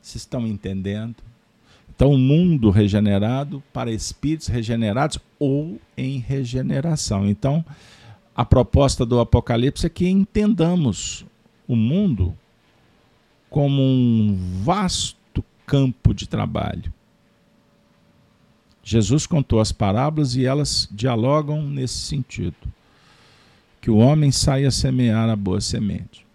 Vocês 0.01 0.23
estão 0.23 0.47
entendendo? 0.47 1.17
Então, 1.93 2.11
o 2.11 2.17
mundo 2.17 2.71
regenerado 2.71 3.61
para 3.71 3.91
espíritos 3.91 4.47
regenerados 4.47 5.19
ou 5.37 5.79
em 5.95 6.17
regeneração. 6.17 7.27
Então, 7.27 7.63
a 8.35 8.43
proposta 8.43 9.05
do 9.05 9.19
Apocalipse 9.19 9.85
é 9.85 9.89
que 9.89 10.07
entendamos 10.07 11.25
o 11.67 11.75
mundo 11.75 12.35
como 13.49 13.81
um 13.81 14.35
vasto 14.63 15.43
campo 15.65 16.13
de 16.13 16.27
trabalho. 16.27 16.91
Jesus 18.83 19.27
contou 19.27 19.59
as 19.59 19.71
parábolas 19.71 20.35
e 20.35 20.45
elas 20.45 20.87
dialogam 20.91 21.61
nesse 21.63 21.99
sentido. 21.99 22.55
Que 23.79 23.89
o 23.89 23.97
homem 23.97 24.31
saia 24.31 24.67
a 24.67 24.71
semear 24.71 25.29
a 25.29 25.35
boa 25.35 25.61
semente. 25.61 26.25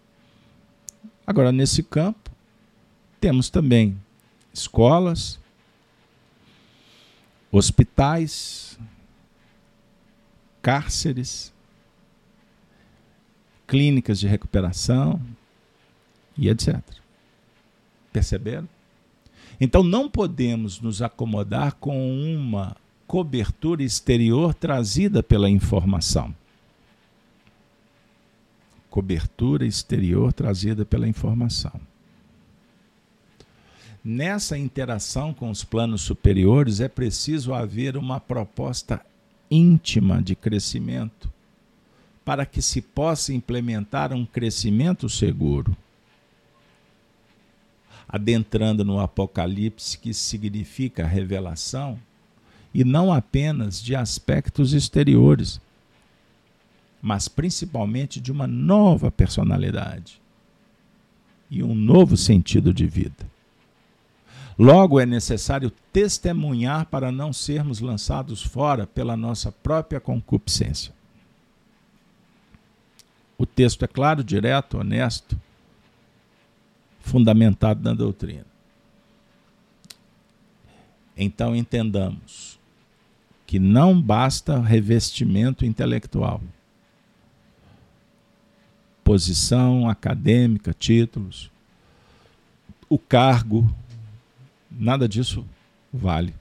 Agora, 1.27 1.51
nesse 1.51 1.83
campo, 1.83 2.31
temos 3.21 3.51
também 3.51 3.97
escolas, 4.53 5.39
hospitais, 7.51 8.79
cárceres, 10.63 11.53
clínicas 13.67 14.19
de 14.21 14.29
recuperação 14.29 15.21
e 16.39 16.49
etc. 16.49 16.81
Perceberam? 18.13 18.69
Então 19.61 19.83
não 19.83 20.09
podemos 20.09 20.81
nos 20.81 21.01
acomodar 21.01 21.75
com 21.77 22.15
uma 22.35 22.77
cobertura 23.07 23.83
exterior 23.83 24.53
trazida 24.53 25.23
pela 25.23 25.49
informação. 25.49 26.35
Cobertura 28.91 29.67
exterior 29.67 30.33
trazida 30.33 30.85
pela 30.85 31.09
informação. 31.09 31.73
Nessa 34.05 34.57
interação 34.57 35.35
com 35.35 35.51
os 35.51 35.65
planos 35.65 36.03
superiores 36.03 36.81
é 36.81 36.89
preciso 36.89 37.53
haver 37.53 37.97
uma 37.97 38.21
proposta 38.21 39.05
íntima 39.51 40.23
de 40.23 40.37
crescimento 40.37 41.33
para 42.25 42.45
que 42.45 42.61
se 42.61 42.81
possa 42.81 43.33
implementar 43.33 44.13
um 44.13 44.25
crescimento 44.25 45.09
seguro 45.09 45.77
adentrando 48.17 48.85
no 48.85 48.99
Apocalipse, 48.99 49.97
que 49.97 50.13
significa 50.13 51.07
revelação, 51.07 51.99
e 52.75 52.85
não 52.85 53.13
apenas 53.13 53.81
de 53.81 53.95
aspectos 53.95 54.75
exteriores, 54.75 55.61
mas 57.01 57.29
principalmente 57.29 58.21
de 58.21 58.33
uma 58.33 58.47
nova 58.47 59.11
personalidade 59.11 60.21
e 61.51 61.63
um 61.63 61.75
novo 61.75 62.17
sentido 62.17 62.75
de 62.75 62.87
vida. 62.87 63.25
Logo, 64.59 64.99
é 64.99 65.07
necessário 65.07 65.71
testemunhar 65.93 66.87
para 66.87 67.13
não 67.13 67.33
sermos 67.33 67.81
lançados 67.81 68.43
fora 68.43 68.87
pela 68.87 69.17
nossa 69.17 69.53
própria 69.53 70.01
concupiscência. 70.01 70.95
O 73.39 73.45
texto 73.45 73.85
é 73.85 73.89
claro, 73.89 74.25
direto, 74.25 74.79
honesto, 74.79 75.39
fundamentado 77.07 77.83
na 77.83 77.95
doutrina. 77.95 78.45
Então 81.17 81.55
entendamos 81.55 82.59
que 83.47 83.61
não 83.61 84.03
basta 84.03 84.61
revestimento 84.61 85.65
intelectual, 85.65 86.43
posição 89.05 89.89
acadêmica, 89.89 90.75
títulos, 90.75 91.51
o 92.89 92.99
cargo, 92.99 93.73
nada 94.69 95.09
disso 95.09 95.47
vale, 95.93 96.35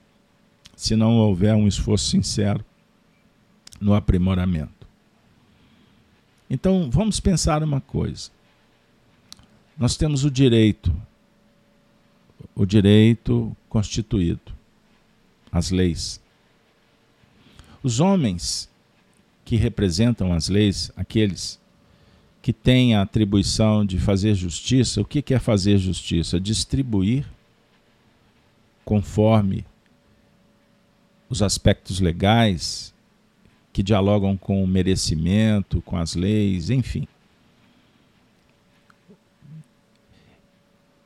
se 0.75 0.95
não 0.95 1.17
houver 1.17 1.53
um 1.53 1.67
esforço 1.67 2.09
sincero 2.09 2.65
no 3.79 3.93
aprimoramento. 3.93 4.87
Então 6.49 6.89
vamos 6.89 7.19
pensar 7.19 7.61
uma 7.61 7.79
coisa 7.79 8.34
nós 9.77 9.97
temos 9.97 10.23
o 10.23 10.31
direito, 10.31 10.95
o 12.55 12.65
direito 12.65 13.55
constituído, 13.67 14.53
as 15.51 15.69
leis. 15.69 16.21
Os 17.83 17.99
homens 17.99 18.69
que 19.43 19.55
representam 19.55 20.33
as 20.33 20.49
leis, 20.49 20.91
aqueles 20.95 21.59
que 22.41 22.53
têm 22.53 22.95
a 22.95 23.01
atribuição 23.01 23.85
de 23.85 23.99
fazer 23.99 24.33
justiça, 24.35 25.01
o 25.01 25.05
que 25.05 25.33
é 25.33 25.39
fazer 25.39 25.77
justiça? 25.77 26.39
Distribuir 26.39 27.25
conforme 28.85 29.65
os 31.27 31.41
aspectos 31.41 31.99
legais 31.99 32.93
que 33.73 33.83
dialogam 33.83 34.37
com 34.37 34.63
o 34.63 34.67
merecimento, 34.67 35.81
com 35.81 35.97
as 35.97 36.15
leis, 36.15 36.69
enfim. 36.69 37.07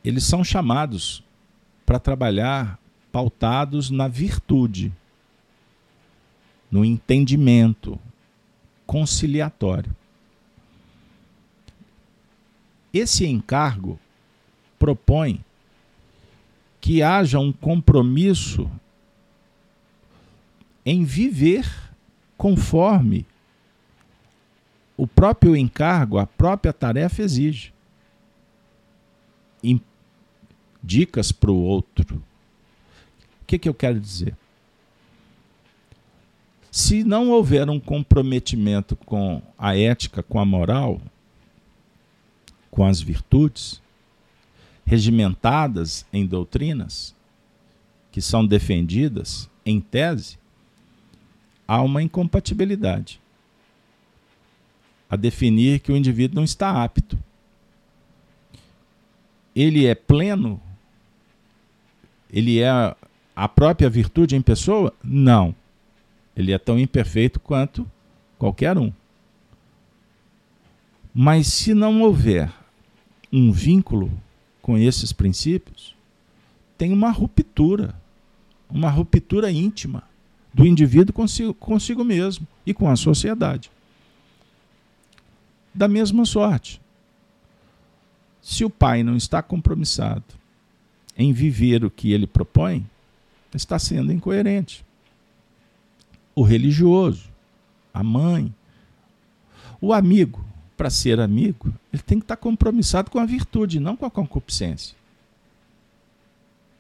Eles 0.04 0.24
são 0.24 0.44
chamados 0.44 1.24
para 1.86 2.00
trabalhar 2.00 2.80
pautados 3.12 3.90
na 3.90 4.08
virtude, 4.08 4.92
no 6.72 6.86
entendimento 6.86 8.00
conciliatório. 8.86 9.96
Esse 12.94 13.26
encargo 13.26 14.00
propõe 14.78 15.44
que 16.80 17.04
haja 17.04 17.40
um 17.40 17.52
compromisso 17.52 18.70
em 20.86 21.04
viver 21.04 21.68
conforme 22.38 23.26
o 24.98 25.06
próprio 25.06 25.56
encargo, 25.56 26.18
a 26.18 26.26
própria 26.26 26.74
tarefa 26.74 27.22
exige. 27.22 27.74
Dicas 30.84 31.32
para 31.32 31.52
o 31.52 31.62
outro. 31.62 32.22
O 33.42 33.46
que, 33.46 33.60
que 33.60 33.68
eu 33.68 33.74
quero 33.74 34.00
dizer? 34.00 34.36
Se 36.72 37.04
não 37.04 37.30
houver 37.30 37.70
um 37.70 37.80
comprometimento 37.80 38.96
com 38.96 39.42
a 39.58 39.76
ética, 39.76 40.22
com 40.22 40.40
a 40.40 40.46
moral, 40.46 41.02
com 42.70 42.86
as 42.86 43.02
virtudes, 43.02 43.82
regimentadas 44.86 46.06
em 46.14 46.26
doutrinas, 46.26 47.16
que 48.12 48.22
são 48.22 48.46
defendidas 48.46 49.50
em 49.66 49.80
tese, 49.80 50.38
há 51.68 51.82
uma 51.82 52.02
incompatibilidade 52.02 53.20
a 55.10 55.16
definir 55.16 55.80
que 55.80 55.92
o 55.92 55.98
indivíduo 55.98 56.36
não 56.36 56.44
está 56.44 56.84
apto. 56.84 57.18
Ele 59.56 59.86
é 59.86 59.96
pleno? 59.96 60.62
Ele 62.32 62.60
é 62.60 62.96
a 63.36 63.48
própria 63.48 63.90
virtude 63.90 64.36
em 64.36 64.42
pessoa? 64.42 64.94
Não. 65.04 65.56
Ele 66.36 66.52
é 66.52 66.58
tão 66.58 66.80
imperfeito 66.80 67.40
quanto 67.40 67.90
qualquer 68.38 68.78
um. 68.78 68.92
Mas 71.14 71.48
se 71.48 71.74
não 71.74 72.02
houver 72.02 72.52
um 73.32 73.52
vínculo 73.52 74.12
com 74.62 74.78
esses 74.78 75.12
princípios, 75.12 75.96
tem 76.78 76.94
uma 76.94 77.10
ruptura, 77.12 77.96
uma 78.70 78.90
ruptura 78.90 79.52
íntima 79.52 80.04
do 80.54 80.66
indivíduo 80.66 81.14
consigo, 81.14 81.54
consigo 81.54 82.04
mesmo 82.04 82.48
e 82.66 82.74
com 82.74 82.90
a 82.90 82.96
sociedade. 82.96 83.72
Da 85.74 85.88
mesma 85.88 86.26
sorte, 86.26 86.82
se 88.42 88.64
o 88.64 88.70
pai 88.70 89.04
não 89.04 89.16
está 89.16 89.42
compromissado 89.42 90.39
em 91.20 91.32
viver 91.32 91.86
o 91.86 91.92
que 91.92 92.12
ele 92.12 92.26
propõe, 92.26 92.84
está 93.54 93.78
sendo 93.78 94.12
incoerente 94.12 94.84
o 96.40 96.42
religioso, 96.42 97.30
a 97.94 98.02
mãe, 98.02 98.56
o 99.82 99.92
amigo. 99.92 100.46
Para 100.78 100.90
ser 100.90 101.20
amigo, 101.20 101.74
ele 101.92 102.02
tem 102.02 102.18
que 102.18 102.24
estar 102.24 102.38
compromissado 102.38 103.12
com 103.12 103.20
a 103.20 103.26
virtude, 103.26 103.82
não 103.82 103.98
com 103.98 104.06
a 104.06 104.10
concupiscência. 104.10 104.96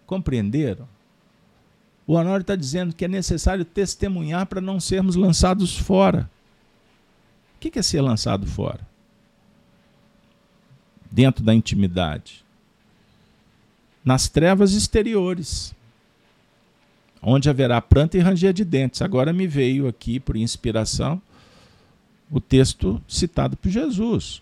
Compreenderam? 0.05 0.87
O 2.07 2.13
Honório 2.13 2.43
está 2.43 2.55
dizendo 2.55 2.95
que 2.95 3.03
é 3.03 3.09
necessário 3.09 3.65
testemunhar 3.65 4.45
para 4.45 4.61
não 4.61 4.79
sermos 4.79 5.17
lançados 5.17 5.77
fora. 5.77 6.31
O 7.57 7.59
que 7.59 7.77
é 7.77 7.81
ser 7.81 7.99
lançado 7.99 8.47
fora? 8.47 8.87
Dentro 11.11 11.43
da 11.43 11.53
intimidade. 11.53 12.45
Nas 14.09 14.27
trevas 14.27 14.73
exteriores 14.73 15.71
onde 17.21 17.47
haverá 17.47 17.79
planta 17.79 18.17
e 18.17 18.19
ranger 18.19 18.51
de 18.51 18.65
dentes. 18.65 19.03
Agora 19.03 19.31
me 19.31 19.45
veio 19.45 19.87
aqui, 19.87 20.19
por 20.19 20.35
inspiração, 20.35 21.21
o 22.31 22.41
texto 22.41 22.99
citado 23.07 23.55
por 23.55 23.69
Jesus. 23.69 24.41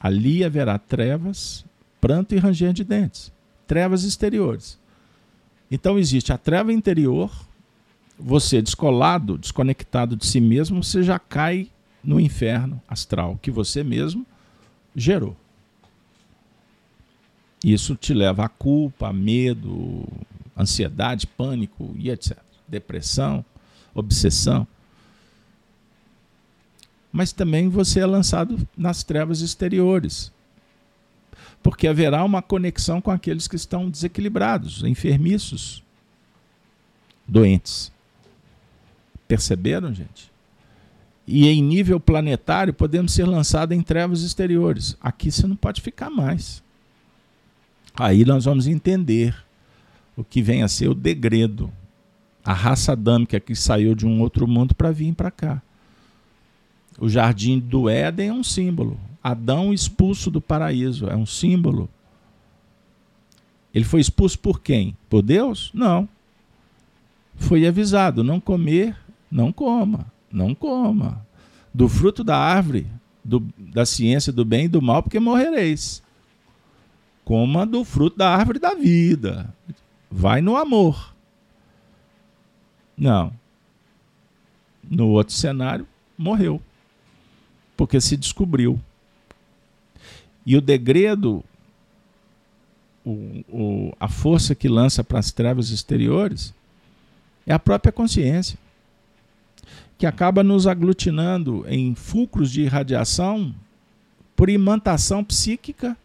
Ali 0.00 0.42
haverá 0.42 0.78
trevas, 0.78 1.62
pranto 2.00 2.34
e 2.34 2.38
ranger 2.38 2.72
de 2.72 2.84
dentes. 2.84 3.30
Trevas 3.66 4.02
exteriores. 4.02 4.78
Então 5.70 5.98
existe 5.98 6.32
a 6.32 6.38
treva 6.38 6.72
interior, 6.72 7.30
você 8.18 8.62
descolado, 8.62 9.36
desconectado 9.36 10.16
de 10.16 10.24
si 10.24 10.40
mesmo, 10.40 10.82
você 10.82 11.02
já 11.02 11.18
cai 11.18 11.68
no 12.02 12.18
inferno 12.18 12.80
astral 12.88 13.38
que 13.42 13.50
você 13.50 13.84
mesmo 13.84 14.24
gerou. 14.94 15.36
Isso 17.66 17.96
te 17.96 18.14
leva 18.14 18.44
a 18.44 18.48
culpa, 18.48 19.08
a 19.08 19.12
medo, 19.12 20.06
ansiedade, 20.56 21.26
pânico 21.26 21.92
e 21.98 22.10
etc. 22.10 22.38
Depressão, 22.68 23.44
obsessão. 23.92 24.64
Mas 27.10 27.32
também 27.32 27.68
você 27.68 27.98
é 27.98 28.06
lançado 28.06 28.56
nas 28.78 29.02
trevas 29.02 29.40
exteriores. 29.40 30.30
Porque 31.60 31.88
haverá 31.88 32.22
uma 32.22 32.40
conexão 32.40 33.00
com 33.00 33.10
aqueles 33.10 33.48
que 33.48 33.56
estão 33.56 33.90
desequilibrados, 33.90 34.84
enfermiços, 34.84 35.82
doentes. 37.26 37.90
Perceberam, 39.26 39.92
gente? 39.92 40.30
E 41.26 41.48
em 41.48 41.60
nível 41.60 41.98
planetário 41.98 42.72
podemos 42.72 43.12
ser 43.12 43.24
lançados 43.24 43.76
em 43.76 43.82
trevas 43.82 44.22
exteriores. 44.22 44.96
Aqui 45.00 45.32
você 45.32 45.48
não 45.48 45.56
pode 45.56 45.82
ficar 45.82 46.10
mais. 46.10 46.64
Aí 47.98 48.24
nós 48.24 48.44
vamos 48.44 48.66
entender 48.66 49.34
o 50.16 50.22
que 50.22 50.42
vem 50.42 50.62
a 50.62 50.68
ser 50.68 50.88
o 50.88 50.94
degredo, 50.94 51.72
a 52.44 52.52
raça 52.52 52.92
adâmica 52.92 53.40
que 53.40 53.54
saiu 53.54 53.94
de 53.94 54.06
um 54.06 54.20
outro 54.20 54.46
mundo 54.46 54.74
para 54.74 54.92
vir 54.92 55.14
para 55.14 55.30
cá. 55.30 55.62
O 56.98 57.08
jardim 57.08 57.58
do 57.58 57.88
Éden 57.88 58.28
é 58.28 58.32
um 58.32 58.44
símbolo. 58.44 58.98
Adão 59.22 59.72
expulso 59.72 60.30
do 60.30 60.40
paraíso 60.40 61.08
é 61.08 61.16
um 61.16 61.26
símbolo. 61.26 61.88
Ele 63.74 63.84
foi 63.84 64.00
expulso 64.00 64.38
por 64.38 64.60
quem? 64.60 64.96
Por 65.08 65.22
Deus? 65.22 65.70
Não. 65.74 66.08
Foi 67.34 67.66
avisado: 67.66 68.24
não 68.24 68.40
comer, 68.40 68.96
não 69.30 69.52
coma, 69.52 70.06
não 70.30 70.54
coma. 70.54 71.26
Do 71.74 71.88
fruto 71.88 72.24
da 72.24 72.38
árvore, 72.38 72.86
do, 73.22 73.46
da 73.58 73.84
ciência 73.84 74.32
do 74.32 74.44
bem 74.44 74.64
e 74.64 74.68
do 74.68 74.80
mal, 74.80 75.02
porque 75.02 75.20
morrereis. 75.20 76.02
Coma 77.26 77.66
do 77.66 77.84
fruto 77.84 78.16
da 78.16 78.32
árvore 78.32 78.60
da 78.60 78.72
vida. 78.72 79.52
Vai 80.08 80.40
no 80.40 80.56
amor. 80.56 81.12
Não. 82.96 83.32
No 84.88 85.08
outro 85.08 85.34
cenário, 85.34 85.88
morreu. 86.16 86.62
Porque 87.76 88.00
se 88.00 88.16
descobriu. 88.16 88.80
E 90.46 90.56
o 90.56 90.60
degredo, 90.60 91.42
o, 93.04 93.44
o, 93.48 93.96
a 93.98 94.06
força 94.06 94.54
que 94.54 94.68
lança 94.68 95.02
para 95.02 95.18
as 95.18 95.32
trevas 95.32 95.70
exteriores, 95.70 96.54
é 97.44 97.52
a 97.52 97.58
própria 97.58 97.90
consciência, 97.90 98.56
que 99.98 100.06
acaba 100.06 100.44
nos 100.44 100.68
aglutinando 100.68 101.64
em 101.66 101.92
fulcros 101.96 102.52
de 102.52 102.62
irradiação 102.62 103.52
por 104.36 104.48
imantação 104.48 105.24
psíquica, 105.24 105.96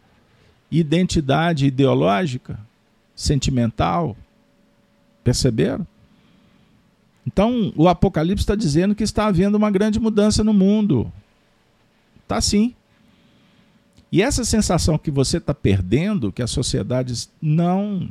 identidade 0.72 1.66
ideológica, 1.66 2.58
sentimental. 3.14 4.16
Perceberam? 5.22 5.86
Então, 7.26 7.72
o 7.76 7.86
Apocalipse 7.86 8.42
está 8.42 8.56
dizendo 8.56 8.94
que 8.94 9.04
está 9.04 9.26
havendo 9.26 9.56
uma 9.56 9.70
grande 9.70 10.00
mudança 10.00 10.42
no 10.42 10.52
mundo. 10.52 11.12
Está 12.22 12.40
sim. 12.40 12.74
E 14.10 14.20
essa 14.22 14.44
sensação 14.44 14.98
que 14.98 15.10
você 15.10 15.36
está 15.36 15.54
perdendo, 15.54 16.32
que 16.32 16.42
as 16.42 16.50
sociedades 16.50 17.30
não. 17.40 18.10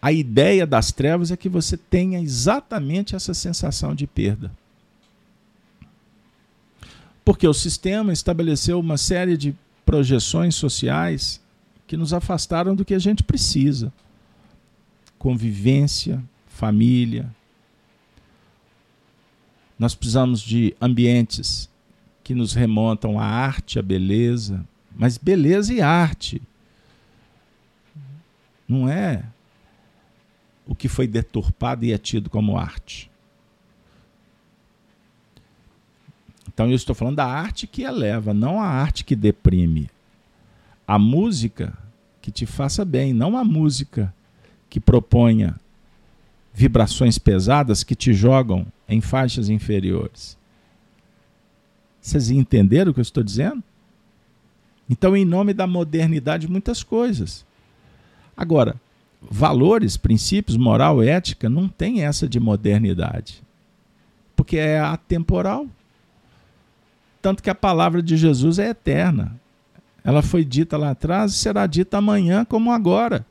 A 0.00 0.12
ideia 0.12 0.66
das 0.66 0.92
trevas 0.92 1.30
é 1.30 1.36
que 1.36 1.48
você 1.48 1.76
tenha 1.76 2.20
exatamente 2.20 3.16
essa 3.16 3.34
sensação 3.34 3.94
de 3.94 4.06
perda. 4.06 4.52
Porque 7.28 7.46
o 7.46 7.52
sistema 7.52 8.10
estabeleceu 8.10 8.80
uma 8.80 8.96
série 8.96 9.36
de 9.36 9.54
projeções 9.84 10.54
sociais 10.54 11.38
que 11.86 11.94
nos 11.94 12.14
afastaram 12.14 12.74
do 12.74 12.86
que 12.86 12.94
a 12.94 12.98
gente 12.98 13.22
precisa. 13.22 13.92
Convivência, 15.18 16.24
família. 16.46 17.30
Nós 19.78 19.94
precisamos 19.94 20.40
de 20.40 20.74
ambientes 20.80 21.68
que 22.24 22.34
nos 22.34 22.54
remontam 22.54 23.20
à 23.20 23.26
arte, 23.26 23.78
à 23.78 23.82
beleza, 23.82 24.66
mas 24.96 25.18
beleza 25.18 25.74
e 25.74 25.82
arte. 25.82 26.40
Não 28.66 28.88
é 28.88 29.22
o 30.66 30.74
que 30.74 30.88
foi 30.88 31.06
deturpado 31.06 31.84
e 31.84 31.92
é 31.92 31.98
tido 31.98 32.30
como 32.30 32.56
arte. 32.56 33.07
Então 36.58 36.68
eu 36.68 36.74
estou 36.74 36.92
falando 36.92 37.14
da 37.14 37.24
arte 37.24 37.68
que 37.68 37.82
eleva, 37.82 38.34
não 38.34 38.60
a 38.60 38.66
arte 38.66 39.04
que 39.04 39.14
deprime. 39.14 39.88
A 40.88 40.98
música 40.98 41.72
que 42.20 42.32
te 42.32 42.46
faça 42.46 42.84
bem, 42.84 43.12
não 43.12 43.38
a 43.38 43.44
música 43.44 44.12
que 44.68 44.80
proponha 44.80 45.54
vibrações 46.52 47.16
pesadas 47.16 47.84
que 47.84 47.94
te 47.94 48.12
jogam 48.12 48.66
em 48.88 49.00
faixas 49.00 49.48
inferiores. 49.48 50.36
Vocês 52.00 52.28
entenderam 52.28 52.90
o 52.90 52.94
que 52.94 52.98
eu 52.98 53.02
estou 53.02 53.22
dizendo? 53.22 53.62
Então, 54.90 55.16
em 55.16 55.24
nome 55.24 55.54
da 55.54 55.64
modernidade, 55.64 56.50
muitas 56.50 56.82
coisas. 56.82 57.46
Agora, 58.36 58.74
valores, 59.22 59.96
princípios, 59.96 60.56
moral, 60.56 61.00
ética, 61.00 61.48
não 61.48 61.68
tem 61.68 62.02
essa 62.02 62.28
de 62.28 62.40
modernidade. 62.40 63.44
Porque 64.34 64.56
é 64.56 64.80
atemporal. 64.80 65.68
Tanto 67.28 67.42
que 67.42 67.50
a 67.50 67.54
palavra 67.54 68.02
de 68.02 68.16
Jesus 68.16 68.58
é 68.58 68.70
eterna. 68.70 69.38
Ela 70.02 70.22
foi 70.22 70.46
dita 70.46 70.78
lá 70.78 70.92
atrás 70.92 71.32
e 71.32 71.34
será 71.34 71.66
dita 71.66 71.98
amanhã 71.98 72.42
como 72.42 72.72
agora. 72.72 73.26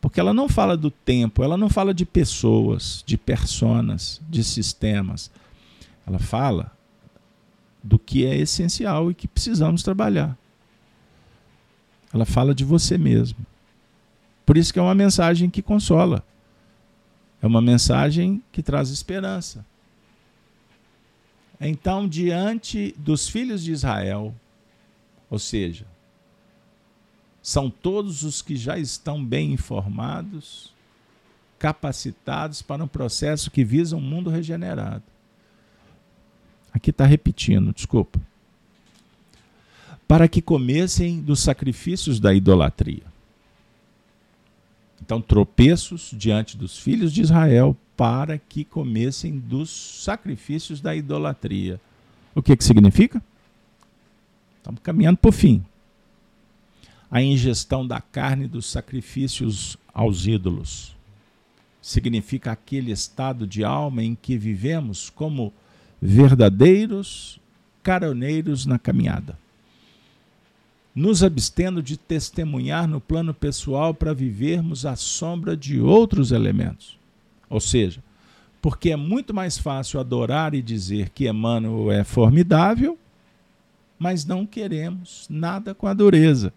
Porque 0.00 0.20
ela 0.20 0.32
não 0.32 0.48
fala 0.48 0.76
do 0.76 0.88
tempo, 0.88 1.42
ela 1.42 1.56
não 1.56 1.68
fala 1.68 1.92
de 1.92 2.06
pessoas, 2.06 3.02
de 3.04 3.18
personas, 3.18 4.20
de 4.30 4.44
sistemas. 4.44 5.32
Ela 6.06 6.20
fala 6.20 6.70
do 7.82 7.98
que 7.98 8.24
é 8.24 8.36
essencial 8.36 9.10
e 9.10 9.14
que 9.14 9.26
precisamos 9.26 9.82
trabalhar. 9.82 10.38
Ela 12.14 12.24
fala 12.24 12.54
de 12.54 12.64
você 12.64 12.96
mesmo. 12.96 13.44
Por 14.46 14.56
isso 14.56 14.72
que 14.72 14.78
é 14.78 14.82
uma 14.82 14.94
mensagem 14.94 15.50
que 15.50 15.60
consola. 15.60 16.24
É 17.42 17.48
uma 17.48 17.60
mensagem 17.60 18.40
que 18.52 18.62
traz 18.62 18.90
esperança. 18.90 19.66
Então, 21.60 22.08
diante 22.08 22.94
dos 22.98 23.28
filhos 23.28 23.64
de 23.64 23.72
Israel, 23.72 24.34
ou 25.28 25.38
seja, 25.38 25.86
são 27.42 27.68
todos 27.70 28.22
os 28.22 28.42
que 28.42 28.56
já 28.56 28.78
estão 28.78 29.24
bem 29.24 29.52
informados, 29.52 30.72
capacitados 31.58 32.62
para 32.62 32.84
um 32.84 32.88
processo 32.88 33.50
que 33.50 33.64
visa 33.64 33.96
um 33.96 34.00
mundo 34.00 34.30
regenerado. 34.30 35.02
Aqui 36.72 36.90
está 36.90 37.04
repetindo, 37.04 37.72
desculpa. 37.72 38.20
Para 40.06 40.28
que 40.28 40.40
comessem 40.40 41.20
dos 41.20 41.40
sacrifícios 41.40 42.20
da 42.20 42.32
idolatria. 42.32 43.02
Então, 45.08 45.22
tropeços 45.22 46.10
diante 46.12 46.54
dos 46.54 46.78
filhos 46.78 47.14
de 47.14 47.22
Israel 47.22 47.74
para 47.96 48.36
que 48.36 48.62
comessem 48.62 49.38
dos 49.38 49.70
sacrifícios 50.04 50.82
da 50.82 50.94
idolatria. 50.94 51.80
O 52.34 52.42
que, 52.42 52.54
que 52.54 52.62
significa? 52.62 53.22
Estamos 54.58 54.82
caminhando 54.82 55.16
para 55.16 55.30
o 55.30 55.32
fim. 55.32 55.64
A 57.10 57.22
ingestão 57.22 57.86
da 57.86 58.02
carne 58.02 58.46
dos 58.46 58.70
sacrifícios 58.70 59.78
aos 59.94 60.26
ídolos 60.26 60.94
significa 61.80 62.52
aquele 62.52 62.92
estado 62.92 63.46
de 63.46 63.64
alma 63.64 64.02
em 64.02 64.14
que 64.14 64.36
vivemos 64.36 65.08
como 65.08 65.54
verdadeiros 66.02 67.40
caroneiros 67.82 68.66
na 68.66 68.78
caminhada 68.78 69.38
nos 70.98 71.22
abstendo 71.22 71.80
de 71.80 71.96
testemunhar 71.96 72.88
no 72.88 73.00
plano 73.00 73.32
pessoal 73.32 73.94
para 73.94 74.12
vivermos 74.12 74.84
à 74.84 74.96
sombra 74.96 75.56
de 75.56 75.80
outros 75.80 76.32
elementos. 76.32 76.98
Ou 77.48 77.60
seja, 77.60 78.02
porque 78.60 78.90
é 78.90 78.96
muito 78.96 79.32
mais 79.32 79.56
fácil 79.56 80.00
adorar 80.00 80.54
e 80.54 80.60
dizer 80.60 81.10
que 81.10 81.28
Emmanuel 81.28 81.92
é 81.92 82.02
formidável, 82.02 82.98
mas 83.96 84.24
não 84.24 84.44
queremos 84.44 85.28
nada 85.30 85.72
com 85.72 85.86
a 85.86 85.94
dureza. 85.94 86.52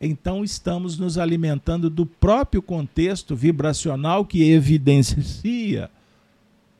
Então 0.00 0.42
estamos 0.42 0.98
nos 0.98 1.16
alimentando 1.16 1.88
do 1.88 2.04
próprio 2.04 2.60
contexto 2.60 3.36
vibracional 3.36 4.24
que 4.24 4.42
evidencia 4.50 5.88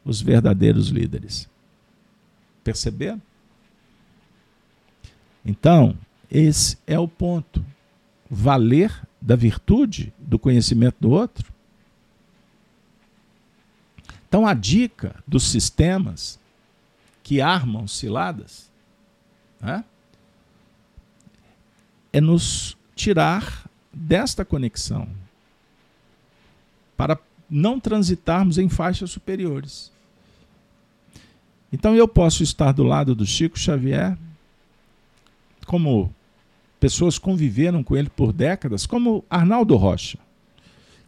os 0.05 0.21
verdadeiros 0.21 0.89
líderes. 0.89 1.49
Perceberam? 2.65 3.23
Então, 5.45 5.97
esse 6.31 6.79
é 6.87 6.99
o 6.99 7.09
ponto. 7.09 7.65
Valer 8.29 8.93
da 9.21 9.37
virtude 9.37 10.13
do 10.19 10.39
conhecimento 10.39 10.97
do 11.01 11.11
outro. 11.11 11.53
Então, 14.29 14.47
a 14.47 14.55
dica 14.55 15.23
dos 15.27 15.45
sistemas 15.45 16.39
que 17.23 17.41
armam 17.41 17.87
ciladas 17.89 18.71
né, 19.61 19.85
é 22.13 22.21
nos 22.21 22.77
tirar 22.95 23.69
desta 23.93 24.45
conexão 24.45 25.09
para 26.97 27.19
não 27.49 27.79
transitarmos 27.79 28.59
em 28.59 28.69
faixas 28.69 29.11
superiores. 29.11 29.93
Então 31.73 31.95
eu 31.95 32.09
posso 32.09 32.43
estar 32.43 32.73
do 32.73 32.83
lado 32.83 33.15
do 33.15 33.27
Chico 33.27 33.59
Xavier, 33.59 34.17
como 35.67 36.15
pessoas 36.79 37.19
conviveram 37.19 37.83
com 37.83 37.97
ele 37.97 38.09
por 38.09 38.33
décadas, 38.33 38.87
como 38.87 39.25
Arnaldo 39.29 39.77
Rocha, 39.77 40.19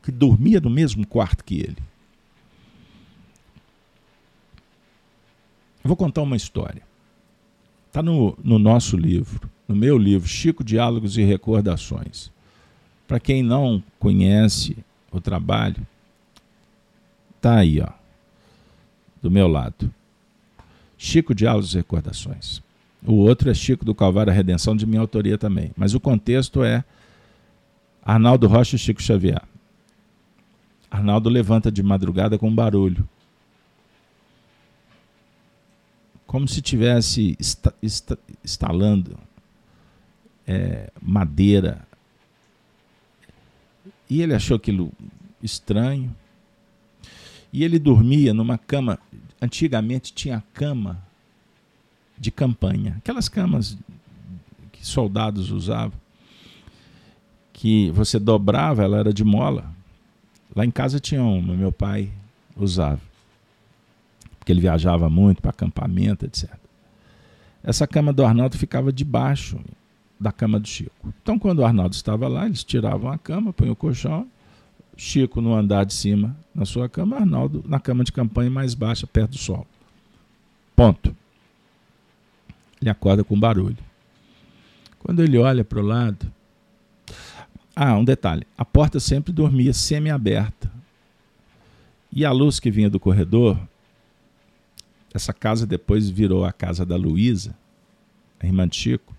que 0.02 0.10
dormia 0.10 0.60
no 0.60 0.70
mesmo 0.70 1.06
quarto 1.06 1.44
que 1.44 1.56
ele. 1.60 1.88
vou 5.88 5.96
contar 5.96 6.22
uma 6.22 6.36
história. 6.36 6.82
Está 7.88 8.02
no, 8.02 8.36
no 8.44 8.58
nosso 8.58 8.96
livro, 8.96 9.50
no 9.66 9.74
meu 9.74 9.96
livro, 9.96 10.28
Chico 10.28 10.62
Diálogos 10.62 11.16
e 11.16 11.22
Recordações. 11.22 12.30
Para 13.06 13.18
quem 13.18 13.42
não 13.42 13.82
conhece 13.98 14.76
o 15.10 15.20
trabalho, 15.20 15.84
está 17.36 17.56
aí, 17.56 17.80
ó, 17.80 17.88
do 19.22 19.30
meu 19.30 19.48
lado. 19.48 19.92
Chico 20.98 21.34
Diálogos 21.34 21.72
e 21.72 21.78
Recordações. 21.78 22.62
O 23.06 23.14
outro 23.14 23.50
é 23.50 23.54
Chico 23.54 23.84
do 23.84 23.94
Calvário, 23.94 24.32
a 24.32 24.34
Redenção, 24.34 24.76
de 24.76 24.86
minha 24.86 25.00
autoria 25.00 25.38
também. 25.38 25.70
Mas 25.76 25.94
o 25.94 26.00
contexto 26.00 26.62
é 26.62 26.84
Arnaldo 28.02 28.46
Rocha 28.46 28.76
e 28.76 28.78
Chico 28.78 29.02
Xavier. 29.02 29.42
Arnaldo 30.90 31.28
levanta 31.28 31.70
de 31.70 31.82
madrugada 31.82 32.38
com 32.38 32.48
um 32.48 32.54
barulho. 32.54 33.08
Como 36.26 36.46
se 36.48 36.60
tivesse 36.60 37.36
esta, 37.38 37.74
esta, 37.82 38.18
instalando 38.44 39.18
é, 40.46 40.90
madeira. 41.00 41.86
E 44.10 44.20
ele 44.22 44.34
achou 44.34 44.56
aquilo 44.56 44.92
estranho. 45.42 46.14
E 47.52 47.62
ele 47.64 47.78
dormia 47.78 48.34
numa 48.34 48.58
cama. 48.58 48.98
Antigamente 49.40 50.12
tinha 50.12 50.42
cama 50.52 51.07
de 52.18 52.30
campanha, 52.30 52.96
aquelas 52.98 53.28
camas 53.28 53.76
que 54.72 54.86
soldados 54.86 55.50
usavam, 55.50 55.98
que 57.52 57.90
você 57.90 58.18
dobrava, 58.18 58.82
ela 58.82 58.98
era 58.98 59.12
de 59.12 59.24
mola. 59.24 59.70
Lá 60.54 60.64
em 60.64 60.70
casa 60.70 61.00
tinha 61.00 61.22
uma, 61.22 61.54
meu 61.54 61.72
pai 61.72 62.10
usava, 62.56 63.00
porque 64.38 64.52
ele 64.52 64.60
viajava 64.60 65.08
muito 65.08 65.42
para 65.42 65.50
acampamento, 65.50 66.24
etc. 66.24 66.50
Essa 67.62 67.86
cama 67.86 68.12
do 68.12 68.24
Arnaldo 68.24 68.56
ficava 68.56 68.92
debaixo 68.92 69.58
da 70.18 70.32
cama 70.32 70.58
do 70.58 70.66
Chico. 70.66 71.12
Então, 71.22 71.38
quando 71.38 71.60
o 71.60 71.64
Arnaldo 71.64 71.94
estava 71.94 72.26
lá, 72.28 72.46
eles 72.46 72.64
tiravam 72.64 73.10
a 73.10 73.18
cama, 73.18 73.52
punham 73.52 73.72
o 73.72 73.76
colchão, 73.76 74.26
Chico 74.96 75.40
no 75.40 75.54
andar 75.54 75.84
de 75.84 75.94
cima 75.94 76.36
na 76.52 76.64
sua 76.64 76.88
cama, 76.88 77.16
Arnaldo 77.16 77.64
na 77.68 77.78
cama 77.78 78.02
de 78.02 78.10
campanha 78.10 78.50
mais 78.50 78.74
baixa, 78.74 79.06
perto 79.06 79.32
do 79.32 79.38
sol. 79.38 79.66
Ponto. 80.74 81.14
Ele 82.80 82.90
acorda 82.90 83.24
com 83.24 83.38
barulho. 83.38 83.78
Quando 84.98 85.22
ele 85.22 85.38
olha 85.38 85.64
para 85.64 85.78
o 85.78 85.82
lado. 85.82 86.30
Ah, 87.74 87.96
um 87.96 88.04
detalhe: 88.04 88.46
a 88.56 88.64
porta 88.64 88.98
sempre 89.00 89.32
dormia 89.32 89.72
semi-aberta. 89.72 90.70
E 92.12 92.24
a 92.24 92.32
luz 92.32 92.58
que 92.58 92.70
vinha 92.70 92.88
do 92.88 92.98
corredor, 92.98 93.58
essa 95.12 95.32
casa 95.32 95.66
depois 95.66 96.08
virou 96.08 96.44
a 96.44 96.52
casa 96.52 96.84
da 96.84 96.96
Luísa, 96.96 97.54
a 98.40 98.46
irmã 98.46 98.66
de 98.66 98.76
Chico. 98.76 99.14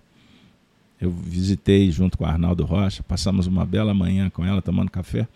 Eu 1.00 1.10
visitei 1.10 1.90
junto 1.90 2.18
com 2.18 2.26
a 2.26 2.30
Arnaldo 2.30 2.64
Rocha, 2.64 3.02
passamos 3.02 3.46
uma 3.46 3.64
bela 3.64 3.94
manhã 3.94 4.28
com 4.28 4.44
ela 4.44 4.60
tomando 4.60 4.90
café. 4.90 5.26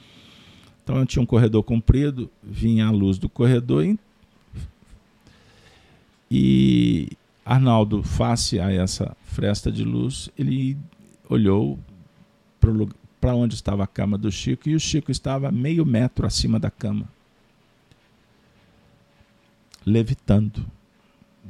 Então 0.83 0.99
eu 0.99 1.07
tinha 1.07 1.23
um 1.23 1.27
corredor 1.27 1.63
comprido, 1.63 2.31
vinha 2.43 2.87
a 2.87 2.91
luz 2.91 3.17
do 3.17 3.29
corredor 3.29 3.87
e, 3.87 3.99
e 6.31 7.09
Arnaldo, 7.45 8.03
face 8.03 8.59
a 8.59 8.73
essa 8.73 9.15
fresta 9.25 9.71
de 9.71 9.85
luz, 9.85 10.31
ele 10.39 10.79
olhou 11.29 11.79
para 13.21 13.35
onde 13.35 13.55
estava 13.55 13.85
a 13.85 13.87
cama 13.87 14.17
do 14.17 14.33
Chico 14.33 14.69
e 14.69 14.75
o 14.75 14.81
Chico 14.81 15.11
estava 15.11 15.53
meio 15.53 15.85
metro 15.85 16.27
acima 16.27 16.59
da 16.59 16.71
cama, 16.71 17.07
levitando, 19.85 20.65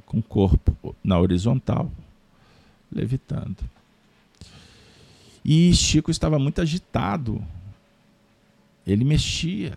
com 0.04 0.18
o 0.18 0.22
corpo 0.22 0.96
na 1.02 1.18
horizontal, 1.18 1.90
levitando. 2.90 3.58
E 5.44 5.72
Chico 5.74 6.10
estava 6.10 6.38
muito 6.38 6.60
agitado. 6.60 7.44
Ele 8.86 9.04
mexia. 9.04 9.76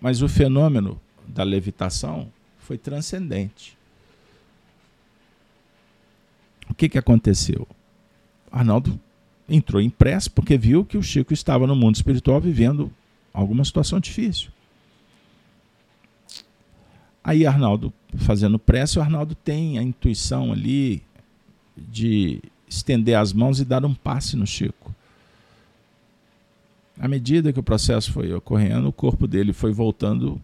Mas 0.00 0.20
o 0.20 0.28
fenômeno 0.28 1.00
da 1.26 1.44
levitação 1.44 2.30
foi 2.58 2.76
transcendente. 2.76 3.78
O 6.74 6.76
que, 6.76 6.88
que 6.88 6.98
aconteceu? 6.98 7.68
Arnaldo 8.50 8.98
entrou 9.48 9.80
em 9.80 9.88
pressa 9.88 10.28
porque 10.28 10.58
viu 10.58 10.84
que 10.84 10.98
o 10.98 11.02
Chico 11.04 11.32
estava 11.32 11.68
no 11.68 11.76
mundo 11.76 11.94
espiritual 11.94 12.40
vivendo 12.40 12.90
alguma 13.32 13.64
situação 13.64 14.00
difícil. 14.00 14.50
Aí 17.22 17.46
Arnaldo, 17.46 17.92
fazendo 18.16 18.58
pressa, 18.58 18.98
o 18.98 19.02
Arnaldo 19.04 19.36
tem 19.36 19.78
a 19.78 19.84
intuição 19.84 20.50
ali 20.50 21.00
de 21.78 22.42
estender 22.68 23.16
as 23.16 23.32
mãos 23.32 23.60
e 23.60 23.64
dar 23.64 23.84
um 23.84 23.94
passe 23.94 24.34
no 24.34 24.44
Chico. 24.44 24.92
À 26.98 27.06
medida 27.06 27.52
que 27.52 27.60
o 27.60 27.62
processo 27.62 28.10
foi 28.12 28.34
ocorrendo, 28.34 28.88
o 28.88 28.92
corpo 28.92 29.28
dele 29.28 29.52
foi 29.52 29.72
voltando, 29.72 30.42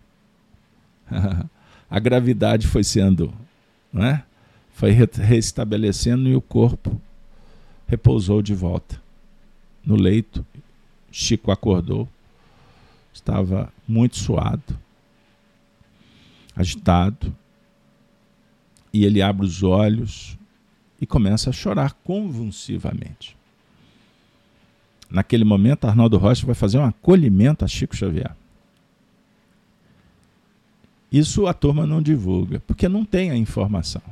a 1.90 1.98
gravidade 1.98 2.69
foi 2.69 2.85
sendo, 2.85 3.35
não 3.93 4.05
é? 4.05 4.24
Foi 4.81 4.93
restabelecendo 4.93 6.27
e 6.27 6.35
o 6.35 6.40
corpo 6.40 6.98
repousou 7.86 8.40
de 8.40 8.55
volta 8.55 8.98
no 9.85 9.94
leito. 9.94 10.43
Chico 11.12 11.51
acordou, 11.51 12.09
estava 13.12 13.70
muito 13.86 14.16
suado, 14.16 14.78
agitado, 16.57 17.36
e 18.90 19.05
ele 19.05 19.20
abre 19.20 19.44
os 19.44 19.62
olhos 19.62 20.39
e 20.98 21.05
começa 21.05 21.51
a 21.51 21.52
chorar 21.52 21.93
convulsivamente. 22.02 23.36
Naquele 25.11 25.44
momento, 25.44 25.85
Arnaldo 25.85 26.16
Rocha 26.16 26.47
vai 26.47 26.55
fazer 26.55 26.78
um 26.78 26.86
acolhimento 26.86 27.66
a 27.66 27.69
Chico 27.69 27.94
Xavier. 27.94 28.35
Isso 31.12 31.47
a 31.47 31.52
turma 31.52 31.86
não 31.86 32.01
divulga, 32.01 32.61
porque 32.61 32.89
não 32.89 33.05
tem 33.05 33.31
a 33.31 33.36
informação. 33.36 34.10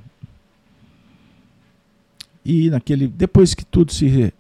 E 2.49 2.71
naquele, 2.71 3.07
depois 3.07 3.53
que 3.53 3.63
tudo 3.63 3.93
se 3.93 4.33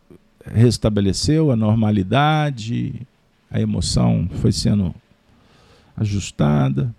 restabeleceu, 0.42 1.50
a 1.50 1.56
normalidade, 1.56 3.06
a 3.50 3.60
emoção 3.60 4.26
foi 4.40 4.50
sendo 4.50 4.94
ajustada. 5.94 6.94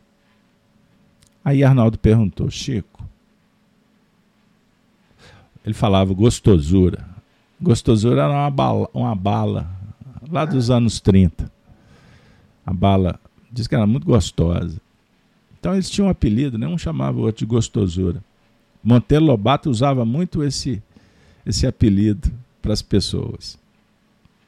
Aí 1.43 1.63
Arnaldo 1.63 1.97
perguntou, 1.97 2.47
Chico, 2.51 3.03
ele 5.65 5.73
falava 5.73 6.13
gostosura. 6.13 7.03
Gostosura 7.59 8.21
era 8.21 8.31
uma 8.31 8.51
bala, 8.51 8.87
uma 8.93 9.15
bala 9.15 9.67
lá 10.31 10.45
dos 10.45 10.69
anos 10.69 10.99
30. 10.99 11.51
A 12.63 12.71
bala, 12.71 13.19
diz 13.51 13.65
que 13.65 13.73
era 13.73 13.87
muito 13.87 14.05
gostosa. 14.05 14.79
Então 15.59 15.73
eles 15.73 15.89
tinham 15.89 16.05
um 16.05 16.11
apelido, 16.11 16.55
né? 16.55 16.67
um 16.67 16.77
chamava 16.77 17.17
o 17.17 17.21
outro 17.21 17.39
de 17.39 17.45
gostosura. 17.47 18.23
Monteiro 18.83 19.25
Lobato 19.25 19.71
usava 19.71 20.05
muito 20.05 20.43
esse, 20.43 20.83
esse 21.45 21.65
apelido 21.65 22.31
para 22.61 22.73
as 22.73 22.81
pessoas. 22.81 23.57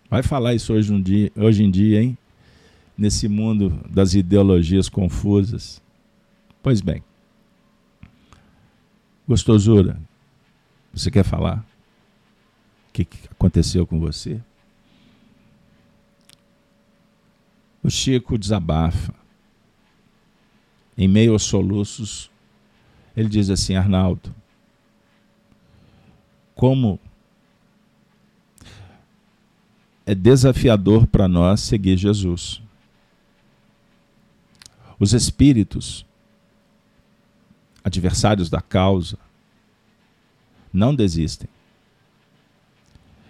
Vai 0.09 0.21
falar 0.21 0.53
isso 0.53 0.73
hoje, 0.73 0.91
um 0.91 1.01
dia, 1.01 1.31
hoje 1.35 1.63
em 1.63 1.71
dia, 1.71 2.01
hein? 2.01 2.17
Nesse 2.97 3.27
mundo 3.27 3.81
das 3.89 4.13
ideologias 4.13 4.89
confusas. 4.89 5.81
Pois 6.61 6.81
bem. 6.81 7.03
Gostosura, 9.27 9.97
você 10.93 11.09
quer 11.09 11.23
falar? 11.23 11.65
O 12.89 12.93
que 12.93 13.07
aconteceu 13.31 13.87
com 13.87 13.99
você? 13.99 14.41
O 17.81 17.89
Chico 17.89 18.37
desabafa. 18.37 19.13
Em 20.97 21.07
meio 21.07 21.31
aos 21.31 21.43
soluços, 21.43 22.29
ele 23.15 23.29
diz 23.29 23.49
assim: 23.49 23.75
Arnaldo, 23.75 24.35
como 26.61 26.99
é 30.05 30.13
desafiador 30.13 31.07
para 31.07 31.27
nós 31.27 31.59
seguir 31.59 31.97
Jesus. 31.97 32.61
Os 34.99 35.11
espíritos, 35.11 36.05
adversários 37.83 38.47
da 38.47 38.61
causa, 38.61 39.17
não 40.71 40.93
desistem. 40.93 41.49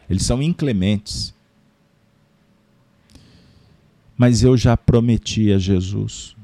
Eles 0.10 0.24
são 0.24 0.44
inclementes. 0.44 1.34
Mas 4.18 4.44
eu 4.44 4.58
já 4.58 4.76
prometi 4.76 5.54
a 5.54 5.58
Jesus 5.58 6.36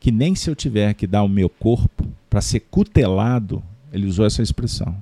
que 0.00 0.10
nem 0.10 0.34
se 0.34 0.48
eu 0.48 0.56
tiver 0.56 0.94
que 0.94 1.06
dar 1.06 1.22
o 1.22 1.28
meu 1.28 1.50
corpo 1.50 2.10
para 2.30 2.40
ser 2.40 2.60
cutelado, 2.60 3.62
ele 3.92 4.06
usou 4.06 4.24
essa 4.26 4.42
expressão. 4.42 4.96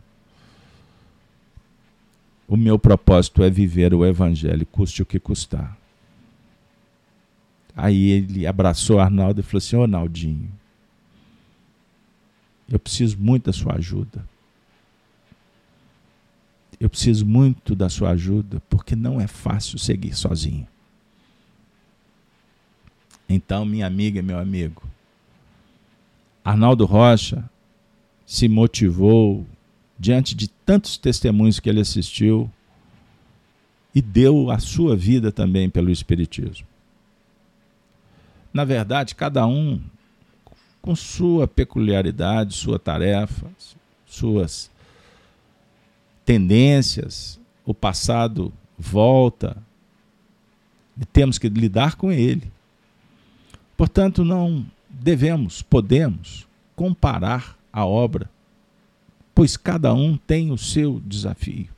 O 2.47 2.56
meu 2.56 2.78
propósito 2.78 3.43
é 3.43 3.51
viver 3.51 3.93
o 3.93 4.06
evangelho, 4.06 4.65
custe 4.65 5.02
o 5.02 5.06
que 5.06 5.19
custar. 5.19 5.77
Aí 7.77 8.10
ele 8.10 8.47
abraçou 8.47 8.98
Arnaldo 8.98 9.40
e 9.40 9.43
falou 9.43 9.59
assim: 9.59 9.77
Ô 9.77 9.86
Naldinho, 9.86 10.51
eu 12.69 12.78
preciso 12.78 13.19
muito 13.19 13.47
da 13.47 13.52
sua 13.52 13.74
ajuda. 13.74 14.24
Eu 16.81 16.89
preciso 16.89 17.27
muito 17.27 17.74
da 17.74 17.89
sua 17.89 18.10
ajuda, 18.10 18.62
porque 18.70 18.97
não 18.97 19.20
é 19.20 19.27
fácil 19.27 19.78
seguir 19.78 20.15
sozinho. 20.15 20.66
Então, 23.28 23.65
minha 23.65 23.86
amiga 23.86 24.23
meu 24.23 24.39
amigo, 24.39 24.82
Arnaldo 26.44 26.86
Rocha 26.86 27.48
se 28.29 28.47
motivou 28.47 29.47
diante 29.99 30.35
de 30.35 30.49
tantos 30.49 30.99
testemunhos 30.99 31.59
que 31.59 31.67
ele 31.67 31.81
assistiu 31.81 32.49
e 33.95 34.03
deu 34.03 34.51
a 34.51 34.59
sua 34.59 34.95
vida 34.95 35.33
também 35.33 35.71
pelo 35.71 35.91
Espiritismo. 35.91 36.67
Na 38.53 38.67
verdade, 38.67 39.15
cada 39.15 39.47
um 39.47 39.81
com 40.83 40.95
sua 40.95 41.49
peculiaridade, 41.49 42.55
sua 42.55 42.79
tarefa, 42.79 43.51
suas 44.07 44.71
tendências, 46.23 47.41
o 47.65 47.73
passado 47.73 48.53
volta 48.79 49.57
e 51.01 51.07
temos 51.07 51.39
que 51.39 51.49
lidar 51.49 51.97
com 51.97 52.13
ele. 52.13 52.53
Portanto, 53.75 54.23
não 54.23 54.67
devemos, 54.91 55.63
podemos 55.63 56.47
comparar 56.77 57.58
a 57.73 57.85
obra, 57.85 58.31
pois 59.35 59.57
cada 59.57 59.95
um 59.95 60.16
tem 60.16 60.51
o 60.51 60.59
seu 60.59 61.01
desafio, 61.05 61.69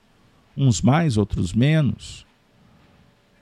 uns 0.57 0.81
mais, 0.81 1.17
outros 1.17 1.53
menos, 1.53 2.27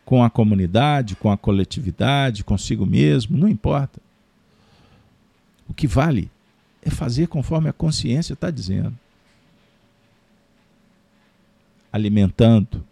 com 0.04 0.24
a 0.24 0.30
comunidade, 0.30 1.16
com 1.16 1.30
a 1.30 1.36
coletividade, 1.36 2.42
consigo 2.42 2.86
mesmo, 2.86 3.36
não 3.36 3.48
importa. 3.48 4.00
O 5.68 5.74
que 5.74 5.86
vale 5.86 6.30
é 6.80 6.90
fazer 6.90 7.28
conforme 7.28 7.68
a 7.68 7.72
consciência 7.72 8.32
está 8.32 8.50
dizendo. 8.50 8.98
Alimentando 11.92 12.82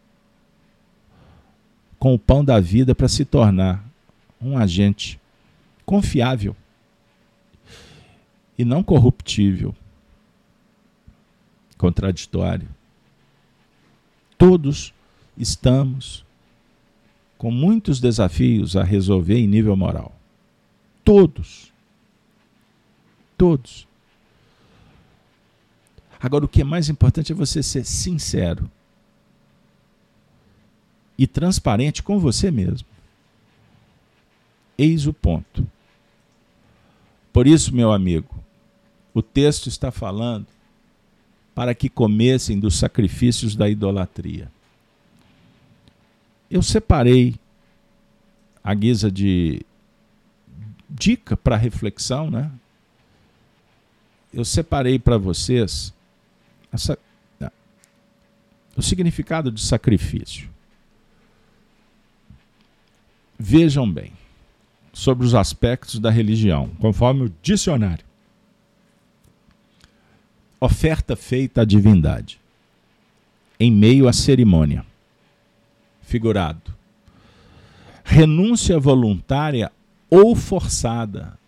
com 1.98 2.14
o 2.14 2.18
pão 2.18 2.44
da 2.44 2.60
vida 2.60 2.94
para 2.94 3.08
se 3.08 3.24
tornar 3.24 3.82
um 4.40 4.58
agente 4.58 5.18
confiável 5.84 6.54
e 8.58 8.64
não 8.64 8.82
corruptível, 8.82 9.74
contraditório. 11.76 12.68
Todos 14.38 14.92
estamos 15.36 16.24
com 17.38 17.50
muitos 17.50 18.00
desafios 18.00 18.76
a 18.76 18.82
resolver 18.82 19.38
em 19.38 19.46
nível 19.46 19.76
moral. 19.76 20.14
Todos. 21.04 21.72
Todos. 23.36 23.86
Agora, 26.20 26.44
o 26.44 26.48
que 26.48 26.62
é 26.62 26.64
mais 26.64 26.88
importante 26.88 27.32
é 27.32 27.34
você 27.34 27.62
ser 27.62 27.84
sincero 27.84 28.70
e 31.18 31.26
transparente 31.26 32.02
com 32.02 32.18
você 32.18 32.50
mesmo. 32.50 32.88
Eis 34.78 35.06
o 35.06 35.12
ponto. 35.12 35.66
Por 37.32 37.46
isso, 37.46 37.74
meu 37.74 37.92
amigo, 37.92 38.34
o 39.16 39.22
texto 39.22 39.66
está 39.66 39.90
falando 39.90 40.46
para 41.54 41.74
que 41.74 41.88
comessem 41.88 42.60
dos 42.60 42.76
sacrifícios 42.76 43.56
da 43.56 43.66
idolatria. 43.66 44.52
eu 46.50 46.62
separei 46.62 47.34
a 48.62 48.74
guisa 48.74 49.10
de 49.10 49.62
dica 50.88 51.34
para 51.34 51.56
reflexão, 51.56 52.30
né? 52.30 52.52
Eu 54.34 54.44
separei 54.44 54.98
para 54.98 55.16
vocês 55.16 55.94
essa, 56.70 56.98
o 58.76 58.82
significado 58.82 59.50
de 59.50 59.62
sacrifício. 59.62 60.50
Vejam 63.38 63.90
bem 63.90 64.12
sobre 64.92 65.24
os 65.24 65.34
aspectos 65.34 65.98
da 65.98 66.10
religião, 66.10 66.68
conforme 66.78 67.24
o 67.24 67.32
dicionário. 67.42 68.04
Oferta 70.60 71.14
feita 71.14 71.62
à 71.62 71.64
divindade 71.64 72.40
em 73.58 73.72
meio 73.72 74.08
à 74.08 74.12
cerimônia. 74.12 74.84
Figurado. 76.02 76.74
Renúncia 78.04 78.78
voluntária 78.78 79.72
ou 80.08 80.36
forçada 80.36 81.38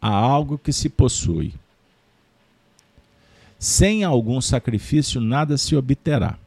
a 0.00 0.08
algo 0.08 0.56
que 0.56 0.72
se 0.72 0.88
possui. 0.88 1.52
Sem 3.58 4.04
algum 4.04 4.40
sacrifício, 4.40 5.20
nada 5.20 5.58
se 5.58 5.76
obterá. 5.76 6.38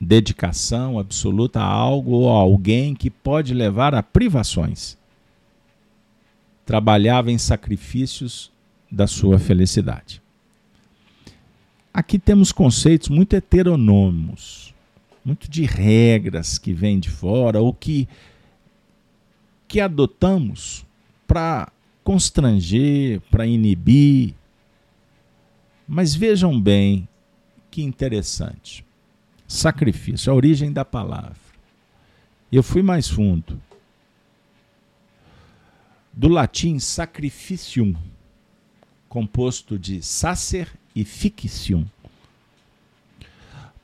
Dedicação 0.00 0.98
absoluta 0.98 1.60
a 1.60 1.66
algo 1.66 2.12
ou 2.12 2.30
a 2.30 2.40
alguém 2.40 2.94
que 2.94 3.10
pode 3.10 3.52
levar 3.52 3.94
a 3.94 4.02
privações. 4.02 4.96
Trabalhava 6.64 7.30
em 7.30 7.38
sacrifícios 7.38 8.50
da 8.90 9.06
sua 9.06 9.38
felicidade. 9.38 10.22
Aqui 11.92 12.18
temos 12.18 12.52
conceitos 12.52 13.08
muito 13.08 13.34
heteronômicos, 13.34 14.74
muito 15.24 15.50
de 15.50 15.64
regras 15.64 16.58
que 16.58 16.72
vêm 16.72 16.98
de 16.98 17.10
fora 17.10 17.60
ou 17.60 17.74
que, 17.74 18.08
que 19.66 19.80
adotamos 19.80 20.86
para 21.26 21.70
constranger, 22.04 23.20
para 23.30 23.46
inibir. 23.46 24.34
Mas 25.86 26.14
vejam 26.14 26.60
bem 26.60 27.08
que 27.70 27.82
interessante. 27.82 28.84
Sacrifício, 29.46 30.32
a 30.32 30.36
origem 30.36 30.72
da 30.72 30.84
palavra. 30.84 31.36
Eu 32.50 32.62
fui 32.62 32.82
mais 32.82 33.08
fundo. 33.08 33.60
Do 36.12 36.28
latim 36.28 36.78
sacrificium, 36.78 37.94
composto 39.08 39.78
de 39.78 40.02
sacer 40.02 40.70
e 40.94 41.04
fictium. 41.04 41.86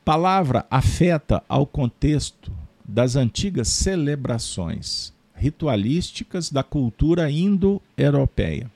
Palavra 0.03 0.65
afeta 0.69 1.43
ao 1.49 1.65
contexto 1.65 2.51
das 2.87 3.15
antigas 3.15 3.69
celebrações 3.69 5.11
ritualísticas 5.33 6.51
da 6.51 6.63
cultura 6.63 7.29
indo-europeia, 7.29 8.71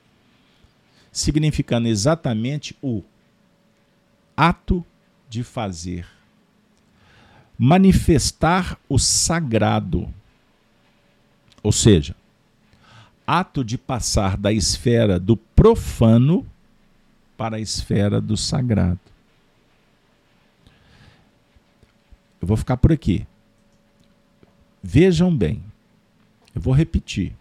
significando 1.11 1.87
exatamente 1.87 2.75
o 2.81 3.03
ato 4.35 4.83
de 5.29 5.43
fazer, 5.43 6.07
manifestar 7.57 8.77
o 8.89 8.97
sagrado, 8.97 10.11
ou 11.61 11.71
seja, 11.71 12.15
ato 13.27 13.63
de 13.63 13.77
passar 13.77 14.35
da 14.35 14.51
esfera 14.51 15.19
do 15.19 15.37
profano 15.59 16.47
para 17.35 17.57
a 17.57 17.59
esfera 17.59 18.21
do 18.21 18.37
sagrado. 18.37 19.01
Eu 22.41 22.47
vou 22.47 22.55
ficar 22.55 22.77
por 22.77 22.93
aqui. 22.93 23.27
Vejam 24.81 25.35
bem, 25.35 25.61
eu 26.55 26.61
vou 26.61 26.73
repetir. 26.73 27.35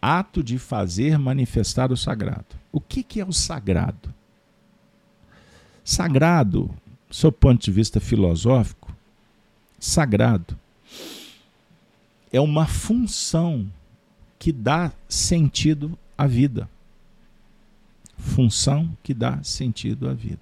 Ato 0.00 0.40
de 0.40 0.56
fazer 0.56 1.18
manifestar 1.18 1.90
o 1.90 1.96
sagrado. 1.96 2.46
O 2.70 2.80
que, 2.80 3.02
que 3.02 3.20
é 3.20 3.24
o 3.24 3.32
sagrado? 3.32 4.14
Sagrado, 5.82 6.70
do 7.08 7.14
seu 7.16 7.32
ponto 7.32 7.60
de 7.60 7.72
vista 7.72 7.98
filosófico, 7.98 8.94
sagrado 9.80 10.56
é 12.32 12.40
uma 12.40 12.68
função 12.68 13.68
que 14.38 14.52
dá 14.52 14.92
sentido 15.08 15.98
à 16.22 16.26
vida 16.26 16.68
função 18.16 18.96
que 19.02 19.12
dá 19.12 19.42
sentido 19.42 20.08
à 20.08 20.14
vida. 20.14 20.40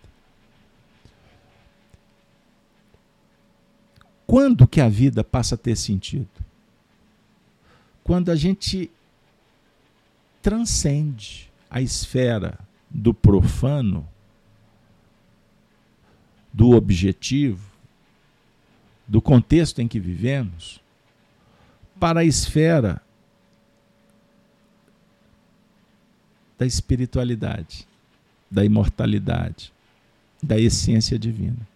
Quando 4.26 4.68
que 4.68 4.80
a 4.80 4.88
vida 4.88 5.24
passa 5.24 5.54
a 5.54 5.58
ter 5.58 5.76
sentido? 5.76 6.28
Quando 8.04 8.30
a 8.30 8.36
gente 8.36 8.90
transcende 10.42 11.50
a 11.70 11.80
esfera 11.80 12.58
do 12.88 13.14
profano, 13.14 14.06
do 16.52 16.72
objetivo, 16.72 17.70
do 19.08 19.22
contexto 19.22 19.80
em 19.80 19.88
que 19.88 19.98
vivemos, 19.98 20.80
para 21.98 22.20
a 22.20 22.24
esfera 22.24 23.02
da 26.60 26.66
espiritualidade, 26.66 27.88
da 28.50 28.62
imortalidade, 28.62 29.72
da 30.42 30.58
essência 30.58 31.18
divina. 31.18 31.66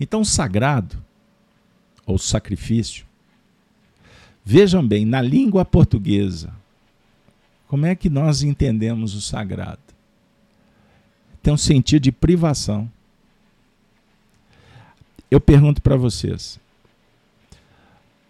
Então, 0.00 0.22
o 0.22 0.24
sagrado, 0.24 1.00
ou 2.04 2.18
sacrifício, 2.18 3.06
vejam 4.44 4.84
bem, 4.84 5.06
na 5.06 5.22
língua 5.22 5.64
portuguesa, 5.64 6.52
como 7.68 7.86
é 7.86 7.94
que 7.94 8.10
nós 8.10 8.42
entendemos 8.42 9.14
o 9.14 9.20
sagrado? 9.20 9.78
Tem 11.40 11.54
um 11.54 11.56
sentido 11.56 12.02
de 12.02 12.10
privação. 12.10 12.90
Eu 15.30 15.40
pergunto 15.40 15.80
para 15.80 15.94
vocês: 15.94 16.58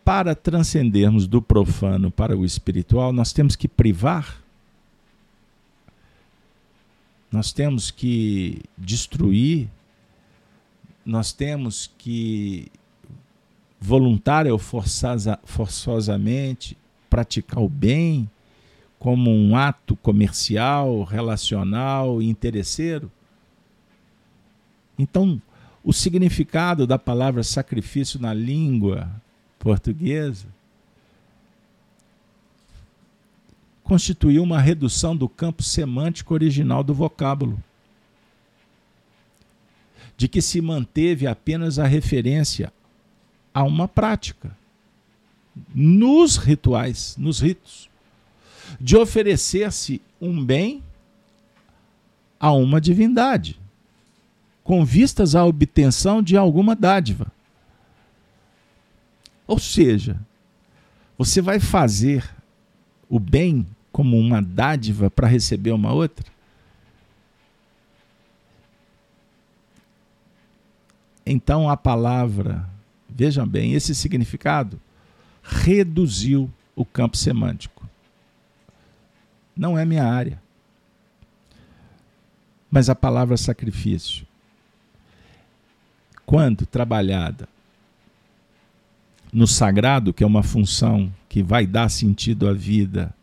para 0.05 0.35
transcendermos 0.35 1.27
do 1.27 1.41
profano 1.41 2.11
para 2.11 2.37
o 2.37 2.45
espiritual, 2.45 3.11
nós 3.11 3.33
temos 3.33 3.57
que 3.57 3.67
privar 3.67 4.44
nós 7.35 7.53
temos 7.53 7.91
que 7.91 8.63
destruir, 8.79 9.69
nós 11.05 11.33
temos 11.33 11.91
que 11.99 12.71
voluntária 13.81 14.53
ou 14.53 14.59
forçosa, 14.59 15.37
forçosamente 15.43 16.79
praticar 17.11 17.61
o 17.61 17.69
bem 17.69 18.31
como 19.01 19.33
um 19.33 19.57
ato 19.57 19.97
comercial, 19.97 21.03
relacional 21.03 22.23
e 22.23 22.29
interesseiro. 22.29 23.11
Então, 24.97 25.43
o 25.83 25.93
significado 25.93 26.87
da 26.87 27.01
palavra 27.01 27.43
sacrifício 27.43 28.21
na 28.21 28.33
língua 28.33 29.11
portuguesa 29.59 30.47
constituiu 33.85 34.43
uma 34.43 34.61
redução 34.61 35.15
do 35.15 35.29
campo 35.29 35.63
semântico 35.63 36.33
original 36.33 36.83
do 36.83 36.95
vocábulo, 36.95 37.63
de 40.17 40.27
que 40.27 40.41
se 40.41 40.61
manteve 40.61 41.27
apenas 41.27 41.79
a 41.79 41.87
referência 41.87 42.73
a 43.53 43.63
uma 43.63 43.87
prática, 43.87 44.57
nos 45.73 46.37
rituais, 46.37 47.15
nos 47.17 47.41
ritos, 47.41 47.89
de 48.81 48.97
oferecer-se 48.97 50.01
um 50.21 50.45
bem 50.45 50.83
a 52.41 52.53
uma 52.53 52.81
divindade, 52.81 53.61
com 54.65 54.85
vistas 54.85 55.35
à 55.35 55.45
obtenção 55.45 56.23
de 56.23 56.37
alguma 56.37 56.75
dádiva. 56.75 57.31
Ou 59.47 59.59
seja, 59.59 60.19
você 61.19 61.41
vai 61.43 61.61
fazer 61.61 62.29
o 63.09 63.21
bem 63.21 63.67
como 63.95 64.19
uma 64.19 64.43
dádiva 64.43 65.09
para 65.09 65.29
receber 65.29 65.71
uma 65.71 65.93
outra? 65.93 66.27
Então 71.25 71.71
a 71.71 71.77
palavra, 71.77 72.69
vejam 73.09 73.47
bem, 73.47 73.75
esse 73.75 73.95
significado 73.95 74.81
reduziu 75.45 76.51
o 76.75 76.85
campo 76.85 77.17
semântico. 77.17 77.89
Não 79.57 79.79
é 79.79 79.85
minha 79.85 80.05
área. 80.05 80.43
Mas 82.69 82.91
a 82.91 82.97
palavra 82.97 83.37
sacrifício, 83.37 84.27
quando 86.27 86.67
trabalhada 86.67 87.49
no 89.33 89.47
sagrado, 89.47 90.13
que 90.13 90.25
é 90.25 90.27
uma 90.27 90.43
função 90.43 91.15
que 91.29 91.45
vai 91.45 91.65
dar 91.65 91.89
sentido 91.89 92.49
à 92.49 92.53
vida, 92.53 93.15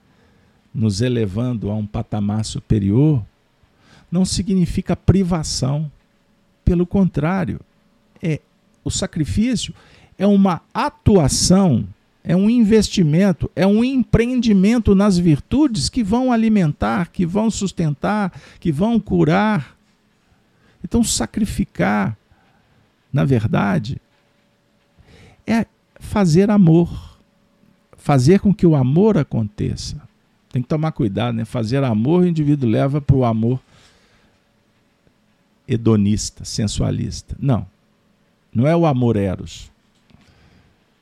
nos 0.73 1.01
elevando 1.01 1.69
a 1.69 1.75
um 1.75 1.85
patamar 1.85 2.45
superior, 2.45 3.23
não 4.11 4.25
significa 4.25 4.95
privação. 4.95 5.91
Pelo 6.63 6.85
contrário, 6.85 7.59
é 8.21 8.39
o 8.83 8.89
sacrifício 8.89 9.73
é 10.21 10.27
uma 10.27 10.61
atuação, 10.71 11.87
é 12.23 12.35
um 12.35 12.47
investimento, 12.47 13.49
é 13.55 13.65
um 13.65 13.83
empreendimento 13.83 14.93
nas 14.93 15.17
virtudes 15.17 15.89
que 15.89 16.03
vão 16.03 16.31
alimentar, 16.31 17.07
que 17.07 17.25
vão 17.25 17.49
sustentar, 17.49 18.31
que 18.59 18.71
vão 18.71 18.99
curar. 18.99 19.75
Então, 20.83 21.03
sacrificar, 21.03 22.15
na 23.11 23.25
verdade, 23.25 23.99
é 25.47 25.65
fazer 25.99 26.51
amor, 26.51 27.17
fazer 27.97 28.39
com 28.41 28.53
que 28.53 28.67
o 28.67 28.75
amor 28.75 29.17
aconteça. 29.17 29.99
Tem 30.51 30.61
que 30.61 30.67
tomar 30.67 30.91
cuidado, 30.91 31.35
né? 31.35 31.45
Fazer 31.45 31.83
amor, 31.83 32.23
o 32.23 32.27
indivíduo 32.27 32.69
leva 32.69 32.99
para 32.99 33.15
o 33.15 33.23
amor 33.23 33.59
hedonista, 35.67 36.43
sensualista. 36.43 37.35
Não. 37.39 37.65
Não 38.53 38.67
é 38.67 38.75
o 38.75 38.85
amor 38.85 39.15
eros. 39.15 39.71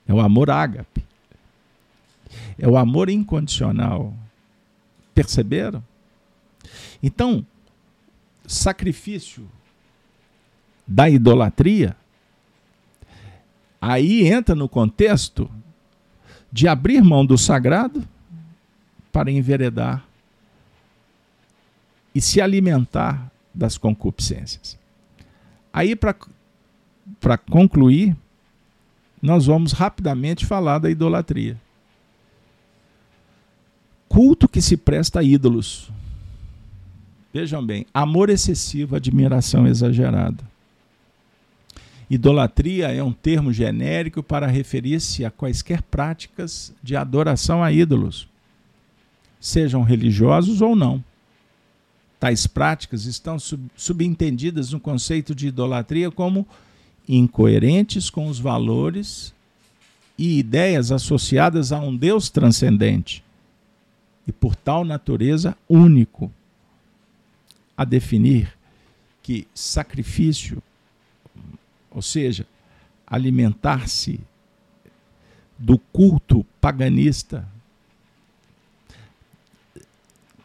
É 0.07 0.13
o 0.13 0.19
amor 0.19 0.51
ágape. 0.51 1.03
É 2.57 2.67
o 2.67 2.77
amor 2.77 3.09
incondicional. 3.09 4.13
Perceberam? 5.15 5.83
Então, 7.01 7.45
sacrifício 8.45 9.49
da 10.87 11.09
idolatria 11.09 11.95
aí 13.81 14.27
entra 14.27 14.55
no 14.55 14.67
contexto 14.67 15.49
de 16.51 16.67
abrir 16.67 17.01
mão 17.01 17.25
do 17.25 17.37
sagrado 17.37 18.07
para 19.11 19.31
enveredar 19.31 20.05
e 22.13 22.21
se 22.21 22.41
alimentar 22.41 23.31
das 23.53 23.77
concupiscências. 23.77 24.77
Aí, 25.71 25.95
para 25.95 27.37
concluir, 27.37 28.15
nós 29.21 29.45
vamos 29.45 29.71
rapidamente 29.73 30.45
falar 30.45 30.79
da 30.79 30.89
idolatria. 30.89 31.59
Culto 34.07 34.47
que 34.47 34.61
se 34.61 34.75
presta 34.75 35.19
a 35.19 35.23
ídolos. 35.23 35.91
Vejam 37.31 37.63
bem, 37.63 37.85
amor 37.93 38.29
excessivo, 38.29 38.95
admiração 38.95 39.67
exagerada. 39.67 40.43
Idolatria 42.09 42.87
é 42.87 43.03
um 43.03 43.13
termo 43.13 43.53
genérico 43.53 44.23
para 44.23 44.47
referir-se 44.47 45.23
a 45.23 45.29
quaisquer 45.29 45.83
práticas 45.83 46.73
de 46.81 46.95
adoração 46.95 47.63
a 47.63 47.71
ídolos, 47.71 48.27
sejam 49.39 49.83
religiosos 49.83 50.61
ou 50.61 50.75
não. 50.75 51.03
Tais 52.19 52.45
práticas 52.45 53.05
estão 53.05 53.39
sub 53.39 53.63
subentendidas 53.75 54.71
no 54.71 54.79
conceito 54.79 55.33
de 55.33 55.47
idolatria 55.47 56.11
como 56.11 56.45
incoerentes 57.07 58.09
com 58.09 58.27
os 58.27 58.39
valores 58.39 59.33
e 60.17 60.37
ideias 60.37 60.91
associadas 60.91 61.71
a 61.71 61.79
um 61.79 61.95
Deus 61.95 62.29
transcendente 62.29 63.23
e, 64.27 64.31
por 64.31 64.55
tal 64.55 64.83
natureza, 64.83 65.57
único. 65.67 66.31
A 67.77 67.85
definir 67.85 68.53
que 69.23 69.47
sacrifício, 69.55 70.61
ou 71.89 72.01
seja, 72.01 72.45
alimentar-se 73.07 74.19
do 75.57 75.77
culto 75.77 76.45
paganista 76.59 77.47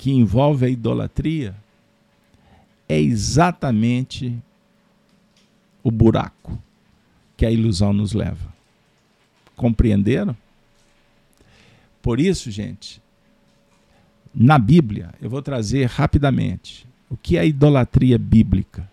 que 0.04 0.12
envolve 0.12 0.66
a 0.66 0.68
idolatria, 0.68 1.56
é 2.86 3.00
exatamente 3.00 4.36
o 5.82 5.90
buraco 5.90 6.62
que 7.38 7.46
a 7.46 7.50
ilusão 7.50 7.90
nos 7.94 8.12
leva. 8.12 8.52
Compreenderam? 9.56 10.36
Por 12.02 12.20
isso, 12.20 12.50
gente, 12.50 13.00
na 14.34 14.58
Bíblia, 14.58 15.14
eu 15.22 15.30
vou 15.30 15.40
trazer 15.40 15.86
rapidamente 15.86 16.86
o 17.08 17.16
que 17.16 17.38
é 17.38 17.40
a 17.40 17.46
idolatria 17.46 18.18
bíblica. 18.18 18.86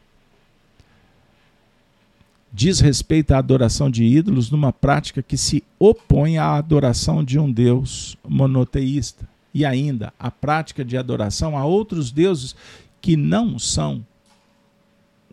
Diz 2.54 2.80
respeito 2.80 3.34
à 3.34 3.38
adoração 3.38 3.92
de 3.92 4.06
ídolos 4.06 4.50
numa 4.50 4.72
prática 4.72 5.22
que 5.22 5.36
se 5.36 5.62
opõe 5.78 6.38
à 6.38 6.56
adoração 6.56 7.22
de 7.22 7.38
um 7.38 7.52
Deus 7.52 8.16
monoteísta. 8.26 9.30
E 9.54 9.66
ainda 9.66 10.14
a 10.18 10.32
prática 10.32 10.84
de 10.84 10.98
adoração 10.98 11.58
a 11.58 11.66
outros 11.66 12.12
deuses 12.12 12.56
que 13.02 13.18
não 13.18 13.60
são 13.60 14.06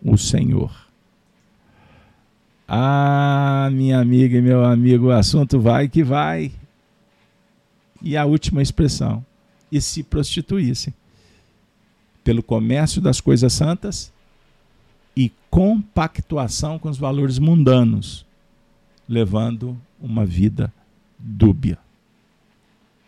o 0.03 0.17
Senhor. 0.17 0.89
Ah, 2.67 3.71
minha 3.73 3.99
amiga 3.99 4.37
e 4.37 4.43
meu 4.43 4.65
amigo, 4.65 5.07
o 5.07 5.13
assunto 5.13 5.59
vai 5.59 5.89
que 5.89 6.03
vai. 6.03 6.53
E 8.03 8.17
a 8.17 8.25
última 8.25 8.61
expressão: 8.61 9.25
e 9.71 9.81
se 9.81 10.03
prostituíssem 10.03 10.93
pelo 12.23 12.43
comércio 12.43 13.01
das 13.01 13.21
coisas 13.21 13.53
santas 13.53 14.13
e 15.17 15.33
compactuação 15.51 16.79
com 16.79 16.89
os 16.89 16.99
valores 16.99 17.39
mundanos, 17.39 18.27
levando 19.09 19.77
uma 20.01 20.27
vida 20.27 20.73
dúbia. 21.19 21.79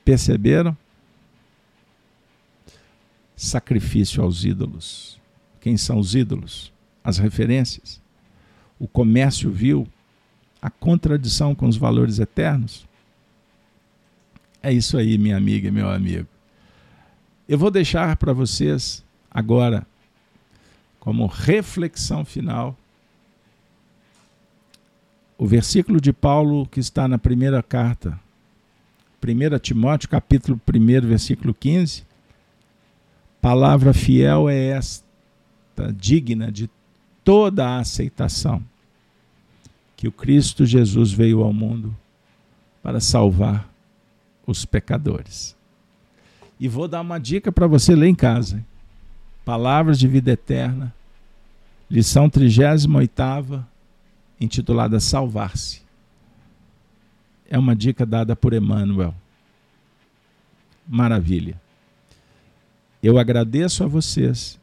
Perceberam? 0.05 0.77
Sacrifício 3.47 4.23
aos 4.23 4.45
ídolos. 4.45 5.19
Quem 5.61 5.77
são 5.77 5.99
os 5.99 6.15
ídolos? 6.15 6.71
As 7.03 7.17
referências. 7.17 8.01
O 8.79 8.87
comércio 8.87 9.51
vil, 9.51 9.89
a 10.61 10.69
contradição 10.69 11.55
com 11.55 11.67
os 11.67 11.77
valores 11.77 12.19
eternos. 12.19 12.87
É 14.63 14.71
isso 14.71 14.99
aí, 14.99 15.17
minha 15.17 15.39
amiga 15.39 15.69
e 15.69 15.71
meu 15.71 15.91
amigo. 15.91 16.29
Eu 17.49 17.59
vou 17.59 17.71
deixar 17.71 18.15
para 18.17 18.35
vocês 18.35 19.03
agora, 19.31 19.87
como 20.99 21.27
reflexão 21.27 22.27
final, 22.27 22.77
o 25.39 25.47
versículo 25.47 25.99
de 25.99 26.13
Paulo 26.13 26.67
que 26.67 26.79
está 26.79 27.09
na 27.09 27.19
primeira 27.19 27.63
carta, 27.63 28.21
1 29.27 29.59
Timóteo, 29.61 30.11
capítulo 30.11 30.61
1, 30.69 31.07
versículo 31.07 31.55
15, 31.55 32.10
Palavra 33.41 33.95
fiel 33.95 34.49
é 34.49 34.69
esta, 34.69 35.05
digna 35.97 36.53
de 36.53 36.69
toda 37.25 37.67
a 37.67 37.79
aceitação, 37.79 38.63
que 39.97 40.07
o 40.07 40.13
Cristo 40.13 40.67
Jesus 40.67 41.13
veio 41.13 41.43
ao 41.43 41.53
mundo 41.53 41.97
para 42.83 43.01
salvar 43.01 43.69
os 44.47 44.65
pecadores. 44.65 45.57
E 46.59 46.69
vou 46.69 46.87
dar 46.87 47.01
uma 47.01 47.19
dica 47.19 47.51
para 47.51 47.67
você 47.67 47.95
ler 47.95 48.09
em 48.09 48.15
casa. 48.15 48.63
Palavras 49.45 49.99
de 49.99 50.07
vida 50.07 50.33
eterna, 50.33 50.95
lição 51.91 52.29
38, 52.29 53.65
intitulada 54.39 55.01
Salvar-se. 55.01 55.83
É 57.49 57.59
uma 57.59 57.75
dica 57.75 58.05
dada 58.05 58.37
por 58.37 58.53
Emmanuel. 58.53 59.15
Maravilha. 60.87 61.59
Eu 63.03 63.19
agradeço 63.19 63.83
a 63.83 63.87
vocês 63.87 64.59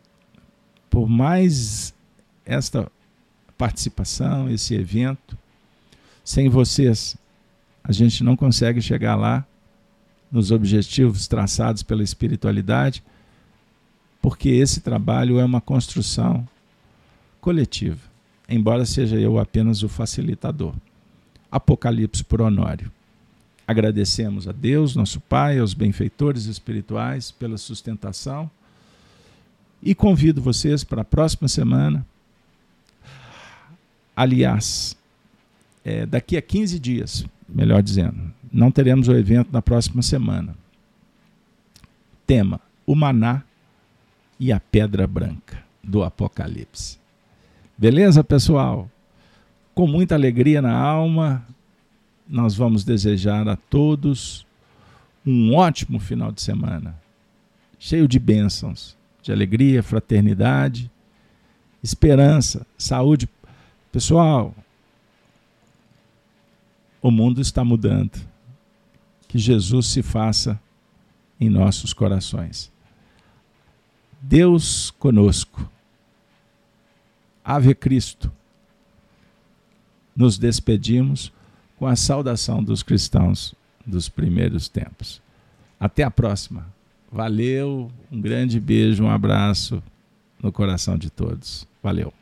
por 0.90 1.10
mais 1.10 1.94
esta 2.46 2.90
participação, 3.58 4.50
esse 4.50 4.76
evento. 4.76 5.38
Sem 6.24 6.48
vocês, 6.48 7.18
a 7.84 7.92
gente 7.92 8.24
não 8.24 8.36
consegue 8.36 8.82
chegar 8.82 9.16
lá 9.16 9.46
nos 10.32 10.52
objetivos 10.52 11.28
traçados 11.28 11.82
pela 11.82 12.04
espiritualidade, 12.04 13.04
porque 14.22 14.50
esse 14.50 14.82
trabalho 14.82 15.40
é 15.40 15.46
uma 15.46 15.62
construção 15.62 16.48
coletiva, 17.40 18.02
embora 18.48 18.86
seja 18.86 19.16
eu 19.16 19.40
apenas 19.40 19.84
o 19.84 19.90
facilitador. 19.90 20.76
Apocalipse 21.50 22.24
por 22.24 22.42
Honório. 22.42 22.92
Agradecemos 23.68 24.48
a 24.48 24.54
Deus, 24.54 24.96
nosso 24.96 25.20
Pai, 25.20 25.60
aos 25.60 25.74
benfeitores 25.74 26.46
espirituais 26.46 27.32
pela 27.32 27.58
sustentação 27.58 28.50
e 29.84 29.94
convido 29.94 30.42
vocês 30.42 30.86
para 30.86 31.02
a 31.02 31.06
próxima 31.06 31.50
semana. 31.50 32.06
Aliás, 34.16 34.98
é, 35.84 36.06
daqui 36.06 36.38
a 36.38 36.42
15 36.42 36.80
dias, 36.80 37.26
melhor 37.48 37.84
dizendo, 37.84 38.34
não 38.52 38.72
teremos 38.72 39.08
o 39.08 39.14
evento 39.14 39.50
na 39.52 39.62
próxima 39.62 40.02
semana. 40.02 40.56
Tema: 42.26 42.62
o 42.86 42.96
maná 42.96 43.44
e 44.40 44.52
a 44.52 44.60
pedra 44.60 45.06
branca 45.06 45.64
do 45.84 46.04
Apocalipse. 46.04 46.98
Beleza, 47.78 48.24
pessoal? 48.24 48.90
Com 49.76 49.86
muita 49.86 50.16
alegria 50.16 50.62
na 50.62 50.74
alma, 50.74 51.46
nós 52.28 52.56
vamos 52.56 52.84
desejar 52.84 53.48
a 53.48 53.56
todos 53.56 54.46
um 55.26 55.56
ótimo 55.56 56.00
final 56.00 56.32
de 56.32 56.42
semana, 56.42 57.00
cheio 57.80 58.08
de 58.08 58.20
bênçãos, 58.20 58.98
de 59.22 59.32
alegria, 59.32 59.84
fraternidade, 59.84 60.90
esperança, 61.84 62.66
saúde. 62.78 63.30
Pessoal, 63.92 64.56
o 67.02 67.12
mundo 67.12 67.42
está 67.42 67.64
mudando. 67.64 68.18
Que 69.28 69.38
Jesus 69.38 69.88
se 69.88 70.02
faça 70.02 70.60
em 71.40 71.50
nossos 71.50 71.94
corações. 71.94 72.72
Deus 74.22 74.92
conosco. 74.92 75.70
Ave 77.44 77.76
Cristo. 77.76 78.32
Nos 80.16 80.38
despedimos 80.38 81.32
com 81.78 81.86
a 81.88 81.96
saudação 81.96 82.64
dos 82.64 82.84
cristãos 82.84 83.56
dos 83.86 84.10
primeiros 84.10 84.68
tempos. 84.68 85.22
Até 85.80 86.04
a 86.04 86.12
próxima. 86.12 86.66
Valeu, 87.12 87.90
um 88.12 88.20
grande 88.20 88.60
beijo, 88.60 89.04
um 89.04 89.10
abraço 89.10 89.82
no 90.42 90.52
coração 90.52 90.98
de 90.98 91.10
todos. 91.10 91.68
Valeu. 91.82 92.14